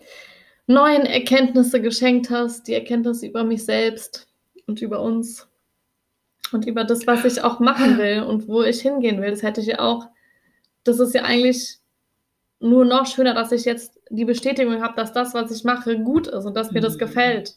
neuen 0.65 1.05
Erkenntnisse 1.05 1.79
geschenkt 1.79 2.31
hast, 2.31 2.67
die 2.67 2.73
Erkenntnisse 2.73 3.27
über 3.27 3.43
mich 3.43 3.63
selbst 3.63 4.27
und 4.65 4.81
über 4.81 4.99
uns 5.01 5.47
und 6.51 6.67
über 6.67 6.83
das, 6.83 7.07
was 7.07 7.25
ich 7.25 7.41
auch 7.43 7.59
machen 7.59 7.97
will 7.97 8.21
und 8.23 8.47
wo 8.47 8.61
ich 8.63 8.81
hingehen 8.81 9.21
will. 9.21 9.31
Das 9.31 9.43
hätte 9.43 9.61
ich 9.61 9.67
ja 9.67 9.79
auch, 9.79 10.07
das 10.83 10.99
ist 10.99 11.13
ja 11.13 11.23
eigentlich 11.23 11.77
nur 12.59 12.85
noch 12.85 13.05
schöner, 13.07 13.33
dass 13.33 13.51
ich 13.51 13.65
jetzt 13.65 13.99
die 14.09 14.25
Bestätigung 14.25 14.81
habe, 14.81 14.95
dass 14.95 15.11
das, 15.13 15.33
was 15.33 15.51
ich 15.51 15.63
mache, 15.63 15.99
gut 15.99 16.27
ist 16.27 16.45
und 16.45 16.55
dass 16.55 16.71
mir 16.71 16.81
das 16.81 16.95
Mhm. 16.95 16.99
gefällt. 16.99 17.55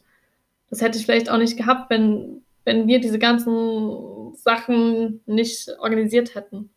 Das 0.70 0.80
hätte 0.80 0.98
ich 0.98 1.04
vielleicht 1.06 1.30
auch 1.30 1.38
nicht 1.38 1.56
gehabt, 1.56 1.90
wenn, 1.90 2.42
wenn 2.64 2.86
wir 2.88 3.00
diese 3.00 3.18
ganzen 3.18 4.34
Sachen 4.34 5.20
nicht 5.26 5.68
organisiert 5.78 6.34
hätten. 6.34 6.70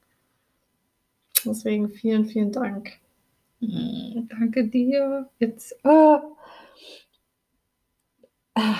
Deswegen 1.46 1.90
vielen, 1.90 2.26
vielen 2.26 2.52
Dank. 2.52 2.92
Mm, 3.62 4.28
Danke 4.30 4.66
dir. 4.68 5.28
Jetzt. 5.40 5.74
ah. 5.86 6.22
Ah. 8.56 8.76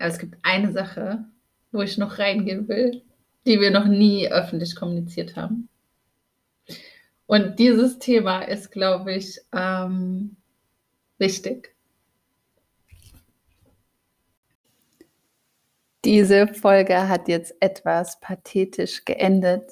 Aber 0.00 0.08
es 0.08 0.18
gibt 0.18 0.38
eine 0.42 0.72
Sache, 0.72 1.26
wo 1.72 1.82
ich 1.82 1.98
noch 1.98 2.18
reingehen 2.18 2.66
will, 2.68 3.02
die 3.46 3.60
wir 3.60 3.70
noch 3.70 3.84
nie 3.84 4.28
öffentlich 4.28 4.74
kommuniziert 4.74 5.36
haben. 5.36 5.68
Und 7.26 7.58
dieses 7.58 7.98
Thema 7.98 8.40
ist, 8.40 8.72
glaube 8.72 9.14
ich, 9.14 9.38
ähm, 9.52 10.36
wichtig. 11.18 11.76
Diese 16.06 16.48
Folge 16.48 17.06
hat 17.08 17.28
jetzt 17.28 17.54
etwas 17.60 18.18
pathetisch 18.20 19.04
geendet. 19.04 19.70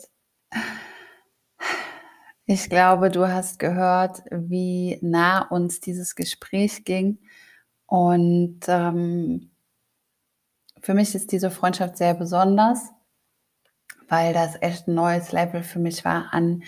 Ich 2.45 2.68
glaube, 2.68 3.11
du 3.11 3.26
hast 3.26 3.59
gehört, 3.59 4.20
wie 4.31 4.99
nah 5.01 5.49
uns 5.49 5.81
dieses 5.81 6.14
Gespräch 6.14 6.85
ging. 6.85 7.18
Und 7.87 8.61
ähm, 8.68 9.51
für 10.83 10.95
mich 10.95 11.14
ist 11.14 11.33
diese 11.33 11.51
Freundschaft 11.51 11.97
sehr 11.97 12.14
besonders, 12.14 12.91
weil 14.09 14.33
das 14.33 14.61
echt 14.61 14.89
ein 14.89 14.95
neues 14.95 15.33
Level 15.33 15.62
für 15.62 15.79
mich 15.79 16.05
war 16.05 16.33
an 16.33 16.62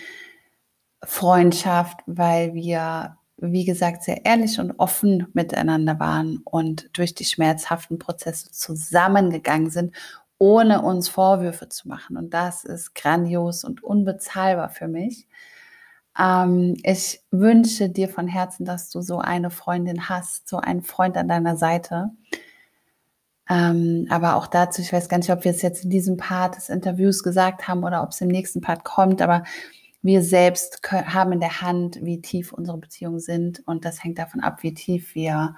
Freundschaft, 1.03 1.99
weil 2.05 2.53
wir, 2.53 3.17
wie 3.37 3.65
gesagt, 3.65 4.03
sehr 4.03 4.25
ehrlich 4.25 4.59
und 4.59 4.73
offen 4.79 5.27
miteinander 5.33 5.99
waren 5.99 6.41
und 6.43 6.89
durch 6.97 7.15
die 7.15 7.25
schmerzhaften 7.25 7.97
Prozesse 7.97 8.51
zusammengegangen 8.51 9.71
sind, 9.71 9.95
ohne 10.37 10.81
uns 10.81 11.09
Vorwürfe 11.09 11.69
zu 11.69 11.87
machen. 11.87 12.17
Und 12.17 12.33
das 12.33 12.63
ist 12.63 12.95
grandios 12.95 13.63
und 13.63 13.83
unbezahlbar 13.83 14.69
für 14.69 14.87
mich. 14.87 15.27
Ähm, 16.17 16.75
ich 16.83 17.21
wünsche 17.31 17.89
dir 17.89 18.09
von 18.09 18.27
Herzen, 18.27 18.65
dass 18.65 18.89
du 18.89 19.01
so 19.01 19.19
eine 19.19 19.49
Freundin 19.49 20.09
hast, 20.09 20.47
so 20.47 20.57
einen 20.57 20.83
Freund 20.83 21.17
an 21.17 21.27
deiner 21.27 21.57
Seite. 21.57 22.11
Ähm, 23.51 24.07
aber 24.09 24.37
auch 24.37 24.47
dazu, 24.47 24.81
ich 24.81 24.93
weiß 24.93 25.09
gar 25.09 25.17
nicht, 25.17 25.29
ob 25.29 25.43
wir 25.43 25.51
es 25.51 25.61
jetzt 25.61 25.83
in 25.83 25.89
diesem 25.89 26.15
Part 26.15 26.55
des 26.55 26.69
Interviews 26.69 27.21
gesagt 27.21 27.67
haben 27.67 27.83
oder 27.83 28.01
ob 28.01 28.11
es 28.11 28.21
im 28.21 28.29
nächsten 28.29 28.61
Part 28.61 28.85
kommt, 28.85 29.21
aber 29.21 29.43
wir 30.01 30.23
selbst 30.23 30.79
kö- 30.85 31.03
haben 31.03 31.33
in 31.33 31.41
der 31.41 31.61
Hand, 31.61 31.99
wie 32.01 32.21
tief 32.21 32.53
unsere 32.53 32.77
Beziehungen 32.77 33.19
sind 33.19 33.61
und 33.67 33.83
das 33.83 34.05
hängt 34.05 34.19
davon 34.19 34.39
ab, 34.39 34.63
wie 34.63 34.73
tief 34.73 35.15
wir 35.15 35.57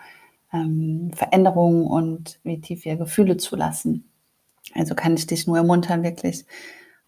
ähm, 0.52 1.12
Veränderungen 1.14 1.86
und 1.86 2.40
wie 2.44 2.60
tief 2.60 2.84
wir 2.84 2.96
Gefühle 2.96 3.38
zulassen. 3.38 4.10
Also 4.74 4.96
kann 4.96 5.14
ich 5.14 5.28
dich 5.28 5.46
nur 5.46 5.58
ermuntern, 5.58 6.02
wirklich 6.02 6.46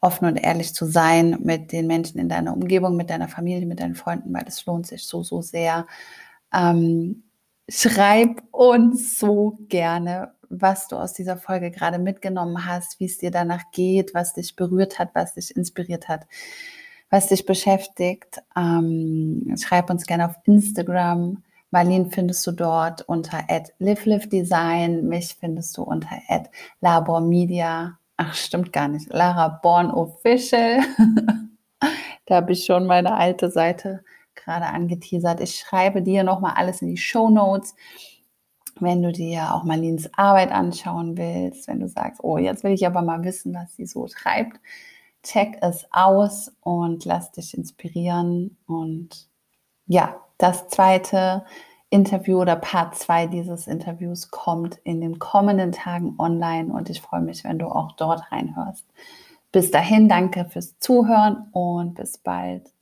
offen 0.02 0.28
und 0.28 0.36
ehrlich 0.36 0.76
zu 0.76 0.86
sein 0.86 1.40
mit 1.42 1.72
den 1.72 1.88
Menschen 1.88 2.20
in 2.20 2.30
deiner 2.30 2.54
Umgebung, 2.54 2.96
mit 2.96 3.10
deiner 3.10 3.28
Familie, 3.28 3.66
mit 3.66 3.80
deinen 3.80 3.96
Freunden, 3.96 4.32
weil 4.32 4.46
es 4.48 4.64
lohnt 4.68 4.86
sich 4.86 5.08
so, 5.08 5.24
so 5.24 5.42
sehr. 5.42 5.88
Ähm, 6.54 7.24
schreib 7.68 8.44
uns 8.52 9.18
so 9.18 9.58
gerne, 9.68 10.35
was 10.62 10.88
du 10.88 10.96
aus 10.98 11.14
dieser 11.14 11.38
Folge 11.38 11.72
gerade 11.72 12.00
mitgenommen 12.00 12.66
hast, 12.66 13.00
wie 13.00 13.06
es 13.06 13.18
dir 13.18 13.32
danach 13.32 13.64
geht, 13.72 14.14
was 14.14 14.34
dich 14.34 14.56
berührt 14.56 15.00
hat, 15.00 15.10
was 15.14 15.34
dich 15.34 15.56
inspiriert 15.56 16.08
hat, 16.08 16.28
was 17.10 17.28
dich 17.28 17.46
beschäftigt. 17.46 18.42
Ähm, 18.56 19.56
schreib 19.62 19.90
uns 19.90 20.06
gerne 20.06 20.26
auf 20.26 20.36
Instagram. 20.46 21.44
Marlene 21.72 22.10
findest 22.10 22.46
du 22.48 22.52
dort 22.52 23.02
unter 23.02 23.44
@livelivdesign. 23.80 25.08
Mich 25.08 25.36
findest 25.40 25.78
du 25.78 25.84
unter 25.84 26.18
@labormedia. 26.82 27.98
Ach, 28.18 28.34
stimmt 28.34 28.72
gar 28.72 28.88
nicht. 28.88 29.12
Lara 29.12 29.60
Born 29.62 29.92
Official. 29.92 30.80
da 32.26 32.36
habe 32.36 32.54
ich 32.54 32.66
schon 32.66 32.86
meine 32.86 33.16
alte 33.16 33.52
Seite 33.52 34.04
gerade 34.36 34.68
angeteasert. 34.68 35.42
Ich 35.42 35.56
schreibe 35.56 36.02
dir 36.02 36.24
nochmal 36.24 36.54
alles 36.56 36.82
in 36.82 36.90
die 36.90 36.98
Show 36.98 37.30
Notes. 37.30 37.76
Wenn 38.80 39.02
du 39.02 39.12
dir 39.12 39.54
auch 39.54 39.64
Marlins 39.64 40.10
Arbeit 40.16 40.52
anschauen 40.52 41.18
willst, 41.18 41.68
wenn 41.68 41.80
du 41.80 41.88
sagst, 41.88 42.24
oh, 42.24 42.38
jetzt 42.38 42.64
will 42.64 42.74
ich 42.74 42.86
aber 42.86 43.02
mal 43.02 43.24
wissen, 43.24 43.54
was 43.54 43.76
sie 43.76 43.86
so 43.86 44.08
treibt, 44.08 44.60
check 45.24 45.58
es 45.62 45.86
aus 45.92 46.52
und 46.62 47.06
lass 47.06 47.32
dich 47.32 47.58
inspirieren. 47.58 48.58
Und 48.68 49.28
ja, 49.88 50.16
das 50.38 50.68
zweite 50.68 51.46
Interview 51.90 52.42
oder 52.42 52.58
Part 52.58 52.96
2 52.96 53.28
dieses 53.28 53.68
Interviews 53.68 54.30
kommt 54.30 54.78
in 54.84 55.00
den 55.00 55.20
kommenden 55.20 55.72
Tagen 55.72 56.16
online 56.18 56.74
und 56.74 56.90
ich 56.90 57.02
freue 57.02 57.22
mich, 57.22 57.44
wenn 57.44 57.60
du 57.60 57.68
auch 57.68 57.94
dort 57.94 58.32
reinhörst. 58.32 58.86
Bis 59.52 59.72
dahin, 59.72 60.10
danke 60.10 60.46
fürs 60.46 60.78
Zuhören 60.80 61.48
und 61.54 61.96
bis 61.96 62.18
bald. 62.18 62.75